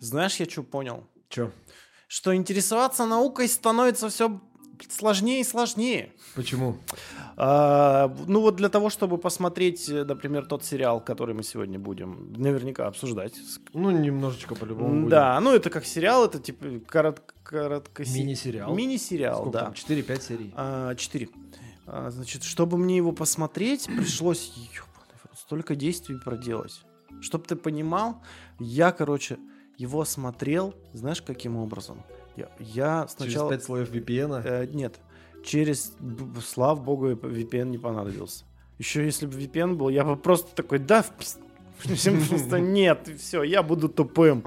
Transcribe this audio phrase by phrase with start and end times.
[0.00, 1.04] Знаешь, я что понял?
[1.28, 1.50] Че?
[2.08, 4.40] Что интересоваться наукой становится все
[4.88, 6.12] сложнее и сложнее.
[6.34, 6.78] Почему?
[7.36, 12.32] А, ну вот для того, чтобы посмотреть, э, например, тот сериал, который мы сегодня будем
[12.36, 13.34] наверняка обсуждать.
[13.72, 15.08] Ну, немножечко по-любому будем.
[15.08, 18.04] Да, ну это как сериал, это типа корот, коротко...
[18.04, 18.74] Мини-сериал.
[18.74, 19.64] Мини-сериал, Сколько да.
[19.66, 19.72] там?
[19.72, 20.52] 4-5 серий.
[20.56, 21.28] А, Четыре.
[21.86, 26.82] А, значит, чтобы мне его посмотреть, пришлось ёбаный столько действий проделать.
[27.20, 28.22] Чтоб ты понимал,
[28.58, 29.38] я, короче,
[29.76, 32.02] его смотрел, знаешь, каким образом?
[32.36, 33.50] Я, я сначала...
[33.50, 34.42] Через 5 слоев VPN.
[34.44, 35.00] Э, нет,
[35.44, 35.92] через,
[36.44, 38.44] слава богу, VPN не понадобился.
[38.78, 41.04] Еще если бы VPN был, я бы просто такой, да,
[41.78, 44.44] Всем просто нет, все, я буду тупым.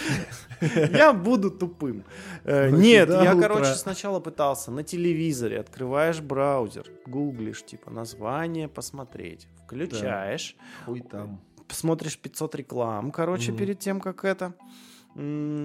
[0.60, 2.04] Я буду тупым.
[2.44, 10.54] Э, Нет, я, короче, сначала пытался на телевизоре, открываешь браузер, гуглишь, типа, название посмотреть, включаешь,
[10.84, 11.40] Хуй там.
[11.74, 13.58] Смотришь 500 реклам, короче, Мгм.
[13.58, 14.52] перед тем, как это.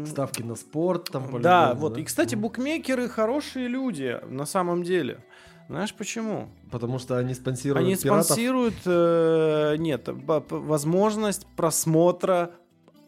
[0.06, 1.98] Ставки на спорт там да, вот.
[1.98, 5.24] И, кстати, букмекеры хорошие люди, на самом деле.
[5.70, 6.50] Знаешь почему?
[6.72, 8.26] Потому что они спонсируют Они пиратов.
[8.26, 10.08] спонсируют, э, нет,
[10.50, 12.52] возможность просмотра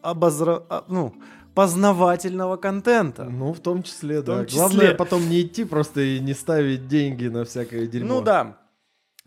[0.02, 0.62] обозра...
[0.70, 1.14] а, ну,
[1.54, 3.24] познавательного контента.
[3.24, 4.44] Ну, в том числе, В том да.
[4.46, 4.58] числе.
[4.60, 8.08] Главное потом не идти просто и не ставить деньги на всякое дерьмо.
[8.14, 8.56] Ну да.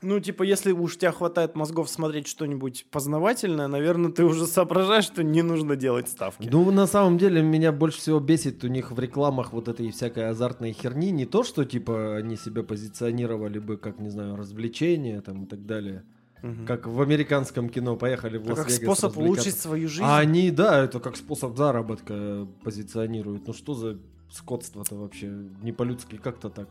[0.04, 5.06] Ну, типа, если уж у тебя хватает мозгов смотреть что-нибудь познавательное, наверное, ты уже соображаешь,
[5.06, 6.48] что не нужно делать ставки.
[6.52, 10.30] Ну, на самом деле, меня больше всего бесит у них в рекламах вот этой всякой
[10.30, 11.12] азартной херни.
[11.12, 15.66] Не то, что, типа, они себя позиционировали бы как, не знаю, развлечение там и так
[15.66, 16.04] далее.
[16.42, 16.66] Мгм.
[16.66, 19.20] Как в американском кино поехали в как Лас-Вегас способ развлекаться.
[19.20, 20.04] улучшить свою жизнь.
[20.04, 23.48] А они, да, это как способ заработка позиционируют.
[23.48, 23.98] Ну что за
[24.30, 25.28] скотство-то вообще?
[25.62, 26.68] Не по-людски, как-то так.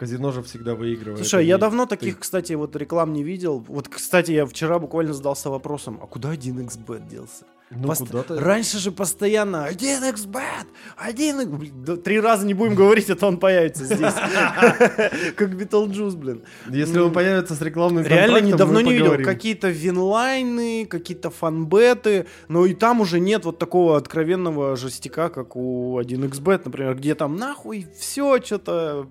[0.00, 1.18] Казино же всегда выигрывает.
[1.18, 1.90] Слушай, я давно ты.
[1.90, 3.62] таких, кстати, вот реклам не видел.
[3.68, 7.44] Вот, кстати, я вчера буквально задался вопросом, а куда 1xbet делся?
[7.70, 8.40] Ну, Пост- куда-то...
[8.40, 13.84] Раньше же постоянно 1xbet, 1 Блин, три раза не будем говорить, а то он появится
[13.84, 14.14] здесь.
[15.36, 16.42] Как Битлджус, блин.
[16.68, 19.22] Если он появится с рекламным Реально недавно не видел.
[19.22, 26.00] Какие-то винлайны, какие-то фанбеты, но и там уже нет вот такого откровенного жестяка, как у
[26.00, 29.06] 1xbet, например, где там нахуй все что-то,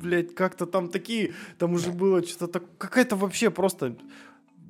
[0.00, 3.96] блядь, как-то там такие, там уже было что-то так, какая-то вообще просто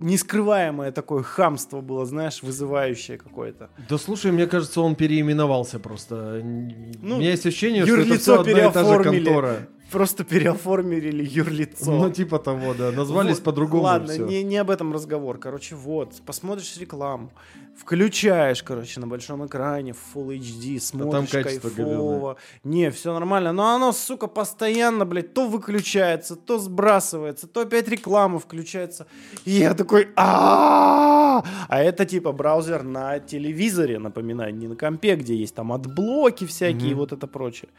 [0.00, 3.70] нескрываемое такое хамство было, знаешь, вызывающее какое-то.
[3.88, 6.40] Да слушай, мне кажется, он переименовался просто.
[6.42, 9.68] Ну, У меня есть ощущение, что это все одна и та же контора.
[9.90, 11.90] Просто переоформили юрлицо.
[11.90, 12.92] Ну, типа того, да.
[12.92, 13.84] Назвались Вот, по-другому.
[13.84, 15.38] Ладно, не, не об этом разговор.
[15.38, 17.30] Короче, вот, посмотришь рекламу,
[17.76, 22.36] включаешь, короче, на большом экране в Full HD, смотришь качество кайфово.
[22.64, 23.52] Не, все нормально.
[23.52, 29.06] Но оно, сука, постоянно, блядь, то выключается, то сбрасывается, то опять реклама включается.
[29.44, 35.34] И я такой, а А это типа браузер на телевизоре, напоминаю, не на компе, где
[35.34, 37.70] есть там адблоки всякие, вот это прочее.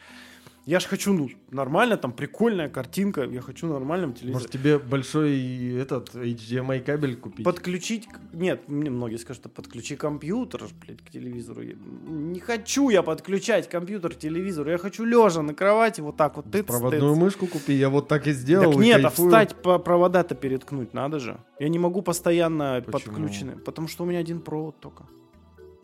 [0.67, 4.33] Я ж хочу, ну, нормально, там прикольная картинка, я хочу на нормальном телевизоре.
[4.33, 7.44] Может, тебе большой этот HDMI кабель купить?
[7.44, 8.07] Подключить...
[8.31, 11.63] Нет, мне многие скажут, что подключи компьютер, блядь, к телевизору.
[11.63, 11.73] Я-
[12.07, 14.69] Не хочу я подключать компьютер к телевизору.
[14.69, 16.51] Я хочу лежа на кровати вот так вот.
[16.51, 17.22] тыц, Проводную тыц.
[17.22, 18.72] мышку купи, я вот так и сделал.
[18.73, 19.29] Так и нет, а кайфую.
[19.29, 21.39] встать по провода-то переткнуть надо же.
[21.59, 23.16] Я не могу постоянно Почему?
[23.16, 25.05] подключены, потому что у меня один провод только.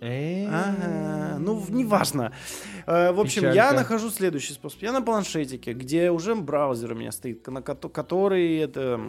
[0.01, 2.31] Ага, ну, неважно.
[2.85, 4.81] Э, В общем, я нахожу следующий способ.
[4.81, 8.99] Я на планшетике, где уже браузер у меня стоит, на кото- который это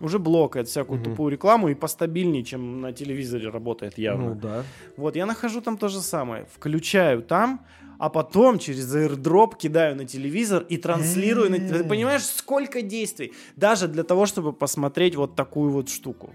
[0.00, 1.10] уже блокает всякую Мгм.
[1.10, 4.28] тупую рекламу и постабильнее, чем на телевизоре работает явно.
[4.28, 4.62] Ну да.
[4.96, 6.46] Вот, я нахожу там то же самое.
[6.54, 7.60] Включаю там,
[7.98, 11.50] а потом через airdrop кидаю на телевизор и транслирую.
[11.50, 11.84] на- Ты Э.
[11.88, 13.32] понимаешь, сколько действий?
[13.56, 16.30] Даже для того, чтобы посмотреть вот такую вот штуку.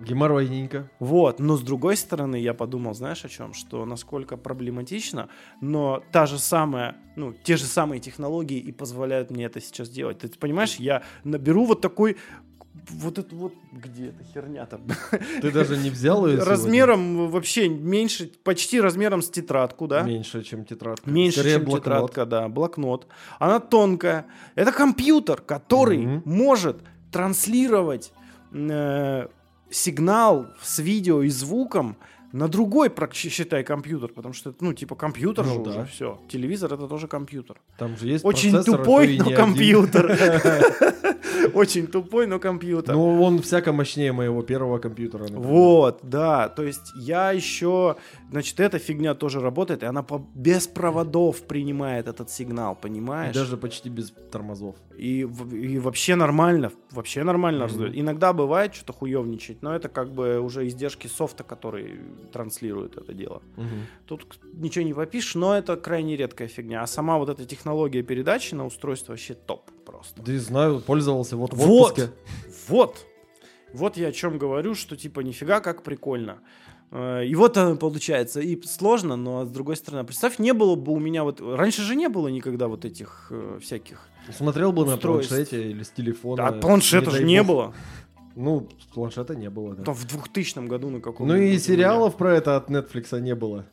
[0.00, 0.90] Геморройненько.
[0.98, 3.54] Вот, но с другой стороны, я подумал, знаешь о чем?
[3.54, 5.28] Что насколько проблематично,
[5.60, 10.18] но та же самая, ну, те же самые технологии и позволяют мне это сейчас делать.
[10.18, 12.16] Ты понимаешь, я наберу вот такой,
[12.90, 14.82] вот это вот, где эта херня там?
[15.40, 20.02] Ты даже не взял ее Размером вообще меньше, почти размером с тетрадку, да?
[20.02, 21.10] Меньше, чем тетрадка.
[21.10, 21.82] Меньше, Скорее чем блокнот.
[21.82, 23.06] тетрадка, да, блокнот.
[23.38, 24.26] Она тонкая.
[24.54, 26.22] Это компьютер, который Мгм.
[26.26, 28.12] может транслировать
[28.52, 29.26] э,
[29.76, 31.96] сигнал с видео и звуком
[32.32, 35.70] на другой, считай, компьютер, потому что, ну, типа, компьютер Ну же да.
[35.70, 36.18] уже, все.
[36.28, 37.56] Телевизор— это тоже компьютер.
[37.78, 40.06] Там же есть Очень а тупой, но компьютер.
[41.54, 42.94] Очень тупой, но компьютер.
[42.94, 45.22] Ну, он всяко мощнее моего первого компьютера.
[45.22, 45.46] например.
[45.46, 47.96] Вот, да, то есть я еще,
[48.30, 53.34] значит, эта фигня тоже работает, и она по- без проводов принимает этот сигнал, понимаешь?
[53.34, 54.76] Даже почти без тормозов.
[54.96, 57.92] И, и вообще нормально, вообще нормально раздает.
[57.96, 62.00] Иногда бывает что-то хуевничать, но это как бы уже издержки софта, который
[62.32, 63.42] транслирует это дело.
[64.06, 66.82] Тут к- ничего не попишешь, но это крайне редкая фигня.
[66.82, 70.22] А сама вот эта технология передачи на устройство вообще топ просто.
[70.22, 72.10] Да и знаю, пользовался вот в Вот, отпуске.
[72.68, 73.06] вот,
[73.72, 76.38] вот я о чем говорю, что типа нифига как прикольно.
[76.90, 80.92] Э, И вот оно получается, и сложно, но с другой стороны, представь, не было бы
[80.92, 81.40] у меня вот...
[81.40, 83.98] Раньше же не было никогда вот этих э, всяких...
[84.36, 85.30] Смотрел бы на Устройств.
[85.30, 86.46] планшете или с телефона.
[86.48, 87.46] А планшета же не бог.
[87.48, 87.74] было.
[88.34, 89.84] Ну, планшета не было, да.
[89.84, 93.64] Там в 2000 году на каком Ну и сериалов про это от Netflix не было.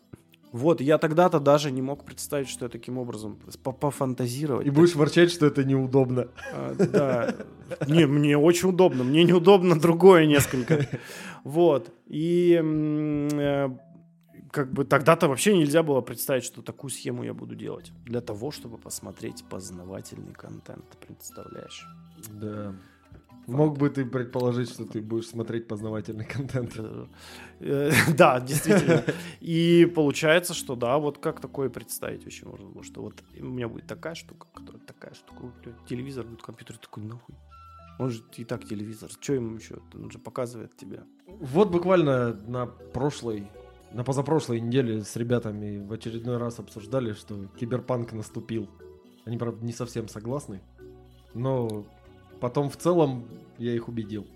[0.54, 4.68] Вот, я тогда-то даже не мог представить, что я таким образом по- пофантазировать.
[4.68, 6.28] И будешь ворчать, что это неудобно.
[6.54, 7.36] А, Да.
[7.88, 9.04] Не, мне очень удобно.
[9.04, 10.88] Мне неудобно другое несколько.
[11.44, 11.92] Вот.
[12.08, 13.70] И э,
[14.52, 17.92] как бы тогда-то вообще нельзя было представить, что такую схему я буду делать.
[18.06, 20.86] Для того, чтобы посмотреть познавательный контент.
[21.08, 21.86] Представляешь?
[22.30, 22.76] Да.
[23.48, 26.74] Мог бы ты предположить, что ты будешь смотреть познавательный контент.
[27.60, 29.04] Э, Да, действительно.
[29.40, 33.68] И получается, что да, вот как такое представить вообще можно было, что вот у меня
[33.68, 35.54] будет такая штука, которая такая штука,
[35.88, 37.36] телевизор будет, компьютер такой, нахуй.
[38.00, 39.78] Он же и так телевизор, что ему еще?
[39.94, 41.04] Он же показывает тебя.
[41.28, 43.48] Вот буквально на прошлой,
[43.92, 48.70] на позапрошлой неделе с ребятами в очередной раз обсуждали, что киберпанк наступил.
[49.26, 50.62] Они, правда, не совсем согласны,
[51.34, 51.86] но
[52.40, 53.26] потом в целом
[53.58, 54.28] я их убедил.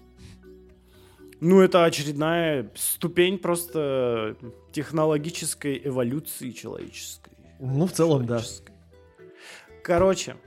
[1.39, 4.35] Ну, это очередная ступень просто
[4.71, 7.33] технологической эволюции человеческой.
[7.59, 8.41] Ну, в целом, да.
[9.83, 10.37] Короче,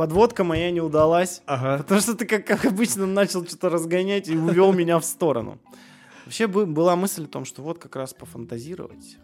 [0.00, 1.42] подводка моя не удалась.
[1.44, 1.76] Ага.
[1.82, 5.58] Потому что ты, как, как обычно, начал что-то разгонять и увел меня в сторону.
[6.24, 9.18] Вообще бы- была мысль о том, что вот как раз пофантазировать.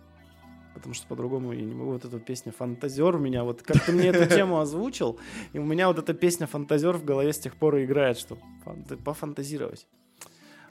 [0.75, 1.93] Потому что по-другому я не могу.
[1.93, 5.19] Вот эта песня «Фантазер» у меня, вот как ты мне эту тему озвучил,
[5.55, 8.37] и у меня вот эта песня «Фантазер» в голове с тех пор и играет, что
[8.67, 9.87] фан- пофантазировать.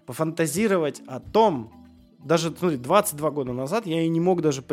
[0.06, 1.72] Пофантазировать о том,
[2.24, 4.63] даже, смотри, 22 года назад я и не мог даже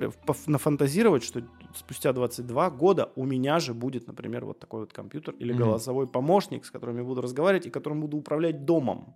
[0.47, 1.41] нафантазировать, что
[1.75, 5.63] спустя 22 года у меня же будет, например, вот такой вот компьютер или Мгм.
[5.63, 9.15] голосовой помощник, с которым я буду разговаривать и которым буду управлять домом.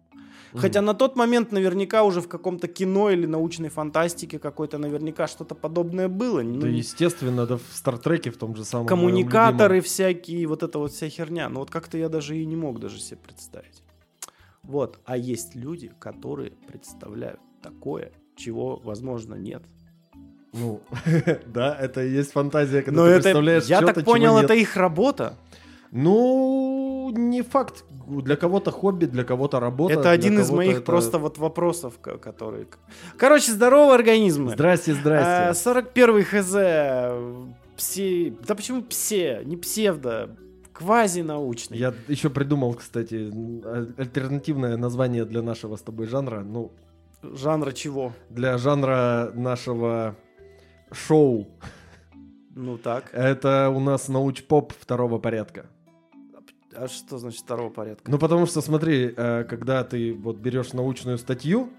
[0.53, 0.61] Мгм.
[0.61, 5.55] Хотя на тот момент наверняка уже в каком-то кино или научной фантастике какой-то наверняка что-то
[5.55, 6.43] подобное было.
[6.43, 8.87] Ну, Да, естественно, да в Стартреке в том же самом.
[8.87, 11.49] коммуникаторы всякие, вот это вот вся херня.
[11.49, 13.83] Но вот как-то я даже и не мог даже себе представить.
[14.63, 14.99] Вот.
[15.05, 19.63] А есть люди, которые представляют такое, чего, возможно, нет.
[20.57, 20.81] Ну,
[21.47, 24.77] да, это и есть фантазия, когда Но ты это, представляешь я так понял, это их
[24.77, 25.35] работа.
[25.93, 27.85] Ну, не факт.
[28.09, 29.95] Для кого-то хобби, для кого-то работа.
[29.95, 32.67] это один из моих это- просто вот вопросов, ко- которые...
[33.17, 34.51] Короче, здорово, организмы.
[34.53, 35.63] Здрасте, А, здрасте.
[35.63, 36.57] 41 хз.
[37.77, 38.37] Пси...
[38.47, 39.43] Да почему псе?
[39.45, 40.37] Не псевдо.
[40.73, 41.79] Квазинаучный.
[41.79, 43.31] Я еще придумал, кстати,
[43.65, 46.41] а- альтернативное название для нашего с тобой жанра.
[46.45, 46.73] Ну,
[47.23, 48.13] Жанра чего?
[48.31, 50.15] для жанра нашего
[50.93, 51.47] шоу.
[52.55, 53.11] Ну так.
[53.13, 55.67] Это у нас науч-поп второго порядка.
[56.75, 58.11] А что значит второго порядка?
[58.11, 61.71] Ну, потому что, смотри, э, когда ты вот берешь научную статью,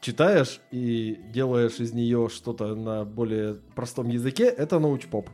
[0.00, 5.30] читаешь и делаешь из нее что-то на более простом языке, это науч-поп.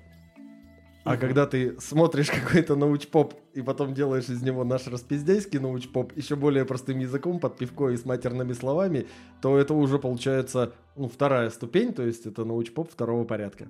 [1.04, 6.36] А когда ты смотришь какой-то науч-поп и потом делаешь из него наш распиздейский науч-поп еще
[6.36, 9.06] более простым языком, под пивко и с матерными словами,
[9.40, 13.68] то это уже получается ну, вторая ступень, то есть это науч-поп второго порядка.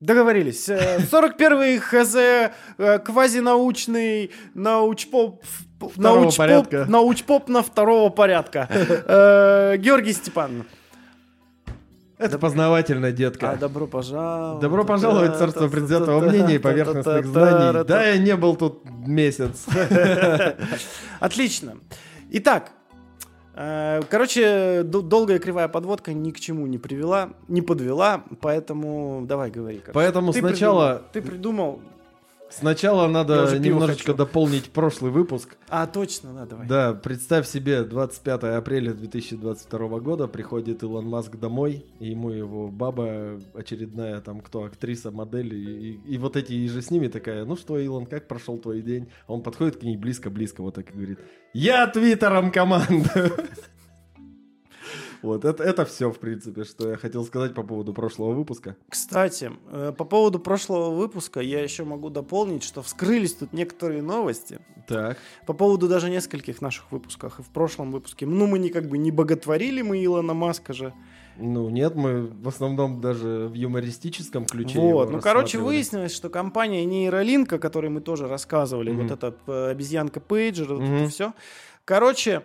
[0.00, 0.68] Договорились.
[0.68, 2.50] Э, 41 хз, э,
[2.98, 5.42] квазинаучный научпоп...
[5.78, 6.84] Второго научпоп- порядка.
[6.88, 8.68] Научпоп на второго порядка.
[9.06, 10.64] Э, Георгий Степан.
[12.18, 13.50] Это познавательно, детка.
[13.50, 14.60] А, добро пожаловать.
[14.62, 17.84] Добро пожаловать в царство предвзятого мнения и поверхностных знаний.
[17.84, 19.66] Да, я не был тут месяц.
[21.20, 21.78] Отлично.
[22.30, 22.72] Итак,
[23.54, 29.78] э, короче, долгая кривая подводка ни к чему не привела, не подвела, поэтому давай говори.
[29.78, 29.92] короче.
[29.92, 31.80] Поэтому Ты сначала, придумал- Ты придумал...
[32.50, 34.14] сначала надо немножечко хочу.
[34.18, 35.56] дополнить прошлый выпуск.
[35.68, 36.66] А, точно, да, давай.
[36.68, 43.40] Да, представь себе, 25 апреля 2022 года приходит Илон Маск домой, и ему его баба
[43.54, 47.44] очередная, там кто, актриса, модель, и, и- и вот эти и же с ними такая,
[47.44, 49.08] ну что, Илон, как прошел твой день?
[49.26, 51.18] А он подходит к ней близко-близко, вот так и говорит,
[51.52, 53.32] я твиттером командую.
[55.24, 58.76] Вот, это, это все, в принципе, что я хотел сказать по поводу прошлого выпуска.
[58.90, 64.58] Кстати, э, по поводу прошлого выпуска я еще могу дополнить, что вскрылись тут некоторые новости.
[64.86, 65.16] Так.
[65.46, 67.40] По поводу даже нескольких наших выпусках.
[67.40, 68.26] И в прошлом выпуске.
[68.26, 70.92] Ну, мы не как бы не боготворили мы Илона Маска же.
[71.38, 76.84] Ну, нет, мы в основном даже в юмористическом ключе Вот, ну, короче, выяснилось, что компания
[76.84, 79.02] нейролинк, о которой мы тоже рассказывали, Мгм.
[79.08, 80.94] вот эта э, обезьянка пейджер, вот Мгм.
[80.96, 81.32] это все.
[81.86, 82.42] Короче,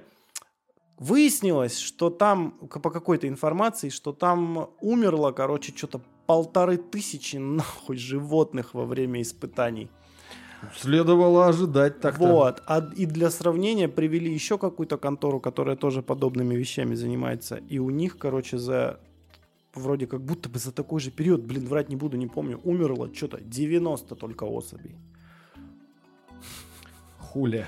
[0.99, 8.73] выяснилось, что там, по какой-то информации, что там умерло, короче, что-то полторы тысячи нахуй животных
[8.73, 9.89] во время испытаний.
[10.75, 12.27] Следовало ожидать так-то.
[12.27, 12.61] Вот.
[12.67, 17.61] А, и для сравнения привели еще какую-то контору, которая тоже подобными вещами занимается.
[17.69, 18.99] И у них, короче, за
[19.73, 23.09] вроде как будто бы за такой же период, блин, врать не буду, не помню, умерло
[23.13, 24.95] что-то 90 только особей.
[27.19, 27.65] Хуля.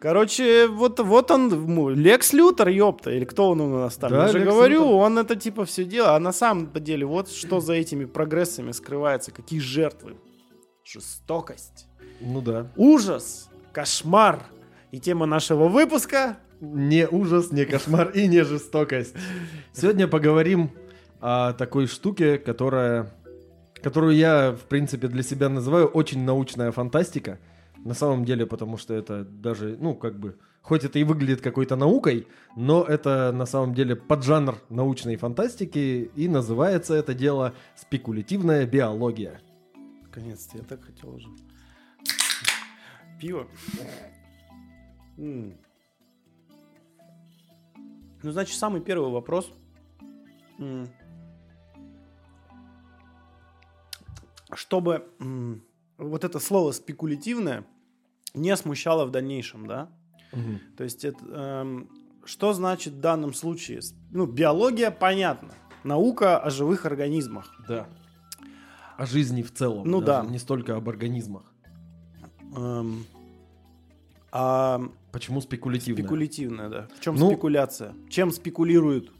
[0.00, 4.10] Короче, вот, вот он, Лекс Лютер, ёпта, или кто он у нас там?
[4.10, 4.94] Да, Я же Лекс говорю, Лютер.
[4.94, 6.16] он это типа все дело.
[6.16, 10.16] А на самом деле, вот что за этими прогрессами скрывается, какие жертвы.
[10.84, 11.86] Жестокость,
[12.20, 12.66] Ну да.
[12.76, 14.40] ужас, кошмар.
[14.90, 19.14] И тема нашего выпуска Не ужас, не кошмар и не жестокость.
[19.72, 20.70] Сегодня поговорим
[21.20, 23.12] о такой штуке, которая,
[23.82, 27.38] которую я, в принципе, для себя называю очень научная фантастика.
[27.84, 31.76] На самом деле, потому что это даже, ну, как бы, хоть это и выглядит какой-то
[31.76, 39.40] наукой, но это на самом деле поджанр научной фантастики, и называется это дело спекулятивная биология.
[40.02, 41.28] Наконец-то, я так хотел уже.
[43.18, 43.46] Пиво.
[45.16, 45.54] Ну,
[48.22, 49.50] значит, самый первый вопрос.
[54.52, 55.06] Чтобы
[55.96, 57.64] вот это слово спекулятивное
[58.34, 59.88] не смущало в дальнейшем, да?
[60.76, 61.90] То есть, это, эм,
[62.24, 63.80] что значит в данном случае?
[64.10, 65.50] Ну, биология, понятно.
[65.82, 67.52] Наука о живых организмах.
[67.68, 67.88] Да.
[68.96, 69.88] О жизни в целом.
[69.88, 70.24] Ну да.
[70.24, 71.42] Не столько об организмах.
[72.54, 73.04] Эм,
[74.30, 74.80] а
[75.12, 76.02] Почему спекулятивная?
[76.02, 76.88] Спекулятивная, да.
[76.96, 77.94] В чем Ну- спекуляция?
[78.08, 79.10] Чем спекулируют?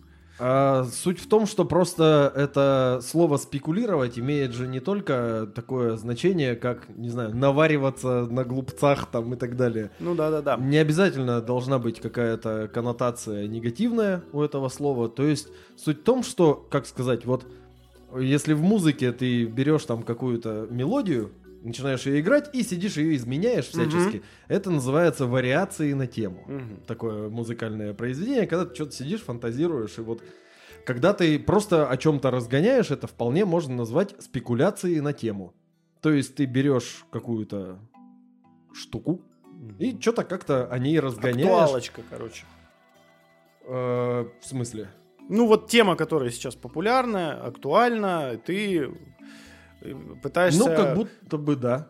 [0.41, 6.57] А, суть в том, что просто это слово спекулировать имеет же не только такое значение,
[6.57, 9.91] как, не знаю, навариваться на глупцах там и так далее.
[10.01, 10.57] Ну да, да, да.
[10.57, 15.11] Не обязательно должна быть какая-то коннотация негативная у этого слова.
[15.11, 17.47] То есть суть в том, что, как сказать, вот
[18.19, 21.31] если в музыке ты берешь там какую-то мелодию,
[21.63, 26.81] начинаешь ее играть и сидишь ее изменяешь всячески, это называется вариации на тему Мгм.
[26.87, 30.23] такое музыкальное произведение, когда ты что-то сидишь, фантазируешь, и вот
[30.87, 35.55] когда ты просто о чем-то разгоняешь, это вполне можно назвать спекуляцией на тему.
[36.01, 37.79] То есть ты берешь какую-то
[38.73, 39.21] штуку
[39.79, 41.47] и что-то как-то о ней разгоняешь.
[41.51, 42.45] Актуалочка, короче.
[43.67, 44.89] Э, в смысле?
[45.29, 48.91] Ну вот тема, которая сейчас популярная, актуальна, ты
[50.23, 51.89] пытаешься Ну, как будто бы да.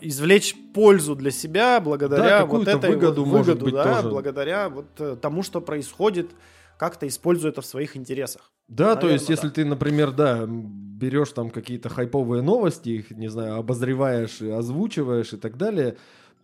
[0.00, 4.08] извлечь пользу для себя благодаря Да, вот этой выгоду, вот может выгоду, быть, да, тоже.
[4.08, 6.30] благодаря вот э, тому, что происходит,
[6.78, 8.50] как-то используя это в своих интересах.
[8.68, 9.54] Да, то Наверно, есть, если да.
[9.54, 15.36] ты, например, да, берешь там какие-то хайповые новости, их, не знаю, обозреваешь и озвучиваешь и
[15.36, 15.96] так далее,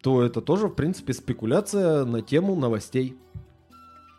[0.02, 3.16] то это тоже, в принципе, спекуляция на тему новостей.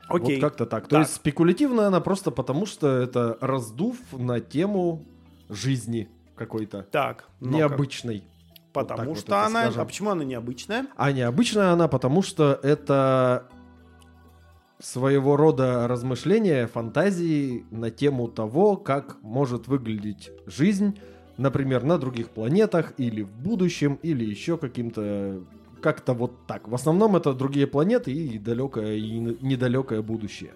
[0.09, 0.35] Окей.
[0.35, 0.83] Вот как-то так.
[0.83, 0.99] То Так.
[1.01, 5.05] есть спекулятивная она просто потому, что это раздув на тему
[5.49, 6.09] жизни
[6.41, 6.83] какой-то.
[6.91, 8.23] Так, необычной.
[8.73, 9.61] Вот так Потому вот что это она...
[9.63, 9.81] скажем.
[9.81, 10.87] А почему она необычная?
[10.95, 13.47] А необычная она потому, что это
[14.79, 20.99] своего рода размышления, фантазии на тему того, как может выглядеть жизнь,
[21.37, 25.43] например, на других планетах или в будущем, или еще каким-то
[25.81, 26.67] как-то вот так.
[26.67, 30.53] В основном это другие планеты и далекое и недалекое будущее.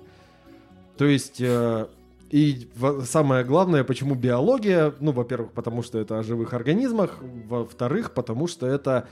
[0.97, 1.87] То есть э,
[2.29, 2.69] и
[3.03, 4.93] самое главное, почему биология?
[4.99, 9.07] Ну, во-первых, потому что это о живых организмах, во-вторых, потому что это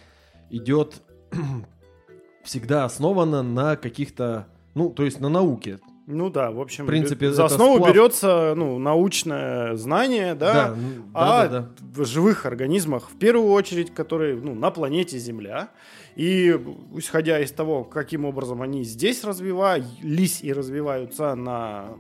[0.50, 1.02] идет
[2.44, 5.80] всегда основано на каких-то, ну, то есть на науке.
[6.06, 11.06] Ну да, в общем, В принципе, за основу сплав- берется ну, научное знание, да, ну,
[11.14, 12.04] о да, да, да.
[12.04, 15.70] живых организмах, в первую очередь, которые ну, на планете Земля.
[16.16, 16.60] И
[16.96, 21.96] исходя из того, каким образом они здесь развивались и развиваются на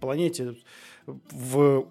[0.00, 0.56] планете
[1.06, 1.86] в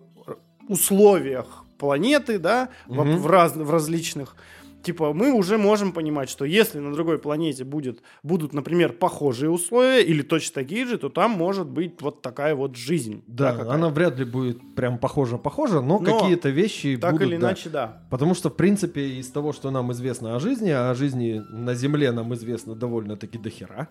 [0.67, 3.17] условиях планеты, да, в, Мгм.
[3.17, 4.35] в раз- в различных,
[4.81, 10.01] типа, мы уже можем понимать, что если на другой планете будет, будут, например, похожие условия
[10.03, 13.23] или точно такие же, то там может быть вот такая вот жизнь.
[13.27, 13.73] Да, какая-то.
[13.73, 17.47] она вряд ли будет прям похожа-похожа, но, Но какие-то вещи так будут, или да.
[17.47, 18.03] иначе, да.
[18.09, 21.73] Потому что, в принципе, из того, что нам известно о жизни, а о жизни на
[21.75, 23.87] Земле нам известно довольно-таки дохера,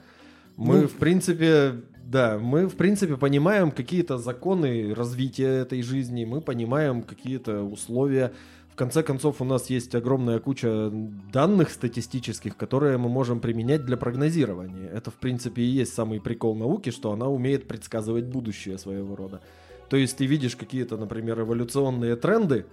[0.57, 0.89] Мы, Ну.
[0.89, 7.63] в принципе, да, мы, в принципе, понимаем какие-то законы развития этой жизни, мы понимаем какие-то
[7.63, 8.33] условия.
[8.71, 10.91] В конце концов, у нас есть огромная куча
[11.33, 14.89] данных статистических, которые мы можем применять для прогнозирования.
[14.89, 19.41] Это, в принципе, и есть самый прикол науки, что она умеет предсказывать будущее своего рода.
[19.89, 22.67] То есть ты видишь какие-то, например, эволюционные тренды,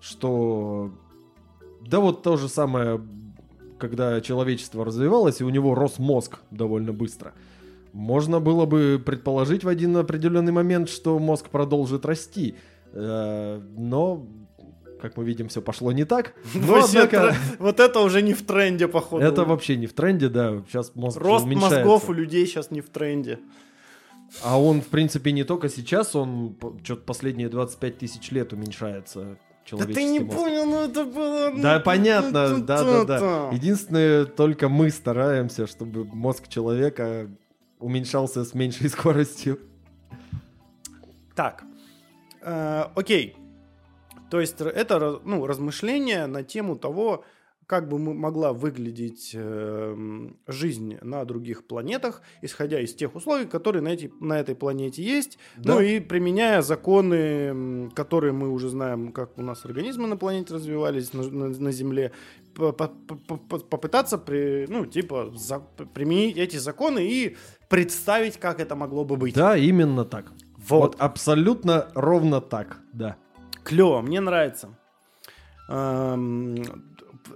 [0.00, 0.90] что...
[1.86, 3.00] Да вот то же самое,
[3.80, 7.32] когда человечество развивалось, и у него рос мозг довольно быстро.
[7.92, 12.54] Можно было бы предположить в один определенный момент, что мозг продолжит расти.
[12.92, 14.26] Э, Но,
[15.02, 16.34] как мы видим, все пошло не так.
[16.54, 19.24] Но, Вообще, однако, Вот это уже не в тренде, походу.
[19.24, 20.62] это вообще не в тренде, да.
[20.68, 23.40] Сейчас мозг Рост мозгов у людей сейчас не в тренде.
[24.44, 29.38] А он, в принципе, не только сейчас, он что-то последние 25 тысяч лет уменьшается.
[29.70, 30.38] Да человеческий ты не мозг.
[30.38, 31.50] понял, ну это было...
[31.54, 33.18] ну, Да, понятно, ну, да, да, да.
[33.18, 33.50] то-то.
[33.54, 37.28] Единственное, только мы стараемся, чтобы мозг человека
[37.78, 39.58] уменьшался с меньшей скоростью.
[41.34, 41.64] Так,
[42.42, 43.36] э, окей.
[44.30, 47.24] То есть это ну, размышление на тему того,
[47.70, 53.90] как бы могла выглядеть эм, жизнь на других планетах, исходя из тех условий, которые на,
[53.90, 55.74] эти, на этой планете есть, Да.
[55.74, 61.12] ну и применяя законы, которые мы уже знаем, как у нас организмы на планете развивались,
[61.14, 62.10] на, на- на Земле,
[62.56, 65.62] по- по- по- по- попытаться при, ну, типа, за-
[65.94, 67.36] применить эти законы и
[67.68, 69.34] представить, как это могло бы быть.
[69.36, 70.32] Да, именно так.
[70.68, 70.96] Вот.
[70.98, 73.14] абсолютно ровно так, да.
[73.62, 74.68] Клево, мне нравится.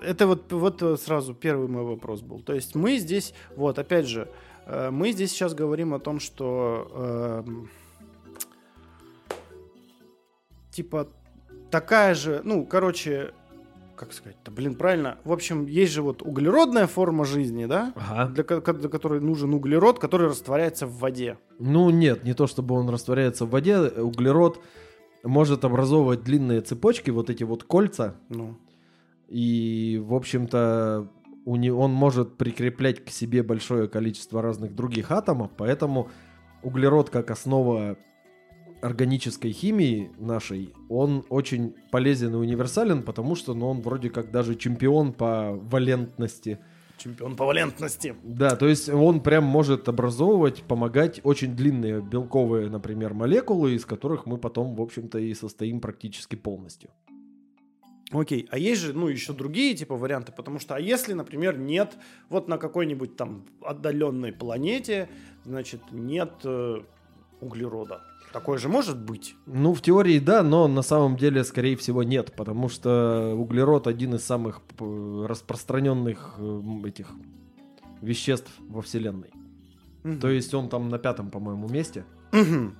[0.02, 2.40] Это вот, вот сразу первый мой вопрос был.
[2.40, 4.28] То есть мы здесь, вот опять же,
[4.66, 7.70] э, мы здесь сейчас говорим о том, что эм,
[10.70, 11.08] типа
[11.70, 13.32] такая же, ну, короче,
[13.96, 15.18] как сказать-то, блин, правильно.
[15.24, 17.92] В общем, есть же вот углеродная форма жизни, да?
[17.94, 18.32] Ага.
[18.32, 21.38] Для, для которой нужен углерод, который растворяется в воде.
[21.58, 24.60] Ну нет, не то чтобы он растворяется в воде, углерод
[25.22, 28.56] может образовывать длинные цепочки, вот эти вот кольца, Ну,
[29.34, 31.10] и, в общем-то,
[31.44, 36.08] у не- он может прикреплять к себе большое количество разных других атомов, поэтому
[36.62, 37.96] углерод как основа
[38.80, 44.54] органической химии нашей, он очень полезен и универсален, потому что ну, он вроде как даже
[44.54, 46.60] чемпион по валентности.
[46.96, 48.14] чемпион по валентности.
[48.22, 54.26] Да, то есть он прям может образовывать, помогать очень длинные белковые, например, молекулы, из которых
[54.26, 56.90] мы потом, в общем-то, и состоим практически полностью.
[58.14, 61.96] Окей, а есть же, ну, еще другие типа варианты, потому что, а если, например, нет,
[62.28, 65.08] вот на какой-нибудь там отдаленной планете,
[65.44, 66.82] значит, нет э,
[67.40, 68.02] углерода.
[68.32, 69.36] Такое же может быть?
[69.46, 74.14] Ну, в теории да, но на самом деле, скорее всего, нет, потому что углерод один
[74.14, 77.10] из самых п- распространенных э, этих
[78.00, 79.30] веществ во Вселенной.
[80.20, 82.04] То есть он там на пятом, по-моему, месте.
[82.32, 82.76] Мгм.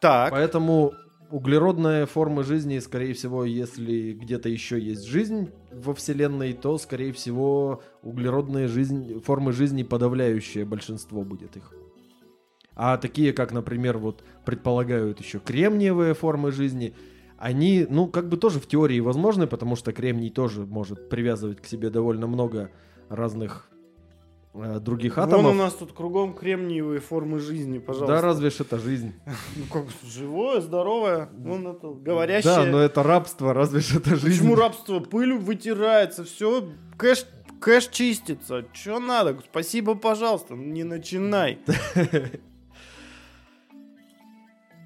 [0.00, 0.92] Так, Поэтому
[1.32, 7.82] углеродные формы жизни, скорее всего, если где-то еще есть жизнь во Вселенной, то, скорее всего,
[8.02, 11.72] углеродные жизнь, формы жизни подавляющее большинство будет их.
[12.74, 16.94] А такие, как, например, вот предполагают еще кремниевые формы жизни,
[17.38, 21.66] они, ну, как бы тоже в теории возможны, потому что кремний тоже может привязывать к
[21.66, 22.70] себе довольно много
[23.08, 23.71] разных
[24.54, 25.52] э, других вон атомов.
[25.52, 28.14] у нас тут кругом кремниевые формы жизни, пожалуйста.
[28.16, 29.12] Да, разве ж это жизнь?
[29.56, 32.54] Ну, как живое, здоровое, вон это говорящее.
[32.54, 34.38] Да, но это рабство, разве ж это жизнь?
[34.40, 35.00] Почему рабство?
[35.00, 37.26] Пыль вытирается, все, кэш,
[37.60, 38.64] кэш чистится.
[38.72, 39.38] Че надо?
[39.50, 41.58] Спасибо, пожалуйста, не начинай.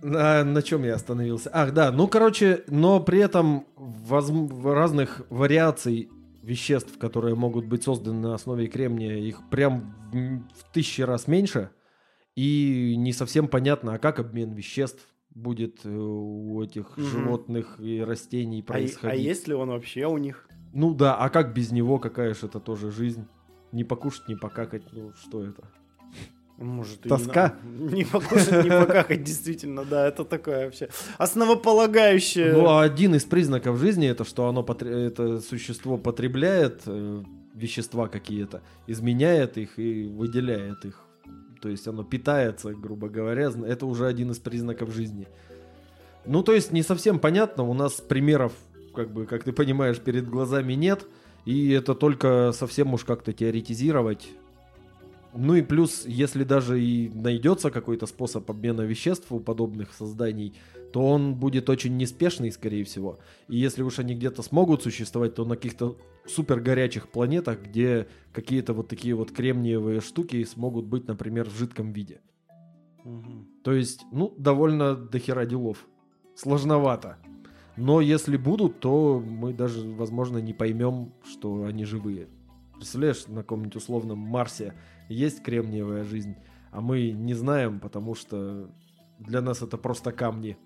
[0.02, 1.50] На, на чем я остановился?
[1.52, 6.10] Ах, да, ну, короче, но при этом возм- разных вариаций
[6.46, 11.70] веществ, которые могут быть созданы на основе кремния, их прям в, тысячи раз меньше.
[12.36, 17.06] И не совсем понятно, а как обмен веществ будет э, у этих Мгм.
[17.06, 19.04] животных и растений А, и- происходить.
[19.12, 20.48] а есть ли он вообще у них?
[20.72, 23.26] Ну да, а как без него, какая же это тоже жизнь?
[23.72, 25.68] Не покушать, не покакать, ну что это?
[26.58, 27.56] Может, Тоска?
[27.64, 30.88] Не, не покушать, не покакать, действительно, да, это такое вообще
[31.18, 32.52] основополагающее.
[32.52, 37.22] Ну, а один из признаков жизни это что оно это существо потребляет э,
[37.54, 41.02] вещества какие-то, изменяет их и выделяет их.
[41.60, 45.26] То есть оно питается, грубо говоря, это уже один из признаков жизни.
[46.24, 48.52] Ну, то есть не совсем понятно, у нас примеров,
[48.94, 51.06] как бы, как ты понимаешь, перед глазами нет,
[51.44, 54.28] и это только совсем уж как-то теоретизировать.
[55.34, 60.54] Ну и плюс, если даже и найдется какой-то способ обмена веществ у подобных созданий,
[60.92, 63.18] то он будет очень неспешный, скорее всего.
[63.48, 68.72] И если уж они где-то смогут существовать, то на каких-то супер горячих планетах, где какие-то
[68.72, 72.20] вот такие вот кремниевые штуки смогут быть, например, в жидком виде.
[73.04, 73.46] Мгм.
[73.62, 75.86] То есть, ну, довольно дохера делов.
[76.34, 77.18] Сложновато.
[77.76, 82.28] Но если будут, то мы даже, возможно, не поймем, что они живые.
[82.74, 84.74] Представляешь, на каком-нибудь условном Марсе
[85.08, 86.36] есть кремниевая жизнь,
[86.72, 88.68] а мы не знаем, потому что
[89.18, 90.56] для нас это просто камни.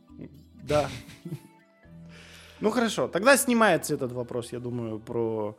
[0.63, 0.89] Да.
[2.61, 5.57] Ну хорошо, тогда снимается этот вопрос, я думаю, про...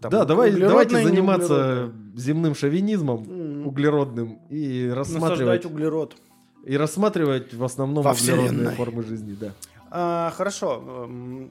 [0.00, 3.66] там, да, давай, давайте заниматься земным шовинизм М.
[3.66, 6.16] углеродным и рассматривать, Насаждать углерод.
[6.64, 8.74] и рассматривать в основном Во углеродные Вселенной.
[8.76, 9.52] формы жизни, да.
[9.90, 11.50] А, хорошо, эм,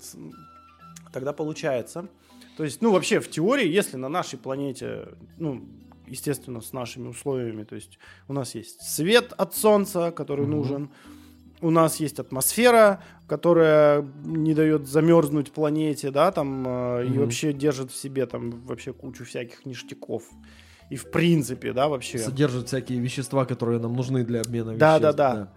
[1.12, 2.08] тогда получается.
[2.56, 5.66] То есть, ну, вообще, в теории, если на нашей планете, ну,
[6.12, 7.98] естественно, с нашими условиями, то есть
[8.28, 10.52] у нас есть свет от Солнца, который Мгм.
[10.58, 10.90] нужен,
[11.62, 17.20] у нас есть атмосфера, которая не дает замерзнуть планете, да, там, э, и Мгм.
[17.20, 20.24] вообще держит в себе там вообще кучу всяких ништяков.
[20.92, 22.18] И в принципе, да, вообще.
[22.18, 25.18] Содержит всякие вещества, которые нам нужны для обмена Да, веществ.
[25.18, 25.54] да, да.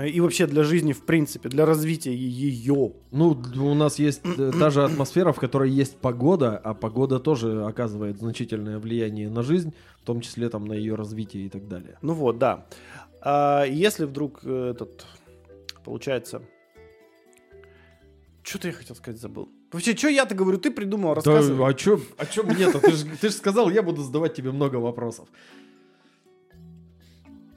[0.00, 2.92] И вообще для жизни, в принципе, для развития ее.
[3.10, 7.64] Ну, у нас есть э, та же атмосфера, в которой есть погода, а погода тоже
[7.66, 11.98] оказывает значительное влияние на жизнь, в том числе там на ее развитие и так далее.
[12.00, 12.66] Ну вот, да.
[13.20, 15.04] А если вдруг э, этот,
[15.84, 16.42] получается...
[18.42, 19.50] Что-то я хотел сказать, забыл.
[19.72, 21.58] Вообще, что я-то говорю, ты придумал, рассказывай.
[21.58, 22.80] Да, а чё, а чё мне-то?
[22.80, 25.28] Ты же ты ж сказал, я буду задавать тебе много вопросов.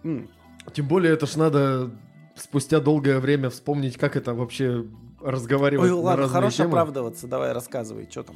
[0.04, 1.92] Тем более, это ж надо
[2.36, 4.86] спустя долгое время вспомнить, как это вообще
[5.22, 6.70] разговаривать Ой, на ладно, разные хорош темы.
[6.70, 8.36] оправдываться, давай рассказывай, что там.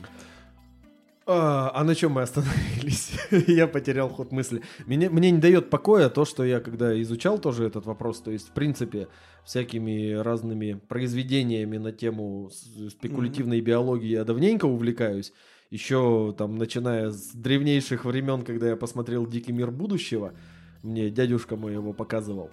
[1.31, 3.11] А, а на чем мы остановились?
[3.47, 4.63] я потерял ход мысли.
[4.87, 8.47] Мне, мне не дает покоя то, что я когда изучал тоже этот вопрос, то есть,
[8.47, 9.07] в принципе,
[9.45, 12.49] всякими разными произведениями на тему
[12.89, 15.31] спекулятивной биологии я давненько увлекаюсь.
[15.69, 20.33] Еще там, начиная с древнейших времен, когда я посмотрел «Дикий мир будущего»,
[20.81, 22.49] мне дядюшка мой его показывал.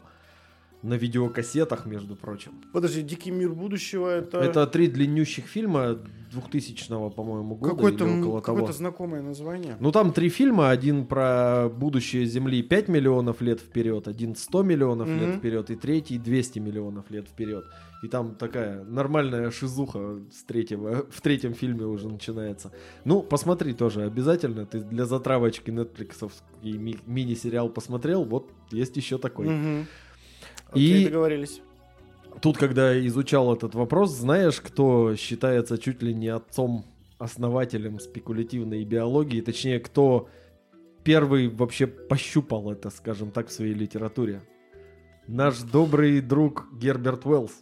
[0.83, 2.53] На видеокассетах, между прочим.
[2.73, 5.99] Подожди, Дикий мир будущего это, Это три длиннющих фильма
[6.33, 8.59] 2000 по-моему, года какое-то, или около того.
[8.59, 9.77] какое-то знакомое название.
[9.81, 10.71] Ну, там три фильма.
[10.71, 15.39] Один про будущее Земли 5 миллионов лет вперед, один 100 миллионов лет Мгм.
[15.39, 17.65] вперед, и третий 200 миллионов лет вперед.
[18.03, 22.71] И там такая нормальная шизуха с третьего, в третьем фильме уже начинается.
[23.05, 24.67] Ну, посмотри тоже обязательно.
[24.67, 26.31] Ты для затравочки Netflix
[26.63, 29.47] ми- мини-сериал посмотрел, вот есть еще такой.
[30.77, 30.85] Мгм.
[30.85, 31.61] И- Окей, договорились.
[32.41, 39.81] Тут, когда изучал этот вопрос, знаешь, кто считается чуть ли не отцом-основателем спекулятивной биологии, точнее,
[39.81, 40.29] кто
[41.03, 44.43] первый вообще пощупал это, скажем так, в своей литературе?
[45.27, 47.53] Наш добрый друг Герберт Уэллс.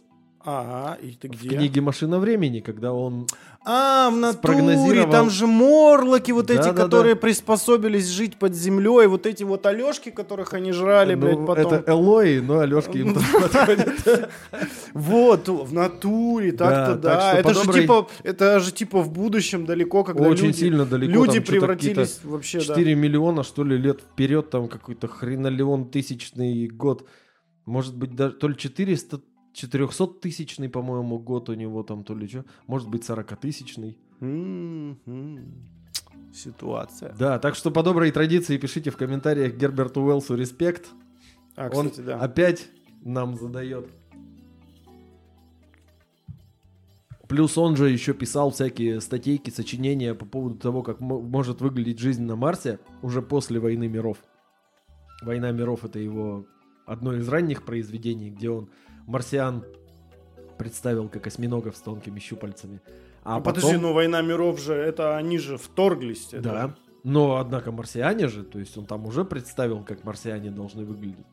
[0.47, 1.49] Ага, и ты В где?
[1.49, 3.25] книге «Машина времени», когда он...
[3.67, 6.83] А, в натуре, спрогнозировал- там же морлоки вот эти, Да-да-да.
[6.83, 11.73] которые приспособились жить под землей, вот эти вот Алешки, которых они жрали, блядь, Ну, потом.
[11.73, 14.29] Это Элои, но Алешки им тоже подходят.
[14.93, 17.33] Вот, в натуре, так-то Да, да.
[17.39, 21.11] это, же типа, это же типа в будущем далеко, когда Очень люди, сильно далеко.
[21.25, 27.07] люди превратились вообще, 4 миллиона, что ли, лет вперед, там какой-то хренолеон тысячный год.
[27.65, 29.21] Может быть, даже то ли 400,
[29.55, 32.45] 400 тысячный, по-моему, год у него там, то ли что.
[32.67, 33.97] Может быть, 40 тысячный.
[34.19, 34.27] да.
[34.27, 35.45] М-м.
[36.33, 37.15] Ситуация.
[37.17, 40.89] Да, так что по доброй традиции пишите в комментариях Герберту Уэллсу респект.
[41.55, 42.19] А, Он кстати, да.
[42.19, 42.67] опять
[43.03, 43.89] нам задает.
[47.29, 51.99] Плюс он же еще писал всякие статейки, сочинения по поводу того, как мо- может выглядеть
[51.99, 54.17] жизнь на Марсе уже после войны миров.
[55.23, 56.45] Война миров это его
[56.85, 58.69] одно из ранних произведений, где он
[59.07, 59.63] марсиан
[60.57, 62.79] представил как осьминогов с тонкими щупальцами.
[63.23, 66.29] А Ну, Подожди, потом- но война миров же, это они же вторглись.
[66.31, 66.75] это да.
[67.03, 71.25] Но, однако, марсиане же, то есть он там уже представил, как марсиане должны выглядеть.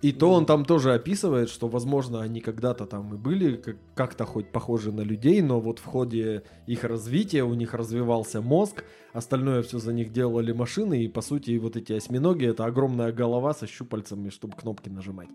[0.00, 4.24] И то он там тоже описывает, что, возможно, они когда-то там и были как- как-то
[4.26, 9.62] хоть похожи на людей, но вот в ходе их развития у них развивался мозг, остальное
[9.62, 13.66] все за них делали машины, и, по сути, вот эти осьминоги— это огромная голова со
[13.66, 15.28] щупальцами, чтобы кнопки нажимать.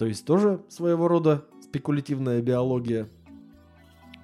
[0.00, 3.06] То есть тоже своего рода спекулятивная биология.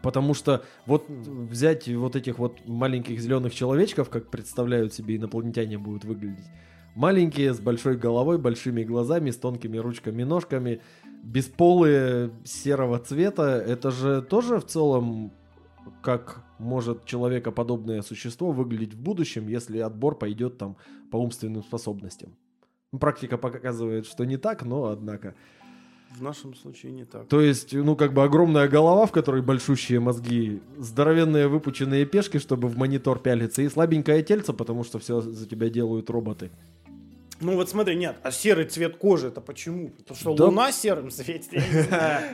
[0.01, 6.07] Потому что вот взять вот этих вот маленьких зеленых человечков, как представляют себе инопланетяне будут
[6.07, 6.47] выглядеть.
[6.95, 10.81] Маленькие, с большой головой, большими глазами, с тонкими ручками, ножками,
[11.23, 13.43] бесполые, серого цвета.
[13.59, 15.31] Это же тоже в целом
[16.01, 20.79] как может человекоподобное существо выглядеть в будущем, если отбор пойдет там
[21.11, 22.35] по умственным способностям.
[22.99, 25.35] Практика показывает, что не так, но однако.
[26.17, 27.29] В нашем случае не так.
[27.29, 32.69] То есть, ну, как бы огромная голова, в которой большущие мозги, здоровенные выпученные пешки, чтобы
[32.69, 36.51] в монитор пялиться, и слабенькое тельце, потому что все за тебя делают роботы.
[37.41, 39.91] Ну вот смотри, нет, а серый цвет кожи это почему?
[39.91, 40.45] Потому что Да.
[40.47, 41.63] луна серым светит.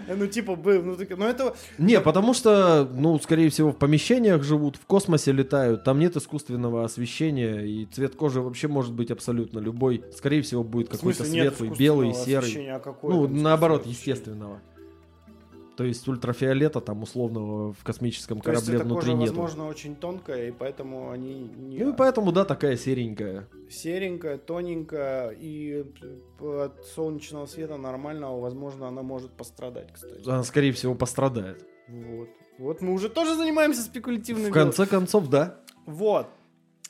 [0.08, 1.54] Ну типа, был, ну так- ну это...
[1.78, 6.84] Не, потому что, ну, скорее всего, в помещениях живут, в космосе летают, там нет искусственного
[6.84, 10.04] освещения, и цвет кожи вообще может быть абсолютно любой.
[10.16, 12.70] Скорее всего, будет какой-то светлый, белый, серый.
[12.70, 14.60] а Ну, наоборот, естественного.
[15.82, 19.32] То есть ультрафиолета там условного в космическом То есть корабле эта внутри кожа, нету.
[19.32, 23.48] возможно, очень тонкая, и поэтому они не Ну и поэтому, да, такая серенькая.
[23.68, 25.84] серенькая, тоненькая, и
[26.40, 30.22] от солнечного света нормального, возможно, она может пострадать, кстати.
[30.24, 31.66] Она, скорее всего, пострадает.
[31.88, 32.28] Вот.
[32.58, 35.58] Вот мы уже тоже занимаемся спекулятивной В конце концов, да.
[35.84, 36.28] Вот.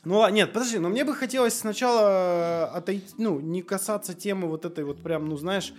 [0.05, 4.67] Ну ладно, нет, подожди, но мне бы хотелось сначала отойти, ну, не касаться темы вот
[4.67, 5.73] этой вот прям, ну, знаешь,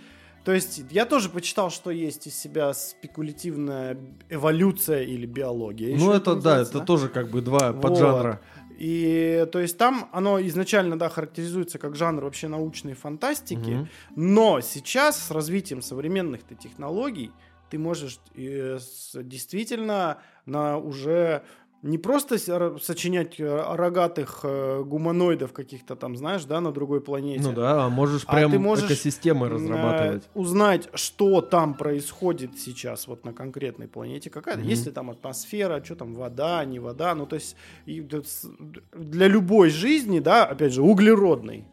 [0.44, 3.96] то есть я тоже почитал, что есть из себя спекулятивная
[4.28, 5.96] эволюция или биология.
[5.96, 7.80] ну Еще это, да, это тоже как бы два Вот.
[7.82, 8.40] поджанра.
[8.78, 13.88] И то есть там оно изначально, да, характеризуется как жанр вообще научной фантастики, Мгм.
[14.16, 17.30] но сейчас с развитием современных-то технологий
[17.70, 21.42] ты можешь э, с- действительно на уже
[21.84, 22.38] не просто
[22.80, 27.42] сочинять э, рогатых э, гуманоидов каких-то там, знаешь, да, на другой планете.
[27.42, 30.22] Ну да, а можешь А прям ты можешь, экосистемы э, разрабатывать.
[30.34, 34.66] узнать, что там происходит сейчас вот на конкретной планете, какая, Мгм.
[34.66, 39.68] есть ли там атмосфера, что там вода, не вода, ну то есть и для любой
[39.68, 41.66] жизни, да, опять же, углеродной,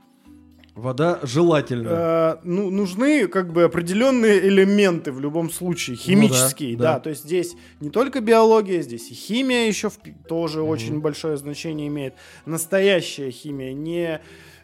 [0.75, 1.89] Вода желательно.
[1.91, 6.99] э, ну, нужны как бы определенные элементы в любом случае, химические, Ну да, да, да.
[7.01, 10.69] то есть здесь не только биология, здесь и химия еще впи- тоже Мгм.
[10.69, 12.13] очень большое значение имеет.
[12.45, 14.21] Настоящая химия, не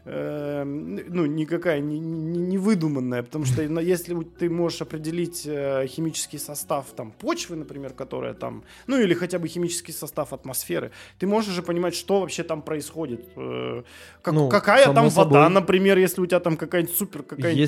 [0.10, 5.86] э, ну, никакая, не, не- не выдуманная, потому что на- если ты можешь определить э,
[5.88, 11.28] химический состав там почвы, например, которая там, ну или хотя бы химический состав атмосферы, ты
[11.28, 13.84] можешь уже понимать, что вообще там происходит, э,
[14.22, 15.50] как- Ну, какая там вода, собой.
[15.50, 17.60] например, если у тебя там какая-нибудь супер какая-нибудь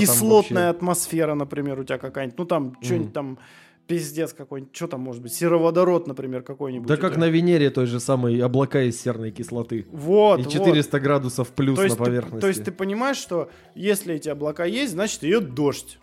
[0.00, 3.12] кислотная там атмосфера, например, у тебя какая-нибудь, ну там что-нибудь Мгм.
[3.12, 3.38] там
[3.86, 6.88] пиздец какой-нибудь, что там может быть, сероводород, например, какой-нибудь.
[6.88, 9.86] Да как на Венере той же самой облака из серной кислоты.
[9.92, 10.52] Вот, И вот.
[10.52, 12.40] 400 градусов плюс то на ты, поверхности.
[12.40, 15.98] то есть ты понимаешь, что если эти облака есть, значит идет дождь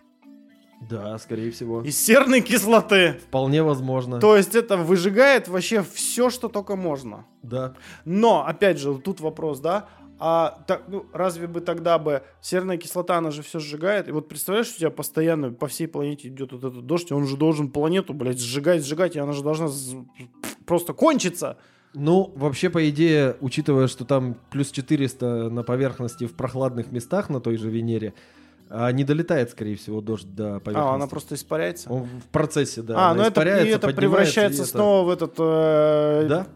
[0.88, 1.82] Да, скорее всего.
[1.82, 3.18] из серной кислоты.
[3.28, 4.20] Вполне возможно.
[4.20, 7.24] То есть это выжигает вообще все, что только можно.
[7.42, 7.74] Да.
[8.04, 13.18] Но, опять же, тут вопрос, да, а так, ну, разве бы тогда бы серная кислота,
[13.18, 16.64] она же все сжигает, и вот представляешь, у тебя постоянно по всей планете идет вот
[16.64, 19.68] этот дождь, и он же должен планету, блядь, сжигать, сжигать, и она же должна
[20.66, 21.58] просто кончиться.
[21.94, 27.40] Ну, вообще, по идее, учитывая, что там плюс 400 на поверхности в прохладных местах на
[27.40, 28.14] той же Венере,
[28.68, 30.90] а не долетает, скорее всего, дождь до поверхности.
[30.90, 31.90] А, она просто испаряется.
[31.90, 33.10] Он в процессе, да.
[33.10, 36.46] а, ну это, и это превращается и это- снова в этот э, Да?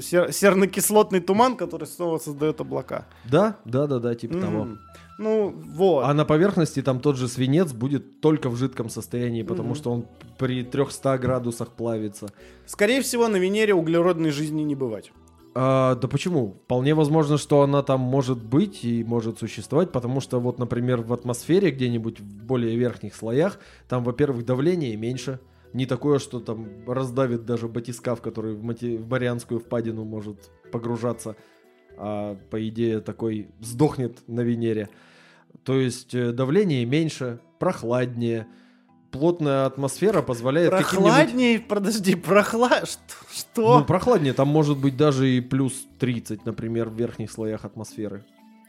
[0.00, 3.06] Сер- серно-кислотный туман, который снова создает облака.
[3.24, 4.62] Да, да, да, да, типа того.
[4.62, 4.78] М.
[5.18, 6.04] Ну, вот.
[6.04, 9.76] А на поверхности там тот же свинец будет только в жидком состоянии, потому Мгм.
[9.76, 10.06] что он
[10.38, 12.30] при 300 градусах плавится.
[12.66, 15.12] Скорее всего, на Венере углеродной жизни не бывать.
[15.56, 16.56] А, да почему?
[16.64, 21.12] Вполне возможно, что она там может быть и может существовать, потому что вот, например, в
[21.12, 25.38] атмосфере где-нибудь в более верхних слоях, там, во-первых, давление меньше,
[25.74, 31.36] не такое, что там раздавит даже батискаф, который в, Мати- в Марианскую впадину может погружаться,
[31.96, 34.88] а по идее такой сдохнет на Венере.
[35.64, 38.46] То есть э, давление меньше, прохладнее,
[39.10, 40.70] плотная атмосфера позволяет.
[40.70, 42.88] Прохладней, подожди, прохлад...
[42.88, 43.14] Что?
[43.32, 43.78] что?
[43.80, 48.24] Ну, прохладнее, там может быть даже и плюс 30, например, в верхних слоях атмосферы.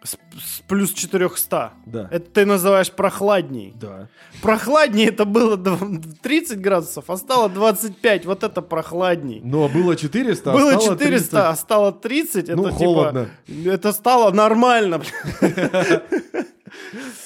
[0.06, 1.74] С, с плюс 400.
[1.86, 2.08] Да.
[2.12, 3.74] Это ты называешь прохладней.
[3.80, 4.08] Да.
[4.42, 8.26] Прохладнее это было дв- 30 градусов, а стало 25.
[8.26, 9.42] Вот это прохладней.
[9.44, 11.34] Ну, а было 400, а было стало 400, 30.
[11.34, 12.48] а стало 30.
[12.50, 13.30] Ну, это холодно.
[13.48, 13.70] типа...
[13.70, 15.02] Это стало нормально.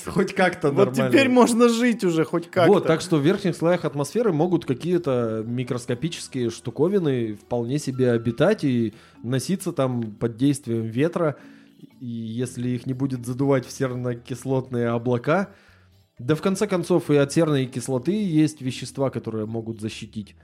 [0.05, 1.09] Хоть как-то Вот нормально.
[1.09, 2.71] теперь можно жить уже хоть как-то.
[2.71, 8.93] Вот, так что в верхних слоях атмосферы могут какие-то микроскопические штуковины вполне себе обитать и
[9.23, 11.35] носиться там под действием ветра.
[11.99, 15.49] И если их не будет задувать в серно-кислотные облака,
[16.17, 20.35] да в конце концов и от серной кислоты есть вещества, которые могут защитить.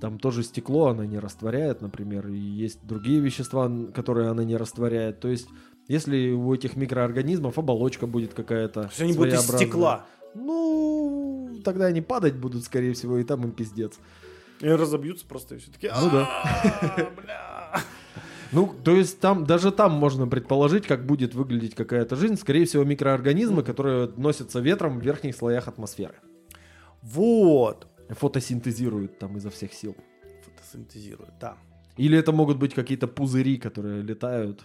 [0.00, 5.20] Там тоже стекло она не растворяет, например, и есть другие вещества, которые она не растворяет.
[5.20, 5.48] То есть,
[5.88, 10.06] если у этих микроорганизмов оболочка будет какая-то То есть они будут из стекла.
[10.34, 13.98] ну, тогда они падать будут, скорее всего, и там им пиздец.
[14.60, 17.82] И разобьются просто и все таки Ну да.
[18.52, 22.36] Ну, то есть там, даже там можно предположить, как будет выглядеть какая-то жизнь.
[22.36, 26.14] Скорее всего, микроорганизмы, которые носятся ветром в верхних слоях атмосферы.
[27.02, 27.86] Вот.
[28.08, 29.96] Фотосинтезируют там изо всех сил.
[30.44, 31.56] Фотосинтезирует, да.
[31.96, 34.64] Или это могут быть какие-то пузыри, которые летают.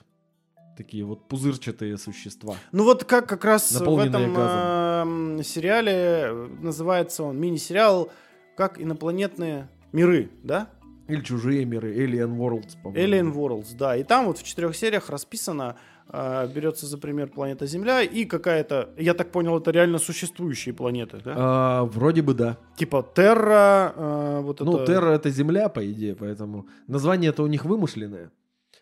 [0.77, 2.55] Такие вот пузырчатые существа.
[2.73, 8.11] Ну вот как как раз в этом эм, сериале э, называется он мини-сериал
[8.57, 10.69] как инопланетные миры, да?
[11.07, 13.13] Или чужие миры, Alien Worlds, по-моему.
[13.13, 13.95] Alien Worlds, да.
[13.95, 15.75] И там вот в четырех сериях расписано,
[16.09, 21.19] э, берется за пример планета Земля и какая-то, я так понял, это реально существующие планеты,
[21.23, 21.33] да?
[21.37, 22.57] А, вроде бы да.
[22.77, 24.85] Типа Терра, э, вот Ну, это...
[24.85, 28.31] Терра это Земля, по идее, поэтому название это у них вымышленное.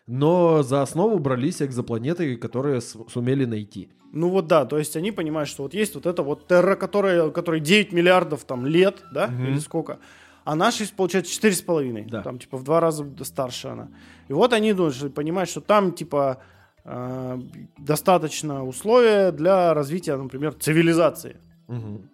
[0.06, 3.88] Но за основу брались экзопланеты, которые сумели найти.
[4.12, 7.30] Ну вот да, то есть они понимают, что вот есть вот это вот Терра, которая,
[7.30, 9.46] которой 9 миллиардов там лет, да, Мгм.
[9.46, 9.98] или сколько,
[10.44, 12.22] а наша, получается, 4,5, Да.
[12.22, 13.88] там типа в два раза старше она.
[14.28, 16.38] И вот они должны понимать, что там типа
[16.84, 17.40] э,
[17.78, 21.36] достаточно условия для развития, например, цивилизации.
[21.68, 22.10] Мгм.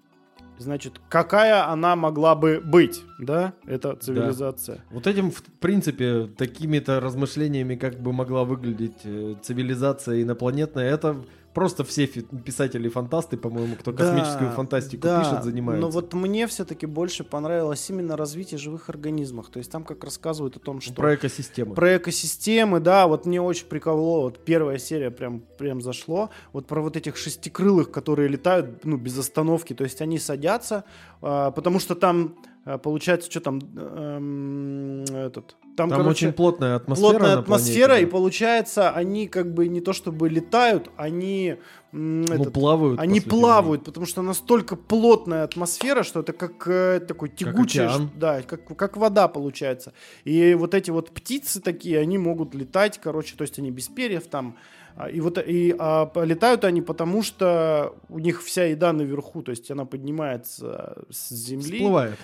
[0.59, 4.85] Значит, какая она могла бы быть, да, эта цивилизация?
[4.91, 11.17] Вот этим, в принципе, такими-то размышлениями, как бы могла выглядеть э, цивилизация инопланетная, это
[11.55, 15.87] просто все фи- писатели-фантасты, по-моему, кто Да, космическую фантастику да, пишет, занимаются.
[15.87, 19.49] Но вот мне все-таки больше понравилось именно развитие живых организмов.
[19.49, 21.75] То есть там как рассказывают о том, что Про экосистемы.
[21.75, 26.81] Про экосистемы, да, вот мне очень прикололо, вот первая серия прям, прям зашло, вот про
[26.81, 30.85] вот этих шестикрылых, которые летают, ну, без остановки, то есть они садятся,
[31.21, 32.37] а, потому что там,
[32.79, 37.11] получается, что там, эм, этот, там, Там короче, очень плотная атмосфера.
[37.11, 38.13] плотная на атмосфера, планете, и да.
[38.13, 41.57] получается, они как бы не то чтобы летают, они,
[41.93, 42.97] м, Ну, этот, плавают.
[42.99, 47.87] по они сути, плавают, потому что настолько плотная атмосфера, что это как э, такой тягучий,
[47.87, 48.11] океан.
[48.17, 49.93] да, как, как вода получается.
[50.25, 54.27] И вот эти вот птицы такие, они могут летать, короче, то есть они без перьев
[54.27, 54.57] там.
[54.97, 59.51] А, И вот и а, летают они потому, что у них вся еда наверху, то
[59.53, 61.79] есть она поднимается с земли.
[61.79, 62.19] Всплывает.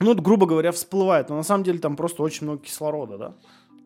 [0.00, 1.28] Ну, вот, грубо говоря, всплывает.
[1.28, 3.34] Но на самом деле там просто очень много кислорода, да?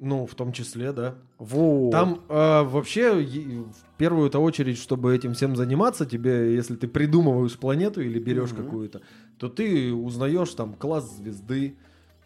[0.00, 1.16] Ну, в том числе, да.
[1.38, 1.90] Вот.
[1.90, 8.00] Там э, вообще в первую-то очередь, чтобы этим всем заниматься, тебе, если ты придумываешь планету
[8.00, 8.64] или берешь Мгм.
[8.64, 9.02] какую-то,
[9.38, 11.76] то ты узнаешь там класс звезды,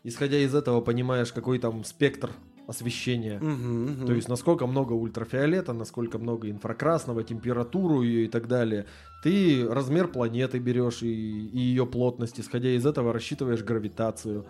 [0.04, 2.30] исходя из этого понимаешь, какой там спектр
[2.72, 3.38] освещения.
[3.40, 4.06] Мгм, мгм.
[4.06, 8.84] То есть насколько много ультрафиолета, насколько много инфракрасного, температуру ее и так далее.
[9.22, 11.06] Ты размер планеты берешь и,
[11.52, 14.44] и ее плотность, исходя из этого рассчитываешь гравитацию.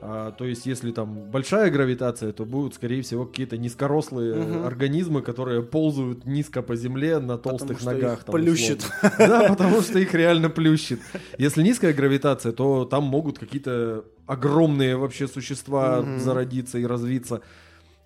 [0.00, 4.66] А, то есть если там большая гравитация, то будут, скорее всего, какие-то низкорослые Мгм.
[4.66, 8.18] организмы, которые ползают низко по земле на толстых что ногах.
[8.18, 8.84] их там, плющит.
[8.84, 9.16] условно.
[9.18, 11.00] Да, потому что их реально плющит.
[11.38, 16.18] Если низкая гравитация, то там могут какие-то огромные вообще существа Мгм.
[16.18, 17.40] зародиться и развиться.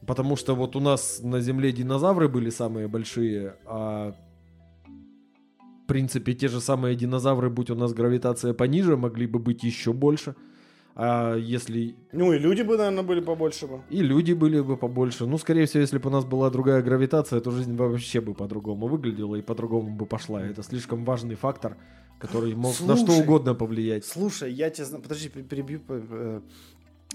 [0.07, 4.15] Потому что вот у нас на Земле динозавры были самые большие, а
[5.85, 9.93] в принципе те же самые динозавры, будь у нас гравитация пониже, могли бы быть еще
[9.93, 10.35] больше.
[10.97, 13.81] А если Ну и люди бы, наверное, были побольше бы.
[13.91, 15.27] и люди были бы побольше.
[15.27, 18.87] Ну, скорее всего, если бы у нас была другая гравитация, то жизнь вообще бы по-другому
[18.89, 20.43] выглядела и по-другому бы пошла.
[20.43, 21.77] Это слишком важный фактор,
[22.21, 23.21] который мог на что Слушай.
[23.23, 24.05] угодно повлиять.
[24.05, 24.87] Слушай, я тебе...
[24.99, 25.81] Подожди, пер- перебью.
[25.89, 26.41] э,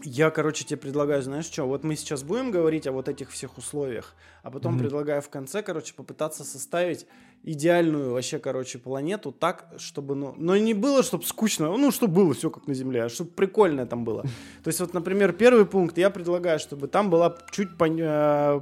[0.03, 1.63] Я, короче, тебе предлагаю, знаешь что?
[1.65, 4.13] Вот мы сейчас будем говорить о вот этих всех условиях,
[4.43, 4.81] а потом Мгм.
[4.83, 7.05] предлагаю в конце, короче, попытаться составить
[7.43, 10.33] идеальную вообще, короче, планету так, чтобы, ну...
[10.37, 13.85] Но не было, чтобы скучно, ну, чтобы было все как на Земле, а чтобы прикольное
[13.85, 14.23] там было.
[14.63, 18.61] То есть вот, например, первый пункт, я предлагаю, чтобы там была чуть э,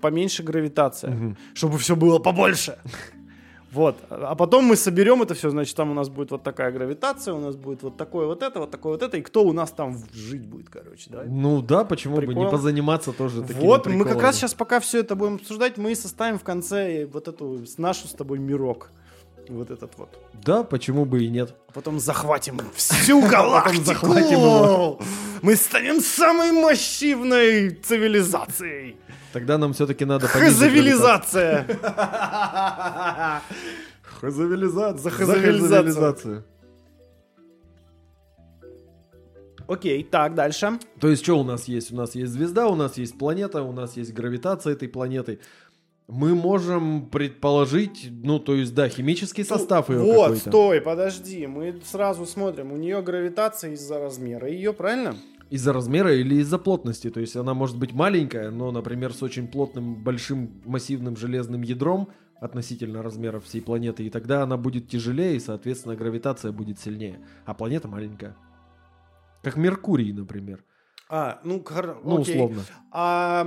[0.00, 2.78] поменьше гравитация, чтобы все было побольше.
[3.72, 3.96] Вот.
[4.10, 7.40] А потом мы соберем это все, значит, там у нас будет вот такая гравитация, у
[7.40, 9.96] нас будет вот такое вот это, вот такое вот это, и кто у нас там
[10.12, 11.24] жить будет, короче, да?
[11.26, 12.44] Ну да, почему бы Прикол.
[12.44, 14.22] не позаниматься тоже такими Вот, мы как приколами.
[14.22, 18.12] раз сейчас, пока все это будем обсуждать, мы составим в конце вот эту нашу с
[18.12, 18.90] тобой мирок.
[19.48, 20.18] Вот этот вот.
[20.44, 21.54] Да, почему бы и нет.
[21.68, 23.84] А потом захватим всю галактику.
[23.84, 25.00] захватим его.
[25.42, 28.96] Мы станем самой массивной цивилизацией.
[29.32, 31.66] Тогда нам все-таки надо Хазавилизация.
[34.02, 35.10] Хазавилизация.
[35.10, 36.44] Хазавилизацию.
[39.66, 40.78] Окей, так, дальше.
[41.00, 41.92] То есть, что у нас есть?
[41.92, 45.40] У нас есть звезда, у нас есть планета, у нас есть гравитация этой планеты.
[46.08, 50.48] Мы можем предположить, ну, то есть, да, химический состав ее Вот, какой-то.
[50.50, 51.46] стой, подожди.
[51.46, 52.72] Мы сразу смотрим.
[52.72, 55.14] У нее гравитация из-за размера ее, правильно?
[55.48, 57.08] Из-за размера или из-за плотности.
[57.08, 62.08] То есть, она может быть маленькая, но, например, с очень плотным, большим, массивным железным ядром
[62.40, 67.20] относительно размеров всей планеты, и тогда она будет тяжелее, и, соответственно, гравитация будет сильнее.
[67.44, 68.34] А планета маленькая.
[69.42, 70.64] Как Меркурий, например.
[71.14, 72.36] А, ну, хор- Ну, окей.
[72.36, 72.62] условно.
[72.90, 73.46] А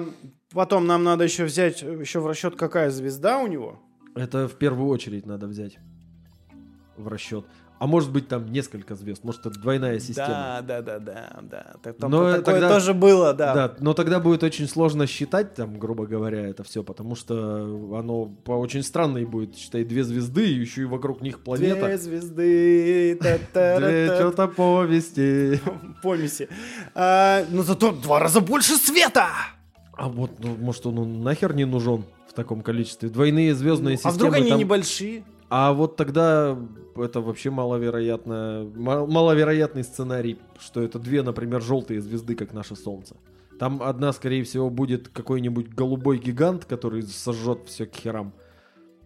[0.53, 3.79] потом нам надо еще взять еще в расчет, какая звезда у него.
[4.13, 5.79] Это в первую очередь надо взять
[6.95, 7.43] в расчет.
[7.77, 10.61] А может быть там несколько звезд, может это двойная система.
[10.61, 11.73] Да, да, да, да, да.
[11.83, 13.53] Так Там Но такое тогда- тоже было, да.
[13.53, 17.35] Да, но тогда будет очень сложно считать, там, грубо говоря, это все, потому что
[17.99, 21.85] оно по очень странной будет, считай, две звезды, и еще и вокруг них планета.
[21.85, 23.19] Две звезды.
[23.19, 25.59] Две что-то повести.
[26.01, 26.47] Помеси.
[26.93, 29.27] А, но зато два раза больше света.
[29.97, 33.09] А вот, ну, может, он ну, нахер не нужен в таком количестве?
[33.09, 34.15] Двойные звездные А системы.
[34.15, 35.23] вдруг они небольшие?
[35.49, 36.57] А вот тогда
[36.95, 43.15] это вообще маловероятно, мал- маловероятный сценарий, что это две, например, желтые звезды, как наше Солнце.
[43.59, 48.33] Там одна, скорее всего, будет какой-нибудь голубой гигант, который сожжет все к херам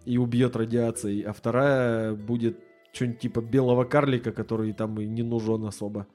[0.06, 2.58] и убьет радиацией, а вторая будет
[2.94, 6.08] что-нибудь типа белого карлика, который там и не нужен особо.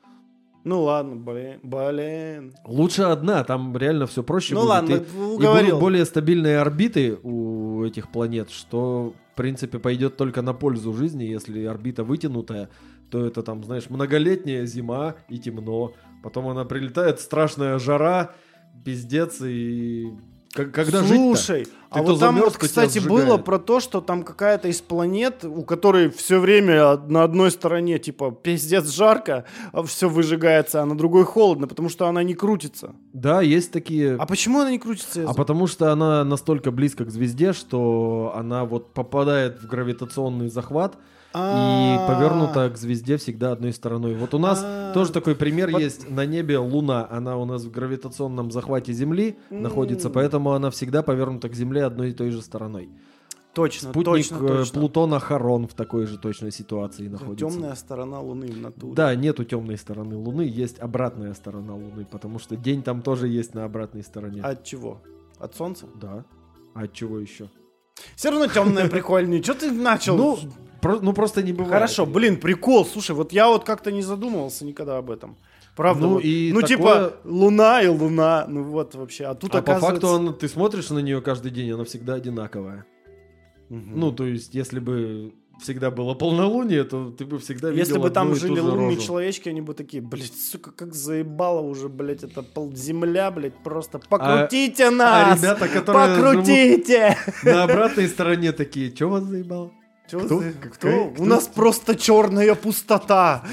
[0.65, 2.55] Ну ладно, блин, блин.
[2.65, 4.71] Лучше одна, там реально все проще Ну будет.
[4.71, 5.79] ладно, и, ты и будут уговорил.
[5.79, 11.25] более стабильные орбиты у этих планет, что, в принципе, пойдет только на пользу жизни.
[11.25, 12.71] Если орбита вытянутая,
[13.11, 15.93] то это там, знаешь, многолетняя зима и темно.
[16.23, 18.33] Потом она прилетает, страшная жара,
[18.85, 20.12] пиздец, и...
[20.55, 24.80] Когда Слушай, а вот там замерз, вот, кстати, было про то, что там какая-то из
[24.80, 29.46] планет, у которой все время на одной стороне, типа, пиздец жарко,
[29.84, 32.94] все выжигается, а на другой холодно, потому что она не крутится.
[33.12, 34.14] Да, есть такие...
[34.14, 35.28] А почему она не крутится?
[35.28, 40.96] А потому что она настолько близко к звезде, что она вот попадает в гравитационный захват,
[41.35, 42.07] и А.
[42.07, 44.14] повернута к звезде всегда одной стороной.
[44.14, 44.93] Вот у нас А.
[44.95, 46.09] тоже такой пример есть.
[46.09, 51.49] На небе Луна, она у нас в гравитационном захвате Земли находится, поэтому она всегда повернута
[51.49, 52.89] к Земле одной и той же стороной.
[53.53, 54.80] Точно, Спутник точно, э, точно.
[54.80, 57.49] Плутона Харон в такой же точной ситуации находится.
[57.49, 58.95] Темная сторона Луны в натуре.
[58.95, 63.55] Да, нету темной стороны Луны, есть обратная сторона Луны, потому что день там тоже есть
[63.55, 64.43] на обратной стороне.
[64.43, 65.01] От чего?
[65.39, 65.87] От Солнца?
[65.95, 66.24] Да.
[66.74, 67.49] А от чего еще?
[68.16, 69.41] Все равно темная прикольнее.
[69.41, 70.16] Что ты начал?
[70.16, 70.39] Ну,
[70.85, 71.72] про- ну просто не бывает.
[71.72, 72.85] Хорошо, блин, прикол.
[72.87, 75.37] Слушай, вот я вот как-то не задумывался никогда об этом.
[75.76, 76.03] Правда?
[76.07, 76.24] Ну, вот.
[76.24, 78.47] и ну такое- типа, Луна и Луна.
[78.49, 79.24] Ну вот вообще.
[79.24, 80.07] А тут А по оказывается...
[80.07, 82.85] факту он- ты смотришь на нее каждый день, она всегда одинаковая.
[83.70, 83.99] Мгм.
[83.99, 88.11] Ну, то есть, если бы всегда было полнолуние, то ты бы всегда видел Если бы
[88.11, 89.01] там жили лунные рожу.
[89.01, 93.99] человечки, они бы такие, блядь, сука, как заебало уже, блядь, это пол земля, блядь, просто
[94.09, 95.39] покрутите А нас!
[95.41, 97.16] ребята, которые покрутите!
[97.45, 99.70] на обратной стороне такие, что вас заебало?
[100.11, 100.40] Чё Кто?
[100.40, 100.68] за- Кто?
[100.70, 101.11] кто?
[101.11, 101.22] Кто?
[101.22, 103.44] У нас просто черная пустота.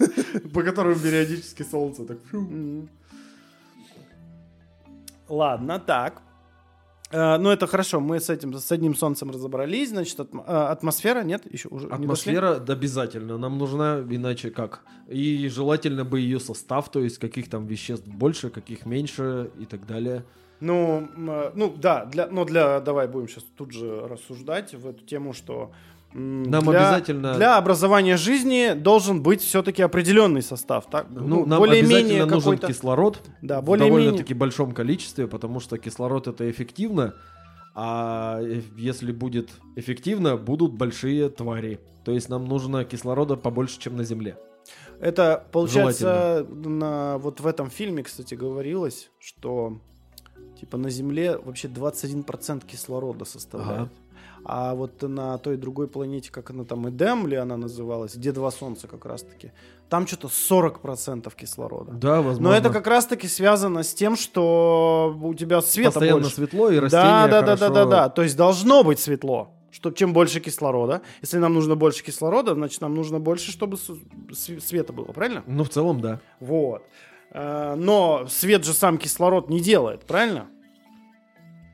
[0.54, 2.18] По которым периодически солнце так...
[5.28, 6.22] Ладно, так.
[7.12, 10.24] Э, Ну, это хорошо, мы с этим, с одним солнцем разобрались, значит, э,
[10.72, 11.86] атмосфера, нет, еще уже?
[11.88, 14.80] Атмосфера да, обязательно нам нужна, иначе как?
[15.08, 19.86] И желательно бы ее состав, то есть каких там веществ больше, каких меньше и так
[19.86, 20.24] далее.
[20.60, 25.04] Ну, э, ну да, для, но для, давай будем сейчас тут же рассуждать в эту
[25.04, 25.72] тему, что
[26.12, 31.06] Нам для, обязательно- для образования жизни должен быть все-таки определенный состав, так?
[31.10, 34.00] Ну, нам более-менее обязательно нужен кислород Да, в более-менее.
[34.02, 37.14] довольно-таки большом количестве, потому что кислород это эффективно,
[37.74, 38.40] а
[38.76, 41.78] если будет эффективно, будут большие твари.
[42.04, 44.36] То есть нам нужно кислорода побольше, чем на Земле.
[45.00, 49.80] Это получается на вот в этом фильме, кстати, говорилось, что
[50.60, 53.80] типа на Земле вообще 21% кислорода составляет.
[53.80, 53.90] Ага.
[54.42, 58.50] А вот на той другой планете, как она там, Эдем ли она называлась, где два
[58.50, 59.52] солнца как раз-таки,
[59.90, 61.92] там что-то 40% кислорода.
[61.92, 62.50] Да, возможно.
[62.50, 66.36] Но это как раз-таки связано с тем, что у тебя света постоянно больше.
[66.36, 68.08] светло и растения Да, да, да, да, хорошо- да, да.
[68.08, 69.50] То есть должно быть светло.
[69.70, 73.76] Что чем больше кислорода, если нам нужно больше кислорода, значит нам нужно больше, чтобы
[74.32, 75.44] света было, правильно?
[75.46, 76.20] Ну, в целом, да.
[76.40, 76.82] Вот.
[77.30, 80.48] Э, Но свет же сам кислород не делает, правильно?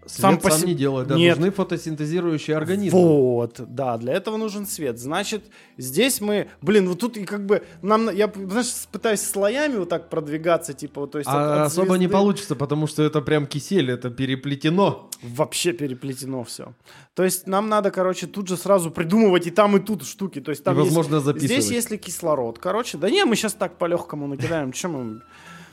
[0.06, 1.16] Свет Сам сам, по не делает, да.
[1.16, 1.36] Нет.
[1.36, 2.98] Нужны фотосинтезирующие организмы.
[2.98, 4.98] Вот, да, для этого нужен свет.
[4.98, 5.44] Значит,
[5.78, 10.08] здесь мы, блин, вот тут и как бы нам, я, знаешь, пытаюсь слоями вот так
[10.08, 13.20] продвигаться, типа, вот, то есть от- А от особо не звезды- получится, потому что это
[13.20, 15.10] прям кисель, это переплетено.
[15.22, 16.72] Вообще переплетено все.
[17.14, 20.40] То есть нам надо, короче, тут же сразу придумывать и там, и тут штуки.
[20.40, 21.50] То есть там и, возможно, есть, записывать.
[21.62, 25.20] здесь если кислород, короче, да не, мы сейчас так по-легкому накидаем, чем мы...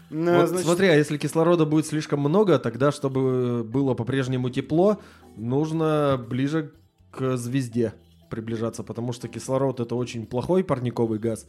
[0.10, 5.00] Э, Вот значит, смотри, а если кислорода будет слишком много, тогда, чтобы было по-прежнему тепло,
[5.38, 6.74] нужно ближе
[7.12, 7.94] к звезде
[8.30, 11.48] приближаться, потому что кислород это очень плохой парниковый газ.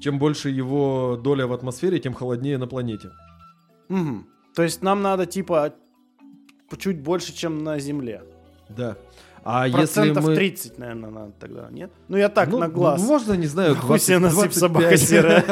[0.00, 3.10] Чем больше его доля в атмосфере, тем холоднее на планете.
[3.88, 4.26] мгм.
[4.54, 5.74] То есть нам надо, типа,
[6.78, 8.22] чуть больше, чем на Земле.
[8.68, 8.96] Да.
[9.44, 10.34] А если мы...
[10.34, 11.90] 30, наверное, надо тогда, нет?
[12.08, 13.00] Ну, я так, Ну, на глаз.
[13.00, 14.58] ну, можно, не знаю, Хуй себе 20, насыпь, 25.
[14.58, 15.44] собака серая.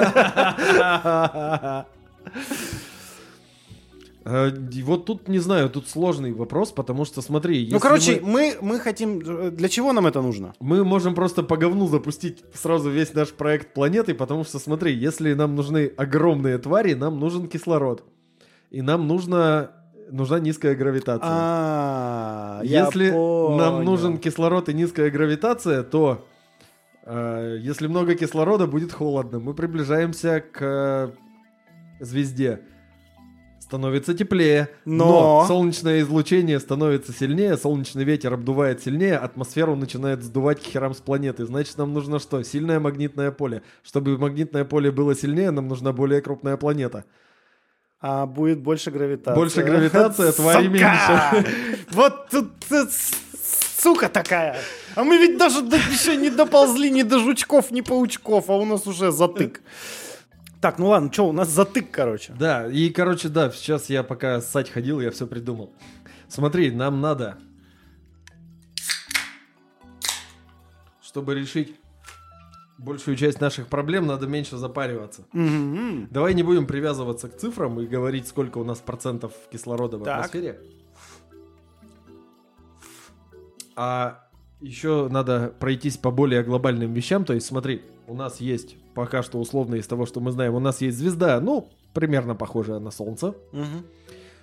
[4.25, 4.51] Э,
[4.85, 8.81] Вот тут, не знаю, тут сложный вопрос, потому что, смотри, Ну, короче, мы, мы, мы
[8.81, 9.21] хотим...
[9.25, 10.53] э, Для чего нам это нужно?
[10.61, 15.33] мы можем просто по говну запустить сразу весь наш проект планеты, потому что, смотри, если
[15.35, 18.05] нам нужны огромные твари, нам нужен кислород.
[18.71, 19.71] И нам нужно,
[20.11, 21.29] нужна низкая гравитация.
[21.31, 26.27] А, Если нам нужен кислород и низкая гравитация, то
[27.05, 29.39] э, если много кислорода, будет холодно.
[29.39, 31.11] Мы приближаемся к э,
[32.01, 32.61] звезде.
[33.61, 40.65] Становится теплее, Но- солнечное излучение становится сильнее, солнечный ветер обдувает сильнее, атмосферу начинает сдувать к
[40.65, 41.45] херам с планеты.
[41.45, 42.43] Значит, нам нужно что?
[42.43, 43.61] Сильное магнитное поле.
[43.83, 47.05] Чтобы магнитное поле было сильнее, нам нужна более крупная планета.
[48.01, 49.37] А будет больше гравитации.
[49.39, 50.69] Больше гравитация, твари Сука!
[51.43, 51.55] меньше.
[51.91, 53.11] Вот тут, с-
[53.81, 54.57] сука такая.
[54.95, 58.65] А мы ведь даже до- еще не доползли ни до жучков, ни паучков, а у
[58.65, 59.63] нас уже затык.
[60.61, 62.33] Так, ну ладно, что, у нас затык, короче.
[62.39, 65.73] Да, и, короче, да, сейчас я пока ссать ходил, я все придумал.
[66.29, 67.39] Смотри, нам надо,
[71.03, 71.78] чтобы решить
[72.79, 75.25] большую часть наших проблем, надо меньше запариваться.
[75.33, 76.09] Мгм.
[76.11, 80.15] Давай не будем привязываться к цифрам и говорить, сколько у нас процентов кислорода в Так.
[80.17, 80.61] атмосфере.
[83.77, 84.25] А
[84.61, 87.25] еще надо пройтись по более глобальным вещам.
[87.25, 90.61] То есть, смотри, у нас есть, пока что условно из того, что мы знаем, у
[90.61, 93.35] нас есть звезда, ну, примерно похожая на Солнце.
[93.53, 93.85] Мгм.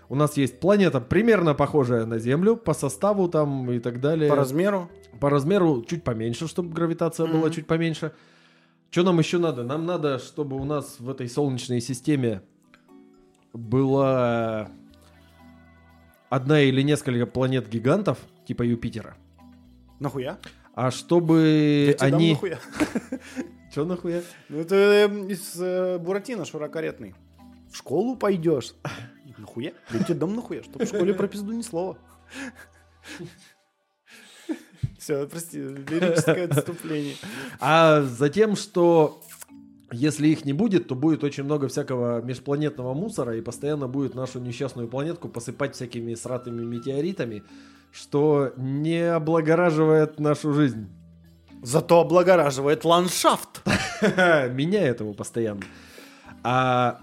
[0.10, 4.30] У нас есть планета, примерно похожая на Землю, по составу там и так далее.
[4.30, 4.90] По размеру.
[5.20, 7.52] По размеру чуть поменьше, чтобы гравитация была Мгм.
[7.52, 8.12] чуть поменьше.
[8.92, 9.64] Что нам еще надо?
[9.64, 12.42] Нам надо, чтобы у нас в этой Солнечной системе
[13.54, 14.70] была
[16.30, 19.16] одна или несколько планет-гигантов, типа Юпитера.
[20.00, 20.38] Нахуя?
[20.74, 22.32] А чтобы Я тебе дам они...
[22.34, 22.60] нахуя.
[23.74, 24.22] Че нахуя?
[24.50, 27.16] Ну это э, из э, Буратино широкоретный.
[27.72, 28.74] В школу пойдешь.
[29.46, 29.74] Нахуя?
[29.92, 31.98] Тебе дам нахуя, чтобы в школе про пизду ни слова.
[34.98, 37.14] Все, прости, лирическое отступление.
[37.60, 39.22] А затем, что
[39.92, 44.40] если их не будет, то будет очень много всякого межпланетного мусора и постоянно будет нашу
[44.40, 47.44] несчастную планетку посыпать всякими сратыми метеоритами,
[47.92, 50.90] что не облагораживает нашу жизнь.
[51.62, 53.62] Зато облагораживает ландшафт.
[54.02, 55.62] Меняет его постоянно.
[56.42, 57.00] А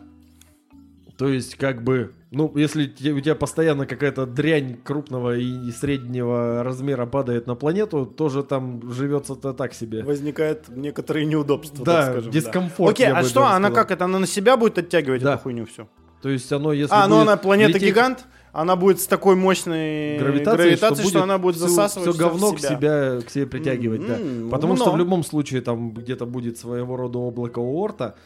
[1.22, 7.06] то есть, как бы, ну, если у тебя постоянно какая-то дрянь крупного и среднего размера
[7.06, 10.02] падает на планету, тоже там живется-то так себе.
[10.02, 12.32] Возникает некоторые неудобства, Да, так скажем.
[12.32, 13.74] дискомфорт, Окей, я а что, она сказал.
[13.74, 14.04] как это?
[14.06, 15.34] Она на себя будет оттягивать Да.
[15.34, 15.88] эту хуйню всю?
[16.22, 20.70] То есть оно, если А, ну она планета-гигант, лететь она будет с такой мощной гравитацией,
[20.76, 22.68] гравитацией, что, она будет всю- засасывать все всё в говно к себя.
[22.68, 24.18] себя, к себе притягивать, да.
[24.18, 24.98] М, Потому что в умно.
[25.04, 28.16] любом случае там где-то будет своего рода облако Уорта,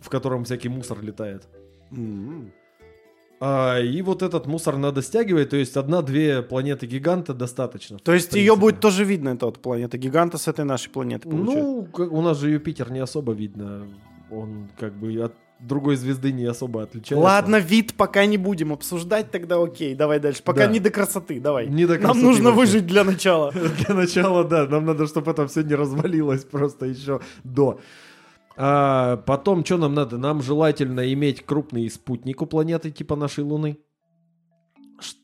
[0.00, 1.48] в котором всякий мусор летает.
[1.90, 2.52] М.
[3.38, 7.98] А, и вот этот мусор надо стягивать, то есть одна-две планеты-гиганта достаточно.
[7.98, 11.62] То есть ее будет тоже видно, эта вот планета гиганта с этой нашей планеты, получается.
[11.98, 13.86] Ну, у нас же Юпитер не особо видно.
[14.30, 17.22] Он как бы от другой звезды не особо отличается.
[17.22, 20.42] Ладно, вид пока не будем обсуждать, тогда окей, давай дальше.
[20.42, 20.72] Пока Да.
[20.72, 21.66] не до красоты, давай.
[21.66, 22.60] Не до Нам красоты нужно вообще.
[22.60, 23.52] выжить для начала.
[23.86, 24.66] Для начала, да.
[24.66, 27.80] Нам надо, чтобы это все не развалилось просто еще до.
[28.56, 30.18] А, потом, что нам надо?
[30.18, 33.78] Нам желательно иметь крупный спутник у планеты, типа нашей Луны.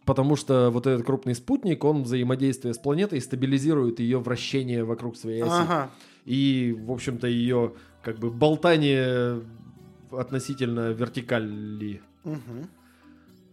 [0.04, 5.42] Потому что вот этот крупный спутник, он взаимодействие с планетой стабилизирует ее вращение вокруг своей
[5.42, 5.50] оси.
[5.50, 5.90] Ага.
[6.26, 7.72] И, в общем-то, ее
[8.02, 9.42] как бы болтание
[10.10, 12.02] относительно вертикали.
[12.24, 12.68] Мгм.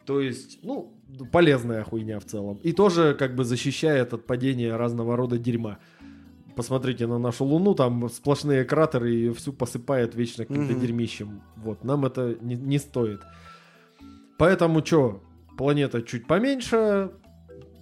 [0.05, 0.91] То есть, ну,
[1.31, 2.59] полезная хуйня в целом.
[2.63, 5.77] И тоже как бы защищает от падения разного рода дерьма.
[6.63, 10.81] Посмотрите на нашу Луну, там сплошные кратеры, и всю посыпает вечно каким-то Мгм.
[10.81, 11.41] дерьмищем.
[11.55, 13.21] Вот, нам это не, не стоит.
[14.37, 15.23] Поэтому что,
[15.57, 17.11] планета чуть поменьше,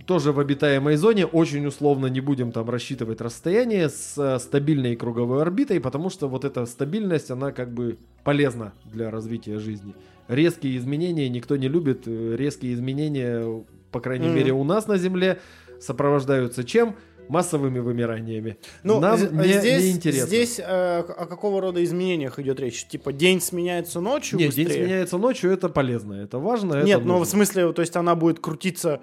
[0.05, 5.41] тоже в обитаемой зоне, очень условно не будем там рассчитывать расстояние с э, стабильной круговой
[5.41, 9.95] орбитой, потому что вот эта стабильность, она как бы полезна для развития жизни.
[10.28, 12.03] Резкие изменения никто не любит.
[12.05, 13.43] Резкие изменения,
[13.91, 14.36] по крайней Мгм.
[14.36, 15.39] мере, у нас на Земле
[15.80, 16.95] сопровождаются чем?
[17.30, 18.57] Массовыми вымираниями.
[18.84, 20.28] Ну, Нам з- не, здесь, не интересно.
[20.28, 20.63] здесь э,
[20.99, 22.86] о какого рода изменениях идет речь?
[22.88, 24.84] Типа день сменяется ночью Нет, день быстрее?
[24.86, 26.75] сменяется ночью, это полезно, это важно.
[26.75, 27.25] это Нет, но нужно.
[27.25, 29.01] в смысле, то есть она будет крутиться...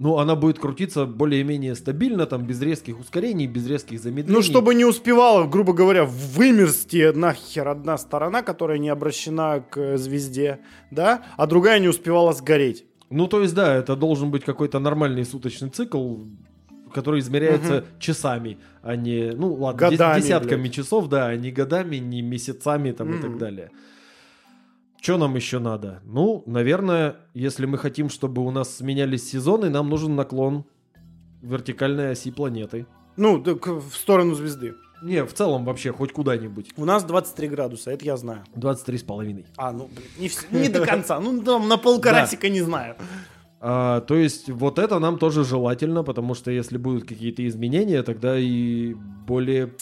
[0.00, 4.34] Ну, она будет крутиться более-менее стабильно, там, без резких ускорений, без резких замедлений.
[4.34, 9.96] Ну, чтобы не успевала, грубо говоря, вымерзти нахер одна сторона, которая не обращена к э,
[9.96, 10.58] звезде,
[10.90, 12.84] да, а другая не успевала сгореть.
[13.08, 16.16] Ну, то есть, да, это должен быть какой-то нормальный суточный цикл,
[16.94, 20.74] который измеряется часами, а не, ну ладно, Годами, десятками блядь.
[20.74, 23.70] часов, да, а не годами, не месяцами там и так далее.
[25.02, 26.00] Что нам еще надо?
[26.04, 30.64] Ну, наверное, если мы хотим, чтобы у нас сменялись сезоны, нам нужен наклон
[31.42, 32.86] вертикальной оси планеты.
[33.16, 34.74] Ну, так в сторону звезды.
[35.02, 36.72] Не, в целом вообще, хоть куда-нибудь.
[36.78, 38.44] У нас 23 градуса, это я знаю.
[38.54, 39.44] 23 с половиной.
[39.58, 41.20] А, ну, блин, не, не до конца.
[41.20, 42.96] Ну, там на полкарасика не знаю.
[43.66, 48.38] А, то есть вот это нам тоже желательно, потому что если будут какие-то изменения, тогда
[48.38, 48.92] и
[49.26, 49.72] более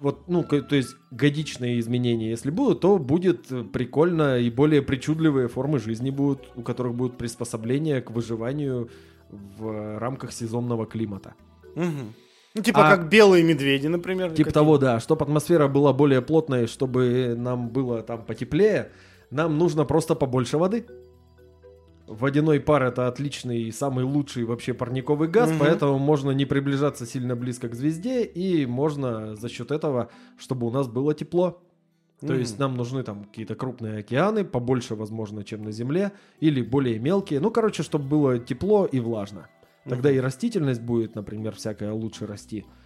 [0.00, 5.78] вот, ну, то есть годичные изменения, если будут, то будет прикольно и более причудливые формы
[5.78, 8.90] жизни будут, у которых будут приспособления к выживанию
[9.30, 11.32] в рамках сезонного климата.
[11.74, 12.12] Мгм.
[12.54, 14.32] Ну, типа А- как белые медведи, например.
[14.32, 18.90] Типа какие- того, да, чтобы атмосфера была более плотной, чтобы нам было там потеплее,
[19.30, 20.84] нам нужно просто побольше воды.
[22.18, 25.58] Водяной пар это отличный и самый лучший вообще парниковый газ, Мгм.
[25.60, 30.70] поэтому можно не приближаться сильно близко к звезде, и можно за счет этого, чтобы у
[30.70, 31.62] нас было тепло.
[32.20, 32.38] То Мгм.
[32.38, 37.40] есть нам нужны там какие-то крупные океаны, побольше, возможно, чем на Земле, или более мелкие.
[37.40, 39.48] Ну, короче, чтобы было тепло и влажно.
[39.88, 40.18] Тогда Мгм.
[40.18, 42.60] и растительность будет, например, всякая лучше расти.
[42.60, 42.81] В-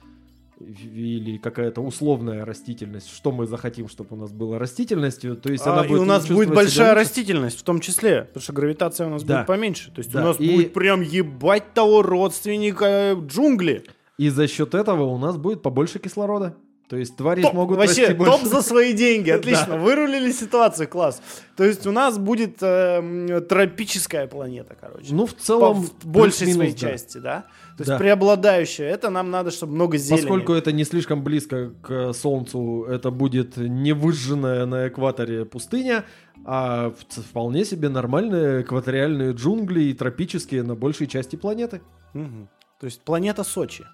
[0.59, 3.11] Или какая-то условная растительность.
[3.15, 6.05] Что мы захотим, чтобы у нас была растительностью, то есть А, она и будет у
[6.07, 9.39] нас будет большая растительность в том числе, потому что гравитация у нас Да.
[9.39, 9.91] будет поменьше.
[9.93, 13.85] То есть Да, у нас и- будет прям ебать того родственника э, джунгли.
[14.17, 16.57] И за счет этого у нас будет побольше кислорода.
[16.89, 18.33] То есть твари Топ, смогут вообще, расти больше.
[18.33, 21.21] топ за свои деньги, отлично, вырулили ситуацию, класс.
[21.57, 25.13] То есть у нас будет эм, тропическая планета, короче.
[25.13, 26.79] Ну, в По- целом, в большей своей да.
[26.79, 27.41] части, да?
[27.77, 27.99] То есть Да.
[27.99, 30.21] преобладающая, это нам надо, чтобы много зелени.
[30.23, 36.05] Поскольку это не слишком близко к Солнцу, это будет не выжженная на экваторе пустыня,
[36.45, 41.81] а вполне себе нормальные экваториальные джунгли и тропические на большей части планеты.
[42.15, 42.49] Мгм.
[42.79, 43.85] То есть планета Сочи.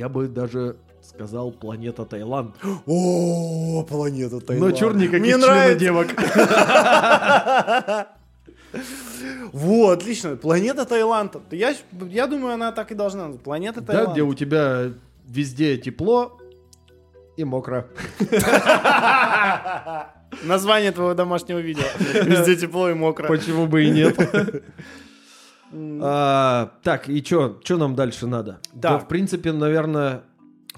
[0.00, 2.56] Я бы даже сказал планета Таиланд.
[2.86, 5.78] О, планета Но чур никаких Мне нравится.
[5.78, 6.08] девок.
[9.52, 10.36] Вот, отлично.
[10.36, 11.36] Планета Таиланд.
[11.50, 11.74] Я,
[12.08, 13.28] я думаю, она так и должна.
[13.32, 14.12] Планета Да, Таиланд.
[14.12, 14.92] где у тебя
[15.26, 16.38] везде тепло
[17.36, 17.88] и мокро.
[20.44, 21.82] Название твоего домашнего видео.
[22.24, 23.26] Везде тепло и мокро.
[23.26, 24.16] Почему бы и нет?
[25.72, 28.58] А, Так, и что нам дальше надо?
[28.72, 29.04] Да, Так.
[29.04, 30.22] в принципе, наверное...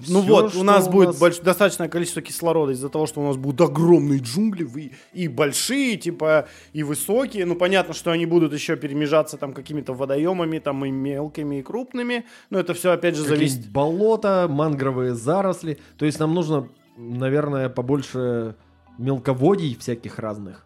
[0.07, 3.27] Ну всё, вот, у нас будет нас- больш- достаточное количество кислорода из-за того, что у
[3.27, 7.45] нас будут огромные джунгли вы- и большие, типа, и высокие.
[7.45, 12.25] Ну, понятно, что они будут еще перемежаться там какими-то водоемами, там и мелкими, и крупными.
[12.49, 13.69] Но это все, опять же, зависит.
[13.71, 15.77] болота, мангровые заросли.
[15.99, 16.67] То есть нам нужно,
[16.97, 18.55] наверное, побольше
[18.97, 20.65] мелководий всяких разных.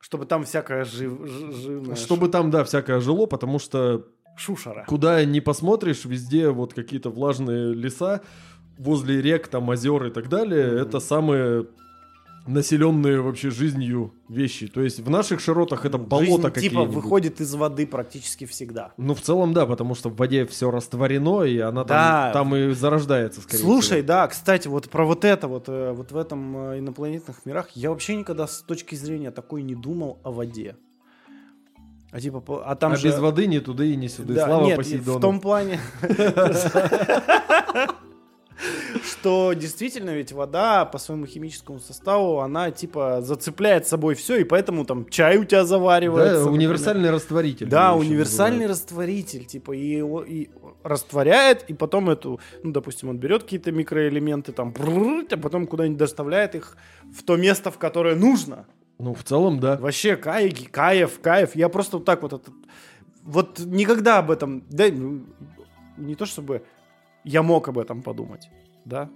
[0.00, 1.96] Чтобы там всякое жив, ж- живное.
[1.96, 4.84] Чтобы там, да, всякое жило, потому что Шушера.
[4.86, 8.20] куда ни посмотришь, везде вот какие-то влажные леса,
[8.78, 10.68] возле рек, там озер и так далее.
[10.68, 10.76] Мгм.
[10.86, 11.66] Это самые
[12.48, 14.68] населенные вообще жизнью вещи.
[14.68, 18.92] То есть в наших широтах это болото Жизнь, типа, выходит из воды практически всегда.
[18.96, 22.30] Ну, в целом, да, потому что в воде все растворено, и она Да.
[22.32, 24.06] там, там и зарождается, скорее Слушай, всего.
[24.06, 27.90] да, кстати, вот про вот это вот, э, вот в этом э, инопланетных мирах я
[27.90, 30.76] вообще никогда с точки зрения такой не думал о воде.
[32.10, 33.08] А типа, а там а же...
[33.08, 34.34] без воды ни туда и ни сюда.
[34.34, 35.18] Да, Слава нет, Посейдону.
[35.18, 35.78] в том плане,
[39.04, 44.44] что действительно ведь вода по своему химическому составу, она типа зацепляет с собой все, и
[44.44, 46.34] поэтому там чай у тебя заваривается.
[46.34, 46.58] Да, например.
[46.58, 47.66] универсальный растворитель.
[47.68, 48.82] Да, универсальный называют.
[48.82, 50.50] растворитель, типа, и, и
[50.82, 56.54] растворяет, и потом эту, ну, допустим, он берет какие-то микроэлементы, там, а потом куда-нибудь доставляет
[56.54, 56.76] их
[57.12, 58.66] в то место, в которое нужно.
[58.98, 59.76] Ну, в целом, да.
[59.76, 61.54] Вообще, кайф, кайф, кайф.
[61.54, 62.48] Я просто вот так вот,
[63.22, 66.62] вот никогда об этом, да, не то чтобы
[67.28, 68.48] я мог об этом подумать,
[68.84, 69.10] да,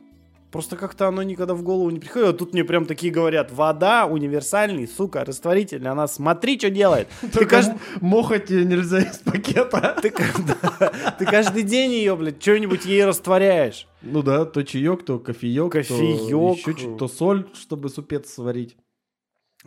[0.52, 2.34] Просто как-то оно никогда в голову не приходило.
[2.34, 5.88] Тут мне прям такие говорят, вода универсальный, сука, растворитель.
[5.88, 7.08] Она смотри, что делает.
[7.32, 9.96] Ты, кажд- мохать нельзя из пакета.
[10.02, 13.88] ты каждый день ее, блядь, что-нибудь ей растворяешь.
[14.02, 18.76] Ну да, то чаек, то кофеек, то, еще чуть- то соль, чтобы супец сварить.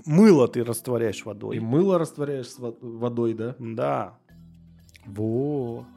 [0.06, 1.60] Мыло ты растворяешь И водой.
[1.60, 3.56] мыло растворяешь с водой, да?
[3.58, 4.20] Да.
[5.08, 5.88] Во.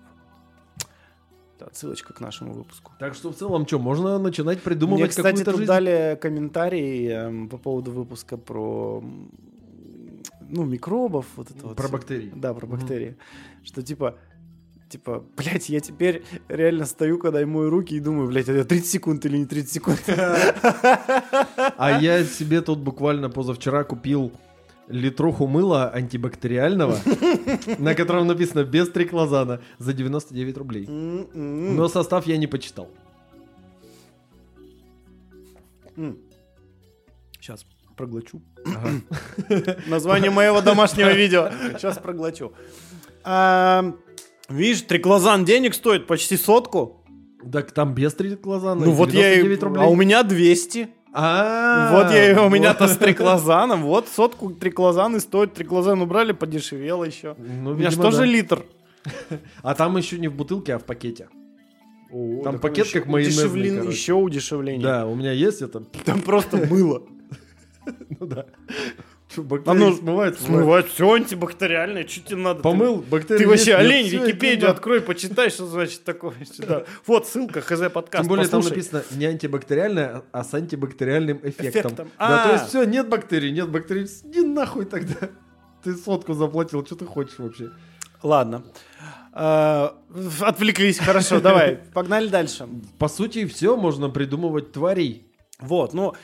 [1.63, 2.93] Отсылочка к нашему выпуску.
[2.99, 5.67] Так что в целом, что, можно начинать придумывать Мне, кстати, тут жизнь?
[5.67, 9.03] дали комментарий эм, по поводу выпуска про
[10.49, 11.77] ну, микробов, вот это вот.
[11.77, 12.33] Про бактерии.
[12.35, 13.17] Да, про бактерии.
[13.63, 14.17] Что типа,
[14.89, 18.87] типа, блядь, я теперь реально стою, когда я мою руки и думаю, блядь, это 30
[18.87, 20.03] секунд или не 30 секунд.
[21.81, 24.33] А я себе тут буквально позавчера купил
[24.89, 26.99] литруху мыла антибактериального,
[27.79, 30.87] на котором написано без триклозана, за 99 рублей.
[30.87, 31.77] М-м.
[31.77, 32.89] Но состав я не почитал.
[37.41, 37.67] Сейчас
[37.97, 38.43] проглочу.
[39.89, 41.51] Название моего домашнего видео.
[41.77, 42.53] Сейчас проглочу.
[44.49, 47.05] Видишь, триклозан денег стоит почти сотку.
[47.53, 48.85] Так там без триклозана.
[48.85, 49.37] Ну вот я и...
[49.37, 49.85] 99 рублей.
[49.85, 50.89] А у меня 200.
[51.13, 53.83] А, Вот я у меня-то с триклозаном.
[53.83, 55.55] Вот сотку триклозан и стоит.
[55.55, 57.35] Триклозан убрали, подешевело еще.
[57.39, 58.65] Ну, У меня же тоже литр.
[59.63, 61.29] А там еще не в бутылке, а в пакете.
[62.45, 63.97] Там пакет еще как майонезный, удешевлен- короче.
[63.97, 64.83] Еще удешевление.
[64.83, 65.81] Да, у меня есть это.
[66.05, 67.03] Там просто мыло.
[68.21, 68.45] Ну да.
[69.43, 70.41] Что, А бактерии ну, смывают?
[70.41, 72.61] Смывать все антибактериальное, что тебе надо?
[72.61, 76.35] Помыл, Ты, бактерии ты вообще есть, олень, Википедию открой, почитай, что значит такое.
[76.53, 76.85] сюда.
[77.07, 81.69] Вот ссылка, хз подкаст, Тем более там написано не антибактериальное, а с антибактериальным эффектом.
[81.69, 82.11] Эффектом.
[82.19, 82.53] Да, то А.
[82.55, 84.05] есть все, нет бактерий, нет бактерий.
[84.25, 85.15] Иди нахуй тогда.
[85.85, 87.71] Ты сотку заплатил, что ты хочешь вообще?
[88.23, 88.65] Ладно.
[89.33, 89.97] А,
[90.41, 92.67] Отвлеклись, хорошо, давай, погнали дальше.
[92.99, 95.28] По сути, все можно придумывать тварей.
[95.61, 96.15] Вот, ну,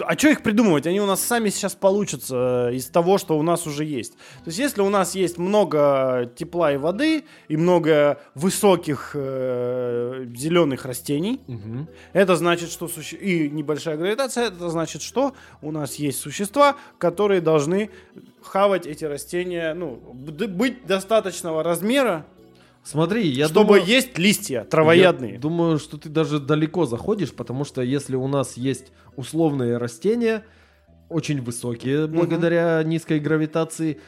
[0.00, 0.88] а что их придумывать?
[0.88, 4.14] Они у нас сами сейчас получатся э, из того, что у нас уже есть.
[4.14, 11.40] То есть, если у нас есть много тепла и воды, и много высоких зеленых растений,
[11.46, 11.88] Мгм.
[12.12, 13.16] это значит, что суще...
[13.16, 17.90] и небольшая гравитация, это значит, что у нас есть существа, которые должны
[18.42, 22.26] хавать эти растения, ну, быть достаточного размера,
[22.84, 25.34] Смотри, я чтобы думаю, есть листья травоядные.
[25.34, 30.44] Я думаю, что ты даже далеко заходишь, потому что если у нас есть условные растения,
[31.08, 34.00] очень высокие благодаря низкой гравитации,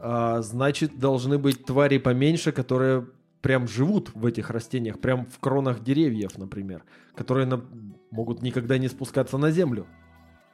[0.00, 3.06] а, значит, должны быть твари поменьше, которые
[3.42, 6.82] прям живут в этих растениях, прям в кронах деревьев, например,
[7.14, 7.62] которые на-
[8.10, 9.86] могут никогда не спускаться на землю.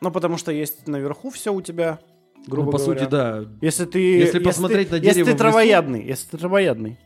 [0.02, 2.00] Ну, потому что есть наверху все у тебя,
[2.46, 3.00] грубо ну, по говоря.
[3.00, 3.44] сути, да.
[3.62, 4.18] Если ты...
[4.18, 6.98] Если посмотреть ты- на Если дерево ты в лесу- травоядный, если ты травоядный.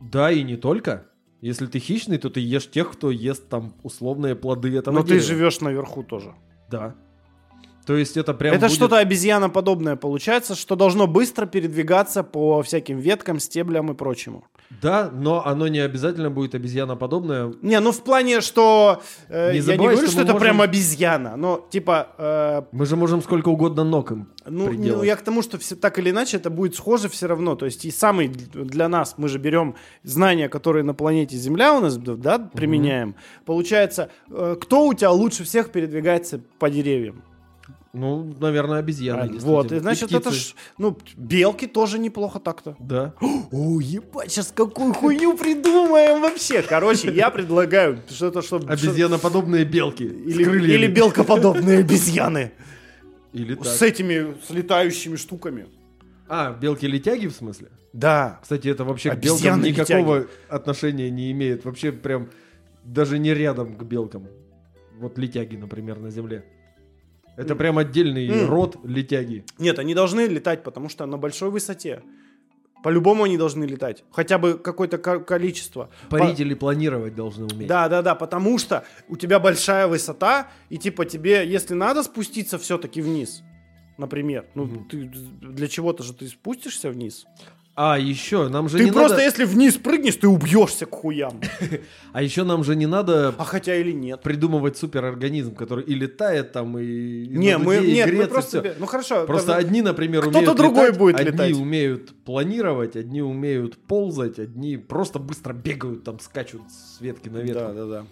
[0.00, 1.06] Да, и не только.
[1.40, 5.08] Если ты хищный, то ты ешь тех, кто ест там условные плоды этого Но ты
[5.08, 5.24] дерева.
[5.26, 6.34] живешь наверху тоже.
[6.70, 6.94] Да.
[7.86, 12.98] То есть это прям Это будет- что-то обезьяноподобное получается, что должно быстро передвигаться по всяким
[12.98, 14.44] веткам, стеблям и прочему.
[14.82, 17.52] Да, но оно не обязательно будет обезьяноподобное.
[17.62, 19.02] Не, ну в плане, что...
[19.28, 22.08] э, Не я не забывай, говорю, что что, это можем- прям обезьяна, но типа...
[22.18, 24.98] э, Мы же можем сколько угодно ног им ну, приделать.
[24.98, 27.54] ну, я к тому, что все, так или иначе это будет схоже все равно.
[27.54, 31.80] То есть и самый для нас, мы же берем знания, которые на планете Земля у
[31.80, 33.14] нас, да, применяем.
[33.44, 37.22] Получается, э, кто у тебя лучше всех передвигается по деревьям?
[37.98, 39.22] Ну, наверное, обезьяны.
[39.22, 39.52] Действительно.
[39.52, 42.76] Вот, и значит, И это ж, ну, белки тоже неплохо так-то.
[42.78, 43.14] Да.
[43.50, 46.60] О, ебать, сейчас какую хуйню придумаем вообще.
[46.60, 48.70] Короче, я предлагаю что-то, чтобы...
[48.70, 50.04] Обезьяноподобные белки.
[50.04, 50.42] Или,
[50.74, 52.52] или белкоподобные обезьяны.
[53.32, 53.66] Или так.
[53.66, 55.66] С этими, с летающими штуками.
[56.28, 57.68] А, белки-летяги в смысле?
[57.94, 58.40] Да.
[58.42, 61.64] Кстати, это вообще к белкам никакого отношения не имеет.
[61.64, 62.28] Вообще прям
[62.84, 64.28] даже не рядом к белкам.
[64.98, 66.44] Вот летяги, например, на Земле.
[67.36, 68.48] Это прям отдельный М.
[68.48, 69.44] род летяги.
[69.58, 72.02] Нет, они должны летать, потому что на большой высоте.
[72.82, 74.04] По-любому они должны летать.
[74.12, 75.90] Хотя бы какое-то ко- количество.
[76.08, 77.66] Парить или планировать должны уметь.
[77.66, 82.58] Да, да, да, потому что у тебя большая высота, и типа тебе, если надо спуститься
[82.58, 83.42] все-таки вниз,
[83.98, 84.88] например, ну Мгм.
[84.88, 85.10] ты
[85.42, 87.26] для чего-то же ты спустишься вниз.
[87.78, 89.24] А еще нам же ты не просто, надо...
[89.24, 91.40] если вниз прыгнешь, ты убьешься к хуям.
[92.14, 94.22] А еще нам же не надо А хотя или нет.
[94.22, 98.74] придумывать суперорганизм, который и летает там, и, Не, мы, нет, мы просто...
[98.78, 99.26] Ну хорошо.
[99.26, 101.52] Просто одни, например, Кто-то умеют другой летать, будет одни летать.
[101.52, 107.60] умеют планировать, одни умеют ползать, одни просто быстро бегают, там скачут с ветки на ветку.
[107.60, 108.06] Да, да, да.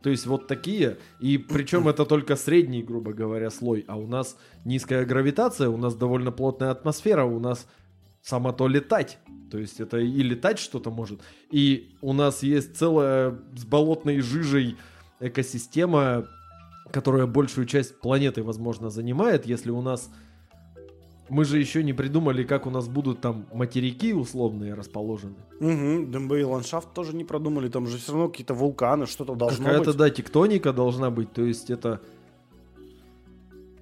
[0.00, 4.36] То есть вот такие, и причем это только средний, грубо говоря, слой, а у нас
[4.64, 7.66] низкая гравитация, у нас довольно плотная атмосфера, у нас
[8.22, 9.18] само то летать.
[9.50, 11.20] То есть это и летать что-то может.
[11.50, 14.76] И у нас есть целая с болотной жижей
[15.20, 16.26] экосистема,
[16.92, 19.46] которая большую часть планеты, возможно, занимает.
[19.46, 20.10] Если у нас...
[21.30, 25.34] Мы же еще не придумали, как у нас будут там материки условные расположены.
[25.60, 29.64] Угу, ДМБ и ландшафт тоже не продумали, там же все равно какие-то вулканы, что-то должно
[29.64, 29.96] Какая-то, быть.
[29.96, 31.30] да, тектоника должна быть.
[31.32, 32.00] То есть это...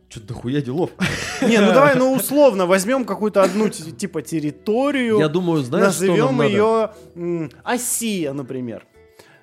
[0.09, 0.90] Что-то дохуя делов.
[1.42, 6.04] Не, ну давай, ну условно, возьмем какую-то одну ти- типа территорию, Я думаю, знаешь, что
[6.07, 6.50] нам назовем надо?
[6.50, 8.86] ее м, Осия, например.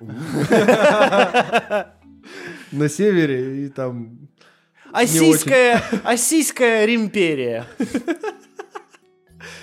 [2.72, 4.18] На севере и там...
[4.92, 7.66] Осийская, Осийская римперия.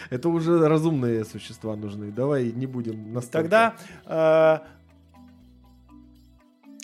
[0.10, 2.12] Это уже разумные существа нужны.
[2.12, 3.42] Давай не будем настолько.
[3.44, 3.76] Тогда
[4.06, 4.60] э,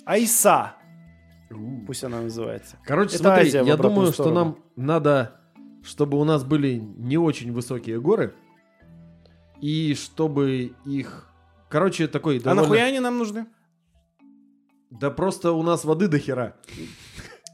[0.05, 0.75] Айса.
[1.85, 2.77] Пусть она называется.
[2.85, 4.35] Короче, Это смотри, Азия я думаю, что сторону.
[4.35, 5.37] нам надо
[5.87, 8.33] чтобы у нас были не очень высокие горы,
[9.61, 11.29] и чтобы их...
[11.69, 13.47] Короче, такой А довольно- нахуя они нам нужны?
[14.89, 16.55] Да просто у нас воды до хера.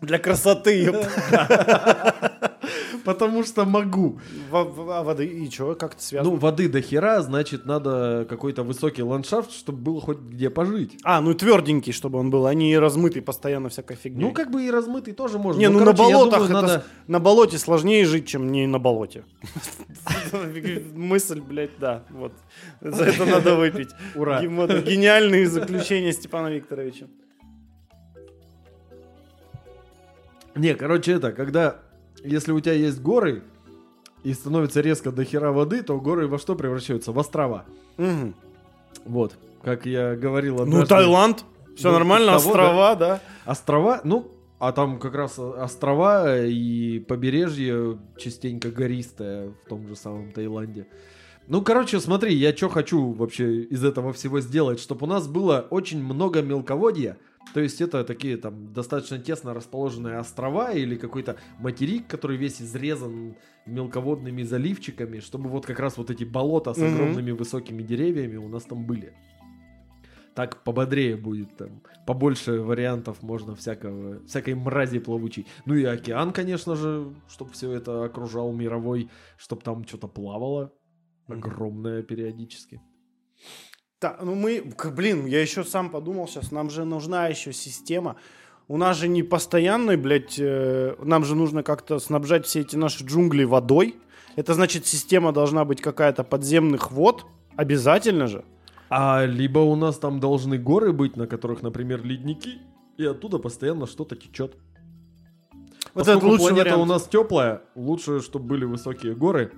[0.02, 0.92] Для красоты.
[3.04, 4.20] Потому что могу.
[4.52, 4.64] А
[5.04, 6.36] воды и что, как это Ну, связано?
[6.38, 10.98] воды до хера, значит, надо какой-то высокий ландшафт, чтобы было хоть где пожить.
[11.04, 14.24] А, ну тверденький, чтобы он был, а не размытый постоянно всякой фигней.
[14.24, 15.60] Ну, как бы и размытый тоже можно.
[15.60, 16.86] Не, ну, на короче, я болотах думаю, это надо...
[17.08, 19.26] на болоте сложнее жить, чем не на болоте.
[20.96, 22.34] Мысль, блядь, да, вот.
[22.82, 23.90] За это надо выпить.
[24.16, 24.42] Ура.
[24.42, 27.08] Гениальные заключения Степана Викторовича.
[30.56, 31.80] Не, короче, это, когда,
[32.24, 33.44] если у тебя есть горы,
[34.24, 37.12] и становится резко до хера воды, то горы во что превращаются?
[37.12, 37.66] В острова.
[37.98, 38.36] Мгм.
[39.06, 40.88] Вот, как я говорил Ну, однажды.
[40.88, 41.46] Таиланд,
[41.76, 43.22] все Ну, нормально, того, острова, да.
[43.46, 50.32] Острова, ну, а там как раз острова и побережье частенько гористое в том же самом
[50.32, 50.88] Таиланде.
[51.48, 55.68] Ну, короче, смотри, я что хочу вообще из этого всего сделать, чтобы у нас было
[55.70, 57.18] очень много мелководья.
[57.54, 63.36] То есть это такие там достаточно тесно расположенные острова или какой-то материк, который весь изрезан
[63.66, 66.94] мелководными заливчиками, чтобы вот как раз вот эти болота с Мгм.
[66.94, 69.14] огромными высокими деревьями у нас там были.
[70.36, 71.84] Так пободрее будет там.
[72.08, 75.46] Побольше вариантов можно всякого, всякой мрази плавучей.
[75.68, 80.74] Ну и океан, конечно же, чтобы все это окружал мировой, чтобы там что-то плавало.
[81.28, 82.82] Огромное периодически.
[84.04, 88.18] Да, ну мы, блин, я еще сам подумал сейчас, нам же нужна еще система.
[88.68, 93.06] У нас же не постоянный, блядь, э, нам же нужно как-то снабжать все эти наши
[93.06, 93.96] джунгли водой.
[94.36, 97.26] Это значит, система должна быть какая-то подземных вод,
[97.56, 98.44] обязательно же.
[98.90, 102.58] А либо у нас там должны горы быть, на которых, например, ледники,
[102.98, 104.58] и оттуда постоянно что-то течет.
[105.94, 106.82] Вот Поскольку это лучший планета вариант.
[106.82, 109.54] у нас теплая, лучше, чтобы были высокие горы.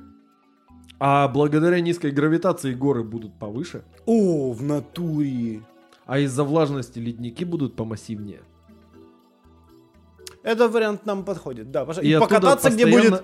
[0.99, 5.61] А благодаря низкой гравитации горы будут повыше, О, в натуре.
[6.05, 8.41] а из-за влажности ледники будут помассивнее.
[10.45, 11.85] Этот вариант нам подходит, да.
[11.85, 12.07] пожалуйста.
[12.07, 13.23] И И, покататься, где будет...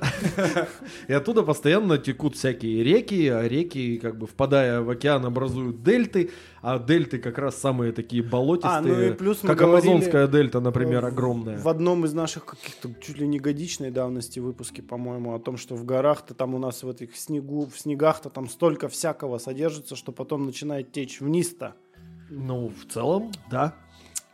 [1.07, 6.31] И оттуда постоянно текут всякие реки, а реки, как бы впадая в океан, образуют дельты,
[6.63, 11.05] а дельты как раз самые такие болотистые, А, ну и плюс как Амазонская дельта, например,
[11.05, 11.59] огромная.
[11.59, 15.75] В одном из наших каких-то чуть ли не годичной давности выпуске, по-моему, о том, что
[15.75, 20.11] в горах-то там у нас в этих снегу, в снегах-то там столько всякого содержится, что
[20.11, 21.75] потом начинает течь вниз-то.
[22.31, 23.75] Ну, в целом, да.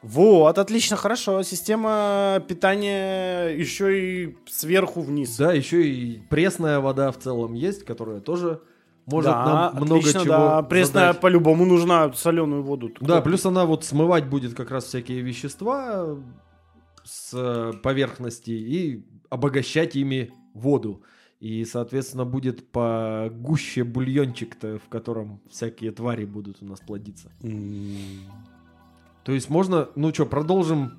[0.02, 1.42] Вот, отлично, хорошо.
[1.44, 5.36] Система питания еще и сверху вниз.
[5.38, 8.62] Да, еще и пресная вода в целом есть, которая тоже
[9.06, 10.64] может Да, нам много отлично, чего да.
[10.64, 11.22] Пресная задать.
[11.22, 12.92] по-любому нужна соленую воду.
[13.00, 16.18] Да, плюс она вот смывать будет как раз всякие вещества
[17.04, 21.02] с поверхности и обогащать ими воду.
[21.40, 27.32] И, соответственно, будет погуще бульончик-то, в котором всякие твари будут у нас плодиться.
[27.44, 28.22] М.
[29.28, 30.94] То есть можно, ну что, продолжим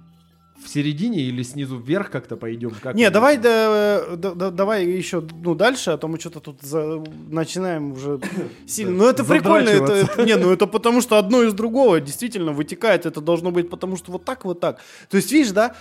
[0.64, 2.70] в середине или снизу вверх как-то пойдем?
[2.82, 6.60] Как Не, давай, да, да- да- давай еще ну, дальше, а то мы что-то тут
[6.62, 8.20] за- начинаем уже
[8.66, 8.92] сильно.
[8.92, 9.68] Ну, это прикольно.
[9.68, 13.06] Это, это- не, ну это потому что одно из другого действительно вытекает.
[13.06, 14.78] Это должно быть потому что вот так, вот так.
[15.08, 15.74] То есть, видишь, да,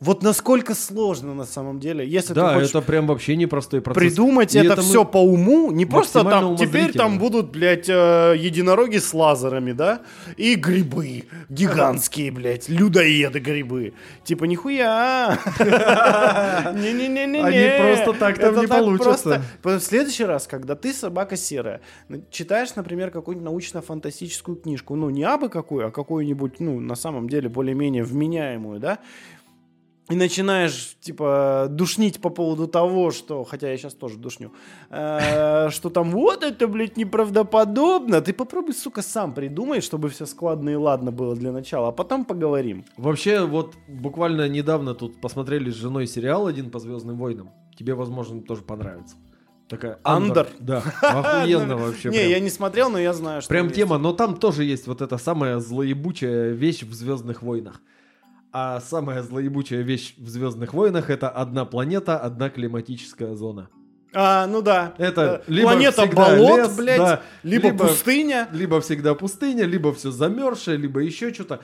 [0.00, 2.06] вот насколько сложно на самом деле.
[2.08, 4.02] Если Да, ты хочешь это прям вообще непростой процесс.
[4.02, 8.34] придумать И это, это все по уму, не просто там, теперь там будут, блядь, э,
[8.38, 10.00] единороги с лазерами, да,
[10.36, 13.92] и грибы гигантские, блядь, людоеды грибы.
[14.22, 15.38] Типа, нихуя.
[16.74, 17.40] Не-не-не-не.
[17.40, 19.42] Они просто так там не получатся.
[19.62, 19.78] просто.
[19.78, 21.80] В следующий раз, когда ты собака серая,
[22.30, 27.48] читаешь, например, какую-нибудь научно-фантастическую книжку, ну, не абы какую, а какую-нибудь, ну, на самом деле,
[27.48, 28.98] более-менее вменяемую, да,
[30.10, 34.52] и начинаешь, типа, душнить по поводу того, что, хотя я сейчас тоже душню,
[34.90, 40.70] э, что там вот это, блядь, неправдоподобно, ты попробуй, сука, сам придумай, чтобы все складно
[40.70, 42.84] и ладно было для начала, а потом поговорим.
[42.98, 47.50] Вообще, вот буквально недавно тут посмотрели с женой сериал один по Звездным войнам.
[47.76, 49.16] Тебе, возможно, тоже понравится.
[49.68, 50.48] Такая Андер?
[50.60, 52.10] Да, охуенно вообще.
[52.10, 55.00] Не, я не смотрел, но я знаю, что Прям тема, но там тоже есть вот
[55.00, 57.80] эта самая злоебучая вещь в Звездных войнах.
[58.56, 63.68] А самая злоебучая вещь в Звездных войнах это одна планета, одна климатическая зона.
[64.14, 64.94] А, ну да.
[64.96, 68.48] Это Э, либо Планета болот, лес, блядь, да, либо, либо- пустыня.
[68.52, 71.62] Либо всегда пустыня, либо все замерзшее, либо еще что-то.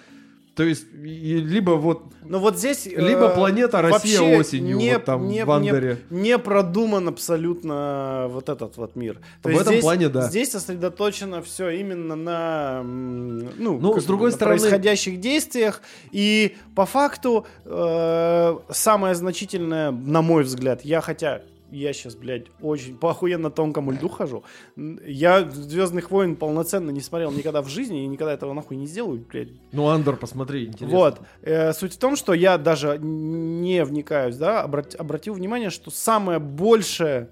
[0.61, 2.87] То есть, и- либо вот Но вот здесь...
[2.87, 6.01] э, Либо планета Россия осенью, не, вот там не, в Андере.
[6.11, 9.21] Не, не продуман абсолютно вот этот вот мир.
[9.43, 10.29] То В этом здесь, плане, да.
[10.29, 15.81] Здесь сосредоточено все именно на, ну, Ну, с другой на стороны- происходящих действиях.
[16.13, 21.41] И по факту э, самое значительное, на мой взгляд, я хотя
[21.71, 24.45] я сейчас, блядь, очень по охуенно тонкому льду хожу.
[24.77, 29.25] Я «Звездных войн» полноценно не смотрел никогда в жизни и никогда этого нахуй не сделаю,
[29.31, 29.49] блядь.
[29.73, 30.97] Ну, Андор, посмотри, интересно.
[30.99, 31.21] Вот.
[31.43, 36.39] Э, суть в том, что я даже не вникаюсь, да, обрат- обратил внимание, что самое
[36.39, 37.29] большее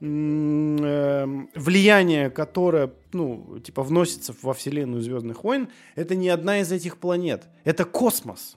[0.00, 6.96] эм, влияние, которое, ну, типа, вносится во вселенную Звездных войн, это не одна из этих
[6.98, 7.44] планет.
[7.64, 8.56] Это космос.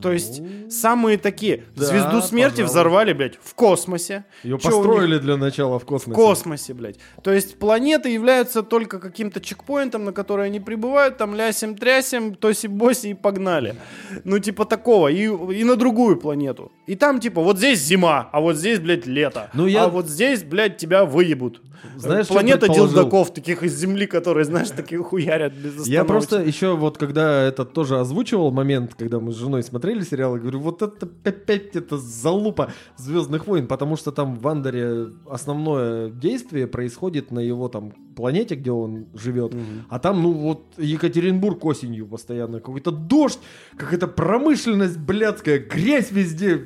[0.00, 1.64] То есть Ну, самые такие.
[1.76, 2.70] Да, Звезду смерти пожалуй.
[2.70, 4.24] взорвали, блядь, в космосе.
[4.42, 6.14] Ее Чё построили для начала в В космосе.
[6.16, 6.96] космосе, блядь.
[7.22, 13.14] То есть планеты являются только каким-то чекпоинтом, на который они прибывают, там лясим-трясим, тоси-боси и
[13.14, 13.76] погнали.
[14.24, 15.08] Ну, типа такого.
[15.08, 16.72] И, и на другую планету.
[16.86, 19.50] И там, типа, вот здесь зима, а вот здесь, блядь, лето.
[19.54, 21.60] Ну, я- А вот здесь, блядь, тебя выебут.
[21.96, 26.96] Знаешь, Планета дилдаков, таких из Земли, которые, знаешь, такие хуярят без Я просто еще вот
[26.96, 29.74] когда это тоже озвучивал момент, когда мы с женой смотрели
[30.04, 35.08] сериал, я говорю, вот это опять это залупа Звездных войн, потому что там в Андере
[35.28, 39.52] основное действие происходит на его там планете, где он живет,
[39.88, 43.38] а там ну вот Екатеринбург осенью постоянно какой-то дождь,
[43.76, 46.64] какая-то промышленность блядская, грязь везде,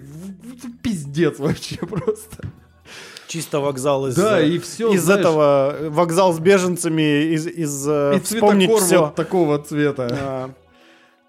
[0.83, 2.45] пиздец вообще просто.
[3.27, 5.21] Чисто вокзал из, Да, и всё, из знаешь.
[5.21, 9.01] этого, вокзал с беженцами, из, из э, И вспомнить все.
[9.01, 10.55] вот такого цвета.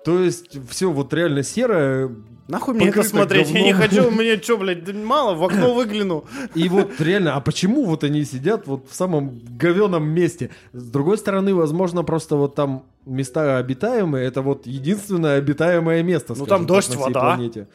[0.05, 2.09] То есть все вот реально серое,
[2.47, 3.51] Нахуй мне это смотреть?
[3.51, 3.89] Я не говном.
[3.89, 6.25] хочу, мне что, блядь, да мало, в окно выгляну.
[6.55, 10.49] И вот реально, а почему вот они сидят вот в самом говеном месте?
[10.73, 16.45] С другой стороны, возможно, просто вот там места обитаемые, это вот единственное обитаемое место, Ну,
[16.47, 17.19] там так, дождь, на всей вода.
[17.19, 17.67] планете.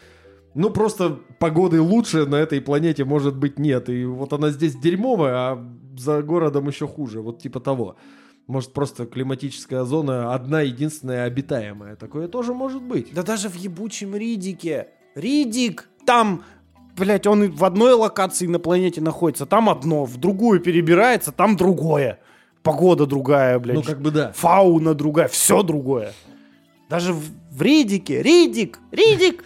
[0.55, 3.89] Ну, просто погоды лучше на этой планете, может быть, нет.
[3.89, 5.65] И вот она здесь дерьмовая, а
[5.97, 7.21] за городом еще хуже.
[7.21, 7.97] Вот типа того.
[8.47, 11.97] Может, просто климатическая зона одна единственная обитаемая.
[11.97, 13.13] Такое тоже может быть.
[13.15, 14.89] Да даже в ебучем Ридике.
[15.15, 15.89] Ридик!
[16.05, 16.45] Там,
[16.97, 22.19] блядь, он в одной локации на планете находится, там одно, в другую перебирается, там другое.
[22.63, 23.77] Погода другая, блядь.
[23.77, 24.33] Ну, как бы да.
[24.33, 26.13] Фауна другая, все другое.
[26.91, 28.23] Даже в, в Ридике.
[28.23, 28.79] Ридик!
[28.91, 29.45] Ридик!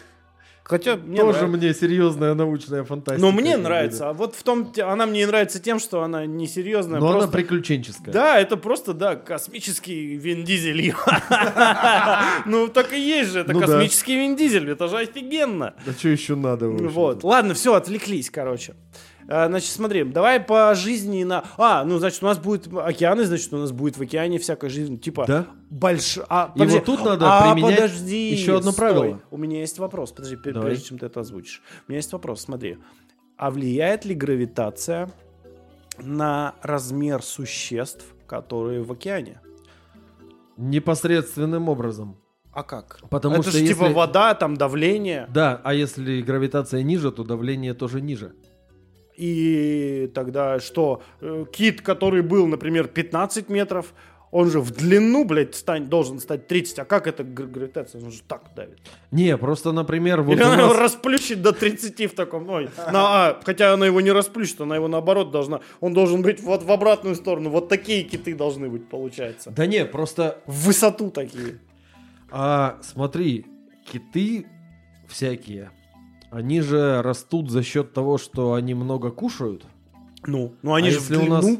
[0.69, 1.57] Хотя мне Тоже нравится.
[1.57, 3.23] мне серьезная научная фантастика.
[3.27, 4.11] Но мне как бы, нравится.
[4.11, 7.01] А вот в том, она мне не нравится тем, что она не серьезная.
[7.01, 8.12] Но она просто- приключенческая.
[8.12, 10.95] Да, это просто, да, космический Вин Дизель.
[12.45, 15.75] Ну, так и есть же, это Ну космический Вин Дизель, это же офигенно.
[15.87, 16.69] Да что еще надо?
[16.69, 18.75] Вот, ладно, все, отвлеклись, короче.
[19.31, 21.45] А, Значит, смотри, давай по жизни на...
[21.59, 24.99] А, ну, значит, у нас будет океаны, значит, у нас будет в океане всякая жизнь.
[24.99, 25.47] Типа, Да?
[25.70, 26.18] больш...
[26.29, 28.81] А, И вот тут надо а, применять подожди, еще одно стой.
[28.93, 29.20] правило.
[29.31, 30.70] У меня есть вопрос, подожди, Давай.
[30.70, 31.62] прежде чем ты это озвучишь.
[31.87, 32.79] У меня есть вопрос, смотри.
[33.37, 35.11] А влияет ли гравитация
[36.01, 39.41] на размер существ, которые в океане?
[40.57, 42.16] Непосредственным образом.
[42.53, 43.01] А как?
[43.11, 47.22] Потому это что же типа если- вода, там давление, Да, а если гравитация ниже, то
[47.22, 48.33] давление тоже ниже.
[49.19, 51.03] И тогда что?
[51.21, 53.93] Э, Кит, который был, например, 15 метров,
[54.31, 56.81] он же в длину, блядь, стань, должен стать 30.
[56.81, 58.03] А как это гр- гравитация?
[58.05, 58.79] Он же так давит.
[59.11, 62.47] Не, просто, например, вот Или она его нас- расплющит до 30 в таком.
[62.51, 65.61] Ой, на, а, хотя она его не расплющит, она его наоборот должна.
[65.81, 67.49] Он должен быть вот в обратную сторону.
[67.49, 69.51] Вот такие киты должны быть, получается.
[69.51, 70.39] Да не, просто...
[70.47, 71.59] В высоту такие.
[72.31, 73.47] А, смотри,
[73.91, 74.47] киты
[75.09, 75.71] всякие,
[76.31, 79.64] они же растут за счет того, что они много кушают.
[80.26, 81.59] Ну, ну они А же если в у длину, нас-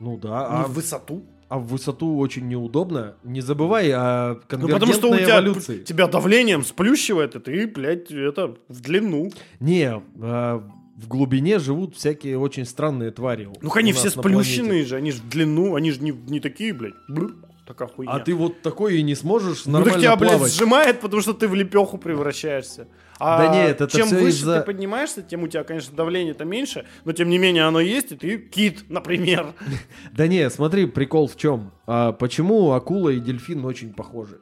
[0.00, 1.24] Ну да, не а, в высоту.
[1.48, 3.14] а в высоту очень неудобно.
[3.22, 5.82] Не забывай о Ну, конвергентной потому что у тебя, эволюции.
[5.84, 9.30] тебя давлением сплющивает, и ты, блядь, это в длину.
[9.60, 10.62] Не, а,
[10.96, 13.48] в глубине живут всякие очень странные твари.
[13.60, 16.72] Ну, они у все сплющенные же, они же в длину, они же не, не такие,
[16.72, 16.94] блядь.
[17.08, 18.12] Бррр, такая хуйня.
[18.12, 20.52] А ты вот такой и не сможешь ну, нормально так тебя, блядь, плавать.
[20.52, 22.88] сжимает, потому что ты в лепеху превращаешься.
[23.20, 26.44] А Да нет, это чем всё выше из-за- ты поднимаешься, тем у тебя, конечно, давление-то
[26.44, 29.54] меньше, но тем не менее оно есть, и ты кит, например.
[30.12, 31.72] Да не, смотри, прикол в чем.
[31.86, 34.38] А почему акула и дельфин очень похожи?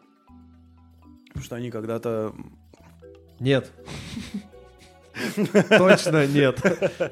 [1.28, 2.34] Потому что они когда-то...
[3.40, 3.70] Нет.
[5.78, 6.60] Точно нет.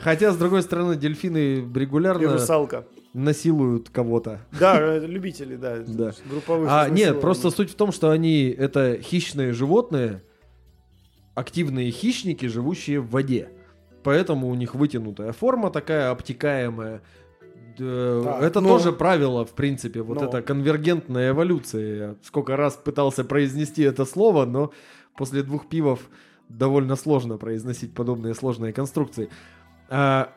[0.00, 2.84] Хотя, с другой стороны, дельфины И регулярно русалка.
[3.14, 4.40] насилуют кого-то.
[4.58, 5.78] Да, э, любители, да.
[5.86, 6.12] Да.
[6.28, 10.22] Групповых А, нет, просто суть в том, что они это хищные животные,
[11.34, 13.50] активные хищники, живущие в воде.
[14.02, 17.00] Поэтому у них вытянутая форма такая обтекаемая.
[17.78, 21.96] Д- Так, это но- тоже правило, в принципе, вот но- это конвергентная эволюция.
[21.96, 24.72] Я сколько раз пытался произнести это слово, но
[25.16, 26.00] после двух пивов
[26.48, 29.28] довольно сложно произносить подобные сложные конструкции.
[29.88, 30.32] А,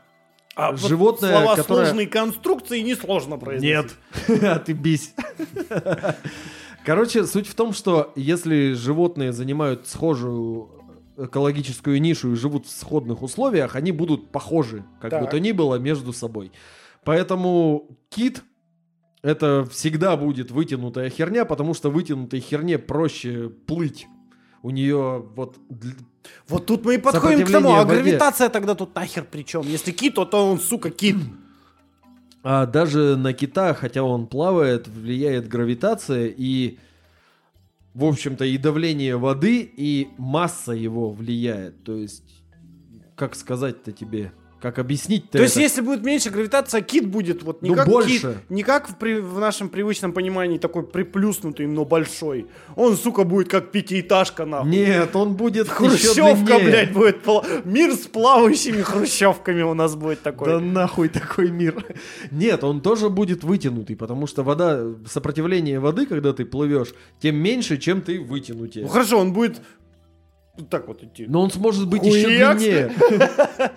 [0.55, 3.97] А вот животное, слова которое- сложные конструкции несложно произносить.
[4.27, 4.41] нет.
[4.43, 5.13] А ты бись.
[6.85, 10.69] Короче, суть в том, что если животные занимают схожую
[11.17, 15.21] экологическую нишу и живут в сходных условиях, они будут похожи, как Так.
[15.23, 16.51] бы то ни было, между собой.
[17.03, 18.43] Поэтому кит
[19.23, 24.07] это всегда будет вытянутая херня, потому что вытянутой херне проще плыть.
[24.61, 25.57] У нее вот
[26.47, 29.63] Вот тут мы и подходим к тому, а гравитация тогда тут нахер при чем?
[29.63, 31.17] Если кит, то, то он, сука, кит.
[32.43, 36.77] А даже на кита, хотя он плавает, влияет гравитация и,
[37.97, 41.83] в общем-то, и давление воды, и масса его влияет.
[41.83, 42.43] То есть,
[43.15, 44.31] как сказать-то тебе?
[44.59, 45.61] Как объяснить-то То есть, это?
[45.61, 48.09] если будет меньше гравитация, кит будет вот не Ну, как больше.
[48.09, 52.47] кит, не как в, при- в нашем привычном понимании такой приплюснутый, но большой.
[52.75, 54.71] Он, сука, будет как пятиэтажка, нахуй.
[54.71, 57.23] Нет, он будет Хрущевка, блядь, будет.
[57.23, 60.47] пла- Мир с плавающими хрущевками у нас будет такой.
[60.47, 61.85] Да нахуй такой мир.
[62.31, 67.77] Нет, он тоже будет вытянутый, потому что вода, сопротивление воды, когда ты плывешь, тем меньше,
[67.77, 68.85] чем ты вытянутее.
[68.85, 69.61] Ну хорошо, он будет
[70.57, 71.25] вот так вот идти.
[71.27, 72.91] Но он сможет быть еще длиннее.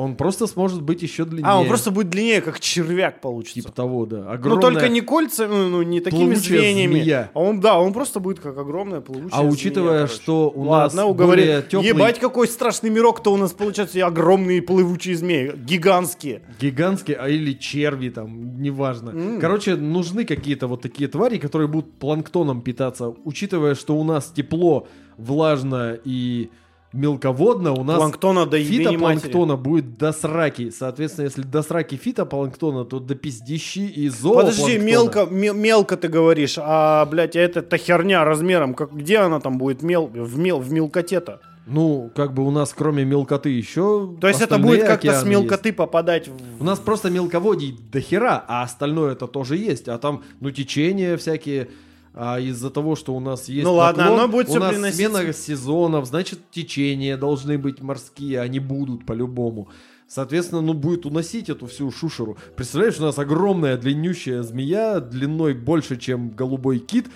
[0.00, 1.46] Он просто сможет быть еще длиннее.
[1.46, 3.60] А, он просто будет длиннее, как червяк получится.
[3.60, 4.22] Типа того, да.
[4.24, 4.62] ну, Огромная...
[4.62, 7.00] только не кольца, ну, ну, не такими звеньями.
[7.00, 7.30] змея.
[7.34, 11.02] А он, да, он просто будет как огромная плавучая А учитывая, змея, что у Ладно,
[11.02, 11.46] нас уговорили.
[11.46, 13.98] более теплый, Ебать, какой страшный мирок-то у нас получается.
[13.98, 15.52] И огромные плывучие змеи.
[15.54, 16.42] Гигантские.
[16.58, 19.10] гигантский, а или черви там, неважно.
[19.10, 19.40] М.
[19.40, 23.14] Короче, нужны какие-то вот такие твари, которые будут планктоном питаться.
[23.24, 24.86] Учитывая, что у нас тепло,
[25.18, 26.48] влажно и
[26.92, 28.84] мелководно, у нас Планктона до не матери.
[28.84, 30.70] фитопланктона будет до сраки.
[30.70, 34.78] Соответственно, если до сраки фитопланктона, то до пиздищи и Подожди, зоопланктона.
[34.78, 39.40] мелко, ме- мелко ты говоришь, а, блядь, а это та херня размером, как, где она
[39.40, 41.40] там будет мел, в, мел, в мелкоте-то?
[41.66, 45.72] Ну, как бы у нас кроме мелкоты еще То есть это будет как-то с мелкоты
[45.72, 46.32] попадать в...
[46.60, 49.86] У нас просто мелководий до хера, а остальное это тоже есть.
[49.88, 51.68] А там, ну, течения всякие.
[52.12, 54.96] А из-за того, что у нас есть Ну ладно, наклон, оно будет у нас приносить-
[54.96, 59.68] смена сезонов, значит, течения должны быть морские, они будут по-любому.
[60.08, 62.36] Соответственно, ну, будет уносить эту всю шушеру.
[62.56, 67.06] Представляешь, у нас огромная длиннющая змея, длиной больше, чем голубой кит,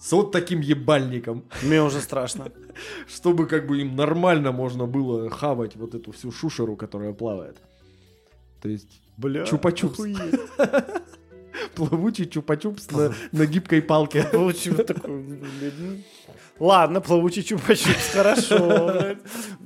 [0.00, 2.50] с вот таким ебальником, Мне уже страшно.
[3.06, 7.58] чтобы как бы им нормально можно было хавать вот эту всю шушеру, которая плавает.
[8.62, 9.44] То есть Бля.
[9.44, 9.98] Чупа-чупс.
[11.74, 14.24] Плавучий чупа-чупс на, на гибкой палке.
[14.32, 15.96] Получил такой, блядь, ну.
[16.60, 19.16] Ладно, плавучий чупа-чупс, хорошо.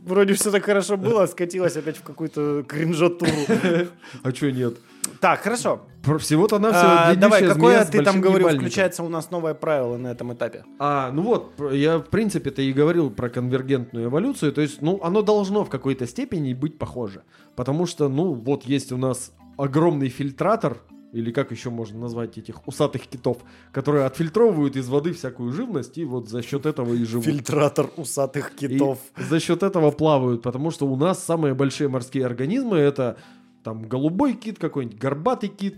[0.05, 3.30] Вроде все так хорошо было, а скатилось опять в какую-то кринжатуру.
[4.22, 4.78] А чё нет?
[5.20, 5.82] Так, хорошо.
[6.18, 10.09] Всего-то на А, все давай, какое ты там говорил, включается у нас новое правило на
[10.09, 10.64] этом этапе?
[10.78, 15.22] А, ну вот, я в принципе-то и говорил про конвергентную эволюцию, то есть, ну, оно
[15.22, 17.22] должно в какой-то степени быть похоже.
[17.57, 20.78] Потому что, ну, вот есть у нас огромный фильтратор,
[21.12, 23.38] или как еще можно назвать этих усатых китов,
[23.72, 27.24] которые отфильтровывают из воды всякую живность, и вот за счет этого и живут.
[27.24, 28.98] Фильтратор усатых И китов.
[29.16, 33.16] за счет этого плавают, потому что у нас самые большие морские организмы это
[33.64, 35.76] там голубой кит какой-нибудь, горбатый кит,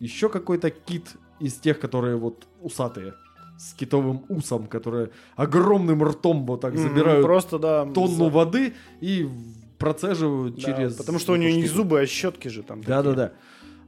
[0.00, 1.08] еще какой-то кит
[1.38, 3.14] из тех, которые вот усатые,
[3.58, 7.84] с китовым усом, которые огромным ртом вот так забирают Просто, да.
[7.84, 9.28] тонну за- воды и
[9.78, 10.94] процеживают да, через...
[10.94, 12.80] Потому что у нее не зубы, а щетки же там.
[12.80, 13.32] такие.